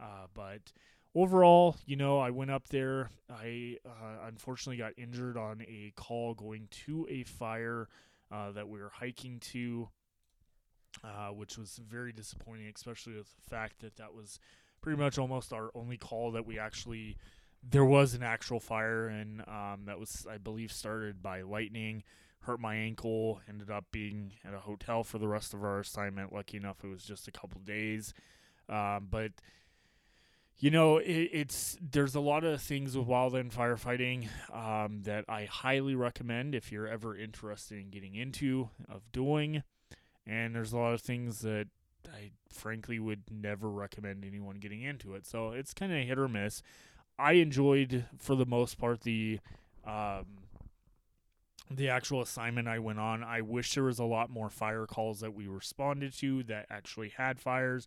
Uh, 0.01 0.27
but 0.35 0.73
overall 1.15 1.77
you 1.87 1.97
know 1.97 2.19
i 2.19 2.31
went 2.31 2.51
up 2.51 2.69
there. 2.69 3.11
I 3.31 3.77
uh, 3.87 4.27
unfortunately 4.27 4.79
got 4.79 4.93
injured 4.97 5.37
on 5.37 5.63
a 5.63 5.93
call 5.97 6.35
going 6.35 6.69
to 6.87 7.07
a 7.09 7.23
fire 7.25 7.89
uh, 8.33 8.53
that 8.53 8.69
we 8.69 8.81
were 8.81 8.93
hiking 8.93 9.39
to 9.41 9.89
uh, 11.03 11.29
which 11.29 11.59
was 11.59 11.81
very 11.89 12.13
disappointing 12.13 12.71
especially 12.75 13.15
with 13.15 13.29
the 13.35 13.51
fact 13.51 13.81
that 13.81 13.97
that 13.97 14.15
was 14.15 14.39
pretty 14.81 15.01
much 15.01 15.19
almost 15.19 15.53
our 15.53 15.71
only 15.75 15.97
call 15.97 16.33
that 16.33 16.47
we 16.47 16.59
actually 16.59 17.17
there 17.71 17.85
was 17.85 18.15
an 18.15 18.23
actual 18.23 18.61
fire 18.61 19.09
and 19.09 19.41
um, 19.43 19.83
that 19.87 19.99
was 19.99 20.27
i 20.31 20.39
believe 20.39 20.73
started 20.73 21.23
by 21.23 21.43
lightning 21.43 22.03
hurt 22.45 22.61
my 22.61 22.75
ankle, 22.77 23.41
ended 23.49 23.71
up 23.71 23.85
being 23.91 24.33
at 24.45 24.55
a 24.55 24.61
hotel 24.61 25.03
for 25.03 25.19
the 25.19 25.29
rest 25.29 25.55
of 25.55 25.65
our 25.65 25.81
assignment. 25.81 26.33
Lucky 26.33 26.57
enough, 26.57 26.85
it 26.85 26.89
was 26.89 27.05
just 27.05 27.27
a 27.29 27.33
couple 27.33 27.61
days. 27.63 28.13
Um, 28.69 29.09
but 29.11 29.33
you 30.59 30.71
know, 30.71 30.99
it, 30.99 31.31
it's 31.33 31.77
there's 31.81 32.15
a 32.15 32.21
lot 32.21 32.45
of 32.45 32.61
things 32.63 32.97
with 32.97 33.07
wildland 33.07 33.53
firefighting 33.53 34.29
um, 34.55 35.03
that 35.03 35.25
I 35.29 35.47
highly 35.47 35.95
recommend 35.95 36.55
if 36.55 36.71
you're 36.71 36.87
ever 36.87 37.17
interested 37.17 37.79
in 37.79 37.91
getting 37.91 38.15
into 38.15 38.71
of 38.89 39.11
doing, 39.11 39.63
and 40.27 40.55
there's 40.55 40.73
a 40.73 40.79
lot 40.79 40.95
of 40.95 41.01
things 41.01 41.41
that 41.41 41.69
I 42.07 42.31
frankly 42.53 42.99
would 42.99 43.23
never 43.31 43.71
recommend 43.71 44.25
anyone 44.25 44.57
getting 44.57 44.83
into 44.83 45.15
it. 45.15 45.27
So 45.27 45.51
it's 45.51 45.75
kind 45.75 45.93
of 45.93 46.07
hit 46.07 46.19
or 46.19 46.29
miss. 46.29 46.63
I 47.19 47.33
enjoyed 47.35 48.07
for 48.19 48.35
the 48.35 48.47
most 48.47 48.79
part 48.79 49.03
the 49.03 49.41
um, 49.87 50.25
the 51.71 51.89
actual 51.89 52.21
assignment 52.21 52.69
I 52.69 52.79
went 52.79 52.99
on. 52.99 53.23
I 53.23 53.41
wish 53.41 53.75
there 53.75 53.85
was 53.85 53.99
a 53.99 54.05
lot 54.05 54.31
more 54.31 54.51
fire 54.51 54.87
calls 54.87 55.21
that 55.21 55.35
we 55.35 55.47
responded 55.47 56.13
to 56.19 56.43
that 56.45 56.67
actually 56.71 57.11
had 57.11 57.41
fires. 57.41 57.87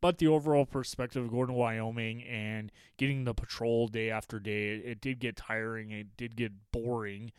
But 0.00 0.18
the 0.18 0.28
overall 0.28 0.64
perspective 0.64 1.24
of 1.24 1.30
going 1.30 1.48
to 1.48 1.52
Wyoming 1.54 2.22
and 2.22 2.70
getting 2.96 3.24
the 3.24 3.34
patrol 3.34 3.88
day 3.88 4.10
after 4.10 4.38
day, 4.38 4.74
it, 4.74 4.84
it 4.84 5.00
did 5.00 5.18
get 5.18 5.36
tiring. 5.36 5.90
It 5.90 6.16
did 6.16 6.36
get 6.36 6.52
boring. 6.70 7.32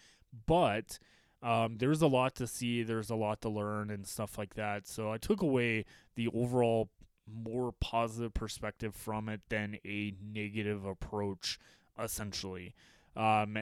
But 0.46 1.00
um, 1.42 1.78
there's 1.78 2.02
a 2.02 2.08
lot 2.08 2.36
to 2.36 2.48
see. 2.48 2.84
There's 2.84 3.10
a 3.10 3.16
lot 3.16 3.42
to 3.42 3.50
learn 3.50 3.90
and 3.90 4.06
stuff 4.06 4.38
like 4.38 4.56
that. 4.56 4.88
So 4.88 5.12
I 5.12 5.18
took 5.18 5.42
away 5.42 5.86
the 6.16 6.28
overall 6.34 6.90
more 7.34 7.74
positive 7.80 8.34
perspective 8.34 8.96
from 8.96 9.30
it 9.30 9.42
than 9.50 9.78
a 9.86 10.14
negative 10.34 10.86
approach, 10.86 11.60
essentially. 12.02 12.74
Um, 13.16 13.58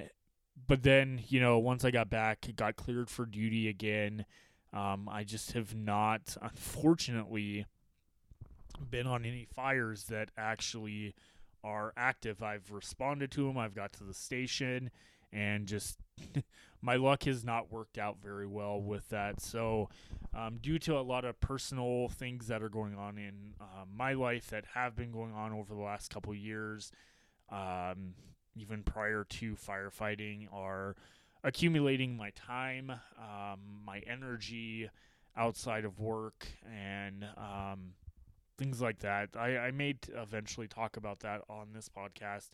but 0.68 0.84
then 0.84 1.22
you 1.28 1.40
know 1.40 1.60
once 1.60 1.86
I 1.86 1.92
got 1.92 2.10
back, 2.10 2.48
got 2.56 2.76
cleared 2.76 3.10
for 3.10 3.26
duty 3.26 3.68
again. 3.68 4.26
Um, 4.74 5.08
I 5.10 5.24
just 5.24 5.54
have 5.54 5.76
not, 5.76 6.36
unfortunately, 6.42 7.66
been 8.90 9.08
on 9.08 9.26
any 9.26 9.46
fires 9.56 10.06
that 10.06 10.30
actually 10.38 11.16
are 11.64 11.94
active. 11.98 12.44
I've 12.44 12.72
responded 12.72 13.32
to 13.32 13.48
them. 13.48 13.58
I've 13.58 13.76
got 13.76 13.94
to 13.94 14.04
the 14.04 14.14
station, 14.14 14.92
and 15.32 15.68
just 15.68 16.00
my 16.88 16.96
luck 16.96 17.24
has 17.24 17.44
not 17.44 17.70
worked 17.70 17.98
out 17.98 18.16
very 18.24 18.48
well 18.48 18.80
with 18.80 19.10
that. 19.10 19.42
So, 19.42 19.90
um, 20.34 20.58
due 20.62 20.80
to 20.80 20.98
a 20.98 21.02
lot 21.02 21.26
of 21.26 21.38
personal 21.42 22.08
things 22.08 22.48
that 22.48 22.64
are 22.64 22.70
going 22.70 22.96
on 22.96 23.18
in 23.18 23.56
uh, 23.60 23.84
my 23.94 24.14
life 24.14 24.48
that 24.52 24.64
have 24.74 24.96
been 24.96 25.12
going 25.12 25.34
on 25.34 25.52
over 25.52 25.76
the 25.76 25.82
last 25.82 26.14
couple 26.14 26.34
years, 26.34 26.94
um, 27.52 28.14
even 28.56 28.84
prior 28.84 29.26
to 29.26 29.56
firefighting 29.56 30.48
are 30.54 30.96
accumulating 31.44 32.16
my 32.16 32.30
time, 32.30 32.90
um, 33.20 33.60
my 33.86 34.00
energy 34.08 34.90
outside 35.36 35.84
of 35.84 36.00
work, 36.00 36.48
and 36.74 37.26
um, 37.36 37.96
things 38.58 38.80
like 38.80 39.00
that. 39.00 39.32
I, 39.36 39.58
I 39.58 39.72
may 39.72 39.96
eventually 40.16 40.70
talk 40.70 40.96
about 40.96 41.20
that 41.20 41.42
on 41.50 41.74
this 41.74 41.90
podcast 41.90 42.52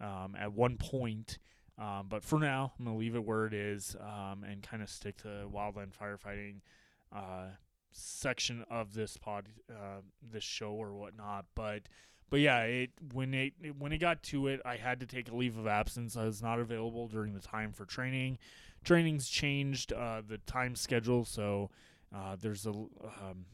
um, 0.00 0.34
at 0.36 0.52
one 0.52 0.78
point. 0.78 1.38
Um, 1.78 2.06
but 2.08 2.24
for 2.24 2.38
now, 2.38 2.72
I'm 2.78 2.86
to 2.86 2.92
leave 2.92 3.14
it 3.14 3.24
where 3.24 3.46
it 3.46 3.54
is 3.54 3.96
um, 4.00 4.44
and 4.44 4.62
kind 4.62 4.82
of 4.82 4.90
stick 4.90 5.18
to 5.18 5.46
wildland 5.52 5.92
firefighting 5.96 6.56
uh, 7.14 7.50
section 7.92 8.64
of 8.70 8.94
this 8.94 9.16
pod, 9.16 9.46
uh, 9.70 10.00
this 10.32 10.44
show 10.44 10.72
or 10.72 10.92
whatnot. 10.94 11.46
But 11.54 11.82
but 12.30 12.40
yeah, 12.40 12.62
it 12.62 12.90
when 13.12 13.32
it 13.32 13.52
when 13.78 13.92
it 13.92 13.98
got 13.98 14.22
to 14.24 14.48
it, 14.48 14.60
I 14.64 14.76
had 14.76 15.00
to 15.00 15.06
take 15.06 15.30
a 15.30 15.36
leave 15.36 15.56
of 15.56 15.66
absence. 15.66 16.16
I 16.16 16.24
was 16.24 16.42
not 16.42 16.58
available 16.58 17.06
during 17.06 17.34
the 17.34 17.40
time 17.40 17.72
for 17.72 17.84
training. 17.84 18.38
Training's 18.84 19.28
changed 19.28 19.92
uh, 19.92 20.22
the 20.26 20.38
time 20.38 20.74
schedule, 20.74 21.24
so 21.24 21.70
uh, 22.14 22.36
there's 22.40 22.66
a 22.66 22.70
um, 22.70 23.46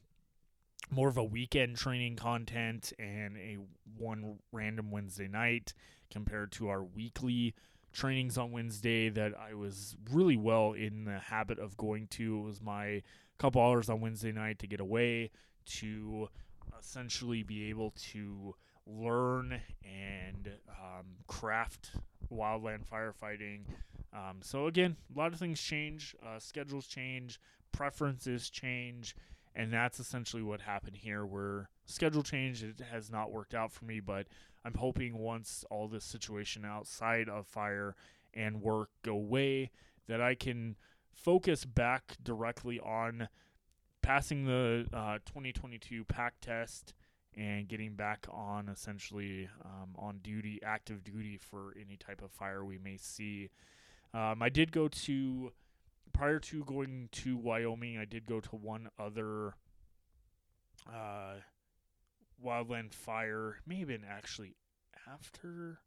more 0.90 1.08
of 1.08 1.16
a 1.16 1.24
weekend 1.24 1.76
training 1.76 2.16
content 2.16 2.92
and 2.98 3.36
a 3.36 3.58
one 3.96 4.38
random 4.52 4.90
Wednesday 4.90 5.28
night 5.28 5.72
compared 6.10 6.52
to 6.52 6.68
our 6.68 6.82
weekly 6.82 7.54
trainings 7.94 8.36
on 8.36 8.50
Wednesday 8.50 9.08
that 9.08 9.32
I 9.38 9.54
was 9.54 9.96
really 10.12 10.36
well 10.36 10.72
in 10.72 11.04
the 11.04 11.18
habit 11.18 11.58
of 11.58 11.76
going 11.76 12.08
to. 12.08 12.40
It 12.40 12.42
was 12.42 12.60
my 12.60 13.02
couple 13.38 13.62
hours 13.62 13.88
on 13.88 14.00
Wednesday 14.00 14.32
night 14.32 14.58
to 14.60 14.66
get 14.66 14.80
away 14.80 15.30
to 15.66 16.28
essentially 16.78 17.42
be 17.42 17.70
able 17.70 17.92
to 18.12 18.54
learn 18.86 19.60
and 19.82 20.50
um, 20.68 21.06
craft 21.26 21.90
wildland 22.32 22.84
firefighting. 22.86 23.60
Um, 24.12 24.38
so 24.42 24.66
again, 24.66 24.96
a 25.14 25.18
lot 25.18 25.32
of 25.32 25.38
things 25.38 25.60
change, 25.60 26.14
uh, 26.24 26.38
schedules 26.38 26.86
change, 26.86 27.40
preferences 27.72 28.50
change, 28.50 29.16
and 29.54 29.72
that's 29.72 29.98
essentially 29.98 30.42
what 30.42 30.60
happened 30.60 30.96
here. 30.96 31.24
Where 31.24 31.70
schedule 31.86 32.22
change 32.22 32.62
it 32.62 32.80
has 32.90 33.10
not 33.10 33.32
worked 33.32 33.54
out 33.54 33.72
for 33.72 33.84
me, 33.84 34.00
but 34.00 34.26
I'm 34.64 34.74
hoping 34.74 35.18
once 35.18 35.64
all 35.70 35.88
this 35.88 36.04
situation 36.04 36.64
outside 36.64 37.28
of 37.28 37.46
fire 37.46 37.94
and 38.32 38.62
work 38.62 38.90
go 39.02 39.12
away, 39.12 39.70
that 40.06 40.20
I 40.20 40.34
can 40.34 40.76
focus 41.12 41.64
back 41.64 42.16
directly 42.22 42.80
on 42.80 43.28
passing 44.02 44.44
the 44.44 44.86
uh, 44.92 45.18
2022 45.24 46.04
pack 46.04 46.34
test 46.40 46.94
and 47.36 47.68
getting 47.68 47.94
back 47.94 48.26
on 48.30 48.68
essentially 48.68 49.48
um, 49.64 49.90
on 49.96 50.18
duty, 50.18 50.60
active 50.64 51.02
duty 51.02 51.38
for 51.38 51.74
any 51.80 51.96
type 51.96 52.22
of 52.22 52.30
fire 52.30 52.64
we 52.64 52.78
may 52.78 52.96
see. 52.96 53.50
Um, 54.12 54.42
I 54.42 54.48
did 54.48 54.72
go 54.72 54.88
to 54.88 55.52
prior 56.12 56.38
to 56.38 56.64
going 56.64 57.08
to 57.12 57.36
Wyoming. 57.36 57.98
I 57.98 58.04
did 58.04 58.26
go 58.26 58.40
to 58.40 58.56
one 58.56 58.88
other 58.98 59.54
uh, 60.88 61.34
wildland 62.42 62.92
fire. 62.92 63.58
May 63.66 63.80
have 63.80 63.88
been 63.88 64.04
actually 64.08 64.54
after. 65.08 65.80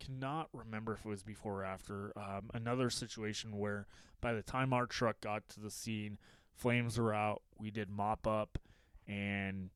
Cannot 0.00 0.48
remember 0.52 0.94
if 0.94 1.04
it 1.04 1.08
was 1.08 1.22
before 1.22 1.62
or 1.62 1.64
after. 1.64 2.12
Um, 2.16 2.50
another 2.54 2.90
situation 2.90 3.58
where 3.58 3.86
by 4.20 4.32
the 4.32 4.42
time 4.42 4.72
our 4.72 4.86
truck 4.86 5.20
got 5.20 5.48
to 5.50 5.60
the 5.60 5.70
scene, 5.70 6.18
flames 6.54 6.98
were 6.98 7.14
out. 7.14 7.42
We 7.58 7.70
did 7.70 7.90
mop 7.90 8.26
up, 8.26 8.58
and 9.06 9.70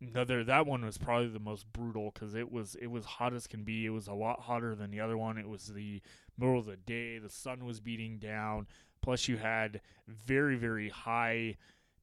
another 0.00 0.42
that 0.44 0.66
one 0.66 0.84
was 0.84 0.98
probably 0.98 1.28
the 1.28 1.38
most 1.38 1.72
brutal 1.72 2.10
because 2.12 2.34
it 2.34 2.50
was 2.50 2.74
it 2.76 2.88
was 2.88 3.04
hot 3.04 3.34
as 3.34 3.46
can 3.46 3.62
be. 3.62 3.86
It 3.86 3.90
was 3.90 4.08
a 4.08 4.14
lot 4.14 4.40
hotter 4.40 4.74
than 4.74 4.90
the 4.90 5.00
other 5.00 5.16
one. 5.16 5.38
It 5.38 5.48
was 5.48 5.66
the 5.66 6.00
middle 6.38 6.58
of 6.58 6.66
the 6.66 6.76
day. 6.76 7.18
The 7.18 7.28
sun 7.28 7.64
was 7.64 7.80
beating 7.80 8.18
down. 8.18 8.66
Plus, 9.02 9.28
you 9.28 9.36
had 9.36 9.80
very 10.08 10.56
very 10.56 10.88
high 10.88 11.56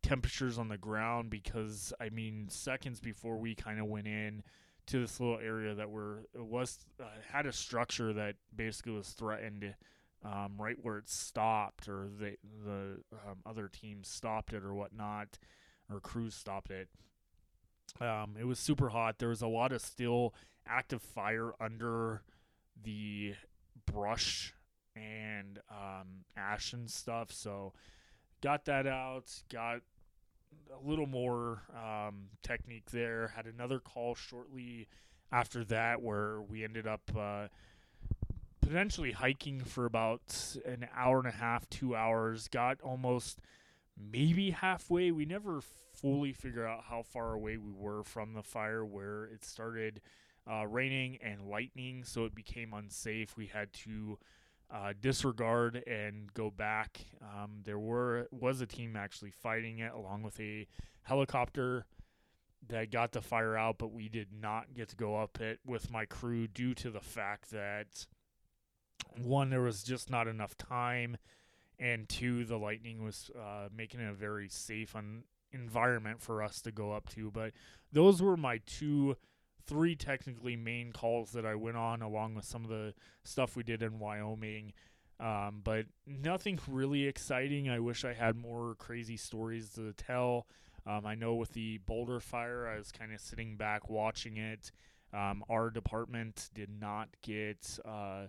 temperatures 0.03 0.57
on 0.57 0.67
the 0.69 0.77
ground 0.77 1.29
because 1.29 1.93
I 1.99 2.09
mean 2.09 2.47
seconds 2.49 2.99
before 2.99 3.37
we 3.37 3.55
kind 3.55 3.79
of 3.79 3.87
went 3.87 4.07
in 4.07 4.43
to 4.87 5.01
this 5.01 5.19
little 5.19 5.39
area 5.39 5.75
that 5.75 5.89
were 5.89 6.25
it 6.33 6.45
was 6.45 6.79
uh, 6.99 7.05
had 7.31 7.45
a 7.45 7.51
structure 7.51 8.13
that 8.13 8.35
basically 8.55 8.93
was 8.93 9.09
threatened 9.09 9.75
um, 10.23 10.53
right 10.57 10.77
where 10.81 10.97
it 10.97 11.09
stopped 11.09 11.87
or 11.87 12.07
the 12.19 12.37
the 12.65 12.99
um, 13.27 13.37
other 13.45 13.67
teams 13.67 14.07
stopped 14.07 14.53
it 14.53 14.63
or 14.63 14.73
whatnot 14.73 15.37
or 15.91 15.99
crews 15.99 16.35
stopped 16.35 16.71
it. 16.71 16.89
Um, 18.01 18.35
it 18.39 18.45
was 18.45 18.59
super 18.59 18.89
hot. 18.89 19.19
There 19.19 19.29
was 19.29 19.41
a 19.41 19.47
lot 19.47 19.71
of 19.71 19.81
still 19.81 20.33
active 20.67 21.01
fire 21.01 21.53
under 21.59 22.23
the 22.83 23.33
brush 23.85 24.53
and 24.95 25.59
um, 25.71 26.25
ash 26.35 26.73
and 26.73 26.89
stuff. 26.89 27.31
So 27.31 27.73
got 28.41 28.65
that 28.65 28.87
out. 28.87 29.31
Got 29.51 29.81
a 30.71 30.87
little 30.87 31.07
more 31.07 31.61
um, 31.75 32.25
technique 32.43 32.91
there. 32.91 33.33
Had 33.35 33.45
another 33.45 33.79
call 33.79 34.15
shortly 34.15 34.87
after 35.31 35.63
that 35.65 36.01
where 36.01 36.41
we 36.41 36.63
ended 36.63 36.87
up 36.87 37.01
uh, 37.17 37.47
potentially 38.61 39.11
hiking 39.11 39.59
for 39.61 39.85
about 39.85 40.57
an 40.65 40.87
hour 40.95 41.19
and 41.19 41.27
a 41.27 41.31
half, 41.31 41.69
two 41.69 41.95
hours. 41.95 42.47
Got 42.47 42.81
almost 42.81 43.39
maybe 43.97 44.51
halfway. 44.51 45.11
We 45.11 45.25
never 45.25 45.61
fully 45.93 46.31
figure 46.31 46.65
out 46.65 46.83
how 46.89 47.01
far 47.01 47.33
away 47.33 47.57
we 47.57 47.71
were 47.71 48.03
from 48.03 48.33
the 48.33 48.43
fire 48.43 48.85
where 48.85 49.25
it 49.25 49.43
started 49.43 50.01
uh, 50.49 50.65
raining 50.67 51.17
and 51.21 51.41
lightning, 51.41 52.03
so 52.03 52.25
it 52.25 52.35
became 52.35 52.73
unsafe. 52.73 53.35
We 53.35 53.47
had 53.47 53.73
to 53.73 54.17
uh, 54.71 54.93
disregard 54.99 55.83
and 55.87 56.33
go 56.33 56.49
back. 56.49 56.99
Um, 57.21 57.61
there 57.63 57.79
were 57.79 58.27
was 58.31 58.61
a 58.61 58.65
team 58.65 58.95
actually 58.95 59.31
fighting 59.31 59.79
it 59.79 59.93
along 59.93 60.23
with 60.23 60.39
a 60.39 60.67
helicopter 61.03 61.85
that 62.67 62.91
got 62.91 63.13
the 63.13 63.21
fire 63.21 63.55
out, 63.55 63.77
but 63.77 63.93
we 63.93 64.09
did 64.09 64.27
not 64.33 64.73
get 64.73 64.89
to 64.89 64.95
go 64.95 65.15
up 65.15 65.39
it 65.39 65.59
with 65.65 65.89
my 65.91 66.05
crew 66.05 66.47
due 66.47 66.73
to 66.75 66.89
the 66.89 66.99
fact 66.99 67.51
that 67.51 68.05
one 69.15 69.49
there 69.49 69.61
was 69.61 69.83
just 69.83 70.09
not 70.09 70.27
enough 70.27 70.57
time, 70.57 71.17
and 71.79 72.09
two 72.09 72.43
the 72.43 72.57
lightning 72.57 73.03
was 73.03 73.31
uh, 73.39 73.69
making 73.75 74.01
it 74.01 74.09
a 74.09 74.13
very 74.13 74.49
safe 74.49 74.95
un- 74.95 75.23
environment 75.51 76.21
for 76.21 76.43
us 76.43 76.61
to 76.61 76.71
go 76.71 76.91
up 76.91 77.09
to. 77.09 77.31
But 77.31 77.53
those 77.91 78.21
were 78.21 78.35
my 78.35 78.59
two 78.65 79.15
three 79.67 79.95
technically 79.95 80.55
main 80.55 80.91
calls 80.91 81.31
that 81.31 81.45
I 81.45 81.55
went 81.55 81.77
on, 81.77 82.01
along 82.01 82.35
with 82.35 82.45
some 82.45 82.63
of 82.63 82.69
the 82.69 82.93
stuff 83.23 83.55
we 83.55 83.63
did 83.63 83.83
in 83.83 83.99
Wyoming. 83.99 84.73
Um, 85.19 85.61
but 85.63 85.85
nothing 86.05 86.59
really 86.67 87.05
exciting. 87.05 87.69
I 87.69 87.79
wish 87.79 88.05
I 88.05 88.13
had 88.13 88.35
more 88.35 88.75
crazy 88.75 89.17
stories 89.17 89.71
to 89.71 89.93
tell. 89.93 90.47
Um, 90.85 91.05
I 91.05 91.15
know 91.15 91.35
with 91.35 91.53
the 91.53 91.79
Boulder 91.79 92.19
fire, 92.19 92.67
I 92.67 92.77
was 92.77 92.91
kind 92.91 93.13
of 93.13 93.19
sitting 93.19 93.57
back 93.57 93.89
watching 93.89 94.37
it. 94.37 94.71
Um, 95.13 95.43
our 95.49 95.69
department 95.69 96.49
did 96.53 96.69
not 96.69 97.09
get 97.23 97.79
uh, 97.85 98.27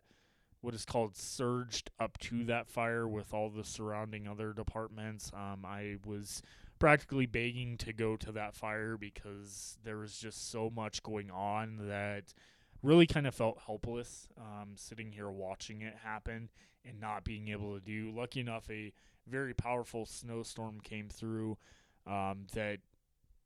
what 0.60 0.74
is 0.74 0.84
called 0.84 1.16
surged 1.16 1.90
up 2.00 2.18
to 2.18 2.44
that 2.44 2.68
fire 2.68 3.06
with 3.06 3.32
all 3.32 3.50
the 3.50 3.64
surrounding 3.64 4.26
other 4.26 4.52
departments. 4.52 5.30
Um, 5.34 5.64
I 5.64 5.96
was 6.04 6.42
practically 6.78 7.26
begging 7.26 7.76
to 7.78 7.92
go 7.92 8.16
to 8.16 8.32
that 8.32 8.54
fire 8.54 8.96
because 8.96 9.78
there 9.84 9.98
was 9.98 10.18
just 10.18 10.50
so 10.50 10.70
much 10.70 11.02
going 11.02 11.30
on 11.30 11.88
that 11.88 12.34
really 12.82 13.06
kind 13.06 13.26
of 13.26 13.34
felt 13.34 13.58
helpless 13.66 14.28
um, 14.38 14.70
sitting 14.76 15.10
here 15.10 15.30
watching 15.30 15.82
it 15.82 15.94
happen 16.04 16.48
and 16.84 17.00
not 17.00 17.24
being 17.24 17.48
able 17.48 17.74
to 17.74 17.84
do. 17.84 18.12
Lucky 18.14 18.40
enough, 18.40 18.70
a 18.70 18.92
very 19.26 19.54
powerful 19.54 20.06
snowstorm 20.06 20.80
came 20.80 21.08
through 21.08 21.58
um, 22.06 22.46
that 22.54 22.78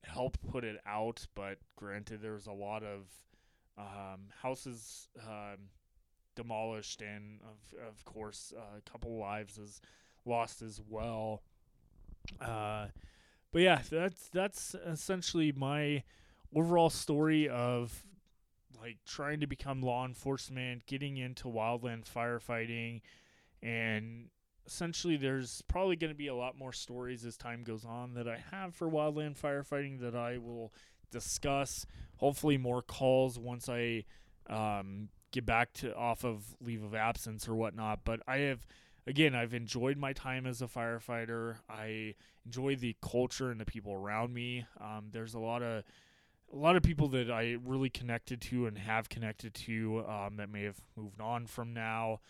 helped 0.04 0.46
put 0.50 0.64
it 0.64 0.80
out, 0.86 1.26
but 1.34 1.58
granted, 1.76 2.20
there 2.22 2.32
was 2.32 2.46
a 2.46 2.52
lot 2.52 2.82
of 2.82 3.08
um, 3.78 4.20
houses 4.42 5.08
um, 5.26 5.58
demolished, 6.36 7.02
and 7.02 7.40
of 7.42 7.88
of 7.88 8.04
course, 8.04 8.52
uh, 8.56 8.78
a 8.78 8.90
couple 8.90 9.18
lives 9.18 9.58
is 9.58 9.80
lost 10.24 10.62
as 10.62 10.80
well. 10.88 11.42
Uh, 12.40 12.86
but 13.52 13.62
yeah, 13.62 13.82
that's 13.90 14.28
that's 14.28 14.74
essentially 14.86 15.52
my 15.52 16.02
overall 16.54 16.90
story 16.90 17.48
of 17.48 18.04
like 18.80 18.98
trying 19.06 19.40
to 19.40 19.46
become 19.46 19.80
law 19.80 20.04
enforcement, 20.04 20.86
getting 20.86 21.16
into 21.18 21.48
wildland 21.48 22.04
firefighting, 22.04 23.00
and 23.62 24.28
essentially 24.66 25.16
there's 25.16 25.62
probably 25.68 25.96
going 25.96 26.12
to 26.12 26.16
be 26.16 26.28
a 26.28 26.34
lot 26.34 26.56
more 26.56 26.72
stories 26.72 27.24
as 27.24 27.36
time 27.36 27.62
goes 27.62 27.84
on 27.84 28.14
that 28.14 28.28
I 28.28 28.38
have 28.50 28.74
for 28.74 28.88
wildland 28.88 29.38
firefighting 29.38 30.00
that 30.00 30.14
I 30.14 30.38
will 30.38 30.72
discuss. 31.10 31.86
Hopefully, 32.16 32.56
more 32.56 32.82
calls 32.82 33.38
once 33.38 33.68
I 33.68 34.04
um, 34.48 35.08
get 35.30 35.46
back 35.46 35.72
to 35.74 35.94
off 35.94 36.24
of 36.24 36.56
leave 36.60 36.82
of 36.82 36.94
absence 36.94 37.48
or 37.48 37.54
whatnot. 37.54 38.00
But 38.04 38.20
I 38.26 38.38
have 38.38 38.66
again, 39.06 39.34
I've 39.34 39.54
enjoyed 39.54 39.96
my 39.96 40.12
time 40.12 40.46
as 40.46 40.62
a 40.62 40.66
firefighter. 40.66 41.56
I 41.68 42.14
enjoy 42.44 42.76
the 42.76 42.96
culture 43.02 43.50
and 43.50 43.60
the 43.60 43.64
people 43.64 43.92
around 43.92 44.32
me. 44.32 44.66
Um, 44.80 45.08
there's 45.12 45.34
a 45.34 45.38
lot 45.38 45.62
of 45.62 45.84
a 46.52 46.56
lot 46.56 46.76
of 46.76 46.82
people 46.82 47.08
that 47.08 47.30
I 47.30 47.56
really 47.64 47.88
connected 47.88 48.40
to 48.42 48.66
and 48.66 48.76
have 48.76 49.08
connected 49.08 49.54
to 49.54 50.04
um, 50.06 50.36
that 50.36 50.50
may 50.50 50.64
have 50.64 50.80
moved 50.96 51.20
on 51.20 51.46
from 51.46 51.72
now. 51.72 52.20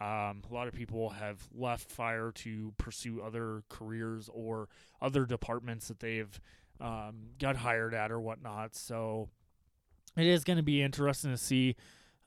Um, 0.00 0.42
a 0.48 0.54
lot 0.54 0.68
of 0.68 0.74
people 0.74 1.10
have 1.10 1.48
left 1.52 1.90
fire 1.90 2.30
to 2.36 2.72
pursue 2.78 3.20
other 3.20 3.64
careers 3.68 4.30
or 4.32 4.68
other 5.00 5.26
departments 5.26 5.88
that 5.88 5.98
they've 5.98 6.40
um, 6.80 7.30
got 7.38 7.56
hired 7.56 7.92
at 7.92 8.10
or 8.12 8.20
whatnot. 8.20 8.76
So 8.76 9.28
it 10.16 10.26
is 10.26 10.44
going 10.44 10.58
to 10.58 10.62
be 10.62 10.80
interesting 10.80 11.32
to 11.32 11.36
see 11.36 11.76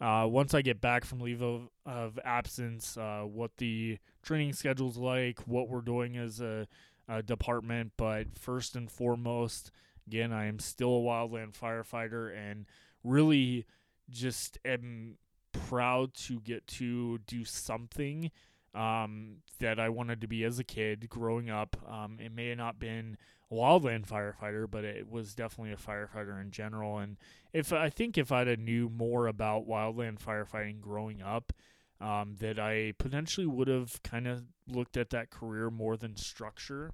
uh, 0.01 0.27
once 0.29 0.53
I 0.53 0.61
get 0.61 0.81
back 0.81 1.05
from 1.05 1.19
leave 1.19 1.41
of, 1.41 1.69
of 1.85 2.19
absence, 2.23 2.97
uh, 2.97 3.23
what 3.25 3.57
the 3.57 3.97
training 4.23 4.53
schedule's 4.53 4.97
like, 4.97 5.39
what 5.47 5.69
we're 5.69 5.81
doing 5.81 6.17
as 6.17 6.41
a, 6.41 6.67
a, 7.07 7.23
department. 7.23 7.93
But 7.95 8.37
first 8.37 8.75
and 8.75 8.91
foremost, 8.91 9.71
again, 10.05 10.33
I 10.33 10.47
am 10.47 10.59
still 10.59 10.97
a 10.97 11.01
wildland 11.01 11.57
firefighter 11.57 12.35
and 12.35 12.65
really 13.03 13.65
just 14.09 14.57
am 14.65 15.17
proud 15.53 16.13
to 16.13 16.41
get 16.41 16.67
to 16.67 17.19
do 17.19 17.45
something 17.45 18.31
um, 18.73 19.37
that 19.59 19.79
I 19.79 19.87
wanted 19.89 20.19
to 20.21 20.27
be 20.27 20.43
as 20.43 20.59
a 20.59 20.63
kid 20.63 21.07
growing 21.09 21.49
up. 21.49 21.77
Um, 21.89 22.17
it 22.19 22.33
may 22.33 22.49
have 22.49 22.57
not 22.57 22.79
been 22.79 23.17
wildland 23.51 24.07
firefighter, 24.07 24.69
but 24.69 24.83
it 24.83 25.09
was 25.09 25.35
definitely 25.35 25.73
a 25.73 25.77
firefighter 25.77 26.41
in 26.41 26.51
general. 26.51 26.97
And 26.97 27.17
if 27.53 27.71
I 27.71 27.89
think 27.89 28.17
if 28.17 28.31
I'd 28.31 28.47
have 28.47 28.59
knew 28.59 28.89
more 28.89 29.27
about 29.27 29.67
wildland 29.67 30.19
firefighting 30.19 30.81
growing 30.81 31.21
up, 31.21 31.53
um, 32.01 32.35
that 32.39 32.59
I 32.59 32.93
potentially 32.97 33.47
would 33.47 33.67
have 33.67 34.01
kind 34.03 34.27
of 34.27 34.43
looked 34.67 34.97
at 34.97 35.11
that 35.11 35.29
career 35.29 35.69
more 35.69 35.95
than 35.95 36.17
structure. 36.17 36.91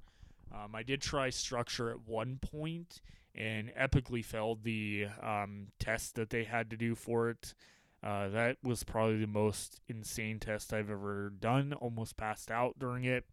Um, 0.53 0.75
I 0.75 0.83
did 0.83 1.01
try 1.01 1.29
structure 1.29 1.89
at 1.89 2.07
one 2.07 2.37
point 2.41 3.01
and 3.33 3.73
epically 3.75 4.23
failed 4.23 4.63
the 4.63 5.07
um, 5.21 5.67
test 5.79 6.15
that 6.15 6.29
they 6.29 6.43
had 6.43 6.69
to 6.69 6.77
do 6.77 6.95
for 6.95 7.29
it. 7.29 7.53
Uh, 8.03 8.29
that 8.29 8.57
was 8.63 8.83
probably 8.83 9.19
the 9.19 9.27
most 9.27 9.79
insane 9.87 10.39
test 10.39 10.73
I've 10.73 10.89
ever 10.89 11.31
done. 11.39 11.73
Almost 11.73 12.17
passed 12.17 12.51
out 12.51 12.77
during 12.77 13.05
it. 13.05 13.25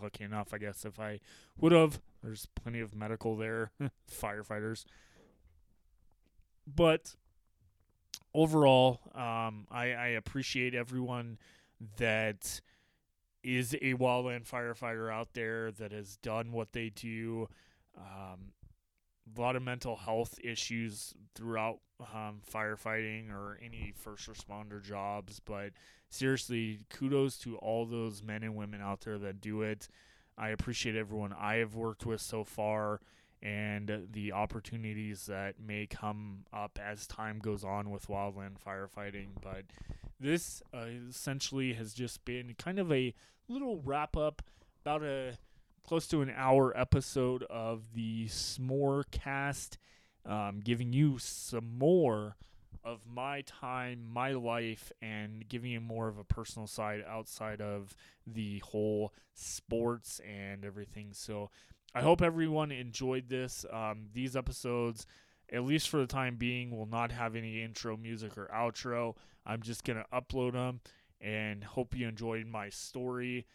Lucky 0.00 0.24
enough, 0.24 0.54
I 0.54 0.58
guess, 0.58 0.84
if 0.84 1.00
I 1.00 1.20
would 1.58 1.72
have. 1.72 2.00
There's 2.22 2.46
plenty 2.54 2.80
of 2.80 2.94
medical 2.94 3.36
there, 3.36 3.70
firefighters. 4.10 4.84
But 6.66 7.14
overall, 8.34 9.00
um, 9.14 9.66
I, 9.70 9.92
I 9.92 10.06
appreciate 10.08 10.74
everyone 10.74 11.38
that 11.96 12.60
is 13.42 13.74
a 13.74 13.94
wildland 13.94 14.46
firefighter 14.46 15.12
out 15.12 15.32
there 15.32 15.70
that 15.72 15.92
has 15.92 16.16
done 16.16 16.52
what 16.52 16.72
they 16.72 16.90
do. 16.90 17.48
Um, 17.96 18.52
a 19.36 19.40
lot 19.40 19.56
of 19.56 19.62
mental 19.62 19.96
health 19.96 20.38
issues 20.42 21.14
throughout 21.34 21.78
um, 22.14 22.40
firefighting 22.52 23.30
or 23.30 23.58
any 23.64 23.92
first 23.96 24.28
responder 24.28 24.82
jobs. 24.82 25.40
But 25.40 25.72
seriously, 26.10 26.80
kudos 26.90 27.38
to 27.38 27.56
all 27.56 27.86
those 27.86 28.22
men 28.22 28.42
and 28.42 28.56
women 28.56 28.80
out 28.80 29.00
there 29.02 29.18
that 29.18 29.40
do 29.40 29.62
it. 29.62 29.88
I 30.38 30.48
appreciate 30.48 30.96
everyone 30.96 31.34
I 31.38 31.56
have 31.56 31.74
worked 31.74 32.06
with 32.06 32.20
so 32.20 32.44
far 32.44 33.00
and 33.42 34.08
the 34.12 34.32
opportunities 34.32 35.26
that 35.26 35.58
may 35.58 35.86
come 35.86 36.44
up 36.52 36.78
as 36.82 37.06
time 37.06 37.38
goes 37.38 37.64
on 37.64 37.90
with 37.90 38.06
wildland 38.08 38.56
firefighting. 38.64 39.28
But 39.40 39.64
this 40.18 40.62
uh, 40.74 40.86
essentially 41.08 41.72
has 41.72 41.94
just 41.94 42.24
been 42.24 42.54
kind 42.58 42.78
of 42.78 42.92
a 42.92 43.14
little 43.48 43.80
wrap 43.82 44.16
up, 44.16 44.42
about 44.84 45.02
a 45.02 45.38
close 45.86 46.06
to 46.08 46.20
an 46.20 46.32
hour 46.36 46.76
episode 46.78 47.42
of 47.44 47.94
the 47.94 48.26
S'more 48.26 49.04
cast. 49.10 49.78
um, 50.26 50.60
giving 50.62 50.92
you 50.92 51.18
some 51.18 51.78
more 51.78 52.36
of 52.84 53.00
my 53.06 53.42
time, 53.42 54.04
my 54.12 54.32
life, 54.32 54.92
and 55.02 55.48
giving 55.48 55.70
you 55.70 55.80
more 55.80 56.08
of 56.08 56.18
a 56.18 56.24
personal 56.24 56.66
side 56.66 57.04
outside 57.08 57.60
of 57.60 57.94
the 58.26 58.58
whole 58.60 59.12
sports 59.34 60.20
and 60.26 60.64
everything. 60.64 61.08
So 61.12 61.50
I 61.94 62.02
hope 62.02 62.22
everyone 62.22 62.70
enjoyed 62.72 63.28
this. 63.28 63.64
Um, 63.72 64.06
these 64.12 64.36
episodes, 64.36 65.06
at 65.52 65.64
least 65.64 65.88
for 65.88 65.98
the 65.98 66.06
time 66.06 66.36
being, 66.36 66.70
will 66.70 66.86
not 66.86 67.12
have 67.12 67.34
any 67.36 67.62
intro 67.62 67.96
music 67.96 68.38
or 68.38 68.48
outro. 68.54 69.16
I'm 69.44 69.62
just 69.62 69.84
going 69.84 69.98
to 69.98 70.06
upload 70.12 70.52
them 70.52 70.80
and 71.20 71.64
hope 71.64 71.96
you 71.96 72.08
enjoyed 72.08 72.46
my 72.46 72.68
story. 72.70 73.46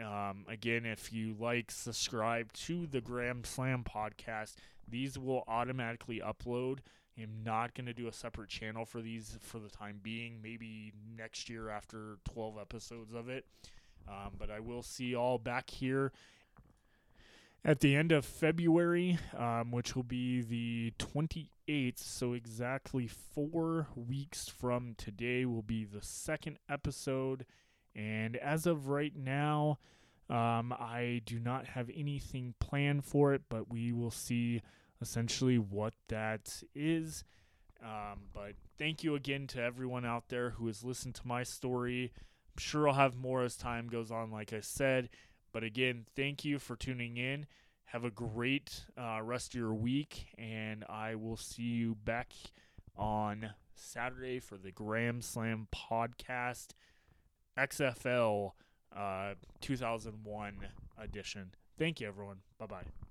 Um, 0.00 0.46
again, 0.48 0.86
if 0.86 1.12
you 1.12 1.36
like, 1.38 1.70
subscribe 1.70 2.52
to 2.54 2.86
the 2.86 3.00
Gram 3.00 3.44
Slam 3.44 3.84
podcast. 3.84 4.54
These 4.88 5.18
will 5.18 5.44
automatically 5.46 6.22
upload. 6.24 6.78
I'm 7.18 7.42
not 7.44 7.74
going 7.74 7.86
to 7.86 7.92
do 7.92 8.08
a 8.08 8.12
separate 8.12 8.48
channel 8.48 8.84
for 8.84 9.02
these 9.02 9.38
for 9.40 9.58
the 9.58 9.68
time 9.68 10.00
being. 10.02 10.40
Maybe 10.42 10.92
next 11.16 11.50
year 11.50 11.68
after 11.68 12.18
12 12.32 12.58
episodes 12.58 13.14
of 13.14 13.28
it. 13.28 13.44
Um, 14.08 14.32
but 14.38 14.50
I 14.50 14.60
will 14.60 14.82
see 14.82 15.14
all 15.14 15.38
back 15.38 15.70
here 15.70 16.12
at 17.64 17.80
the 17.80 17.94
end 17.94 18.10
of 18.10 18.24
February, 18.24 19.18
um, 19.36 19.70
which 19.70 19.94
will 19.94 20.02
be 20.02 20.42
the 20.42 20.92
28th. 20.98 21.98
So, 21.98 22.32
exactly 22.32 23.06
four 23.06 23.88
weeks 23.94 24.48
from 24.48 24.94
today 24.96 25.44
will 25.44 25.62
be 25.62 25.84
the 25.84 26.02
second 26.02 26.58
episode. 26.68 27.46
And 27.94 28.36
as 28.36 28.66
of 28.66 28.88
right 28.88 29.14
now, 29.14 29.78
um, 30.28 30.72
I 30.72 31.20
do 31.24 31.38
not 31.38 31.66
have 31.68 31.90
anything 31.94 32.54
planned 32.58 33.04
for 33.04 33.34
it, 33.34 33.42
but 33.48 33.70
we 33.70 33.92
will 33.92 34.10
see 34.10 34.62
essentially 35.02 35.58
what 35.58 35.94
that 36.08 36.62
is. 36.74 37.24
Um, 37.82 38.20
but 38.32 38.52
thank 38.78 39.02
you 39.02 39.14
again 39.14 39.46
to 39.48 39.60
everyone 39.60 40.04
out 40.04 40.28
there 40.28 40.50
who 40.50 40.66
has 40.68 40.84
listened 40.84 41.16
to 41.16 41.26
my 41.26 41.42
story. 41.42 42.12
I'm 42.16 42.60
sure 42.60 42.88
I'll 42.88 42.94
have 42.94 43.16
more 43.16 43.42
as 43.42 43.56
time 43.56 43.88
goes 43.88 44.10
on, 44.10 44.30
like 44.30 44.52
I 44.52 44.60
said. 44.60 45.08
But 45.52 45.64
again, 45.64 46.06
thank 46.14 46.44
you 46.44 46.58
for 46.58 46.76
tuning 46.76 47.16
in. 47.16 47.46
Have 47.86 48.04
a 48.04 48.10
great 48.10 48.86
uh, 48.96 49.20
rest 49.22 49.52
of 49.54 49.60
your 49.60 49.74
week, 49.74 50.28
and 50.38 50.84
I 50.88 51.14
will 51.14 51.36
see 51.36 51.62
you 51.62 51.94
back 51.94 52.32
on 52.96 53.50
Saturday 53.74 54.40
for 54.40 54.56
the 54.56 54.70
Gram 54.70 55.20
Slam 55.20 55.66
podcast 55.74 56.68
XFL 57.58 58.52
uh, 58.96 59.34
2001 59.60 60.68
edition. 60.98 61.54
Thank 61.78 62.00
you, 62.00 62.08
everyone. 62.08 62.38
Bye 62.58 62.66
bye. 62.66 63.02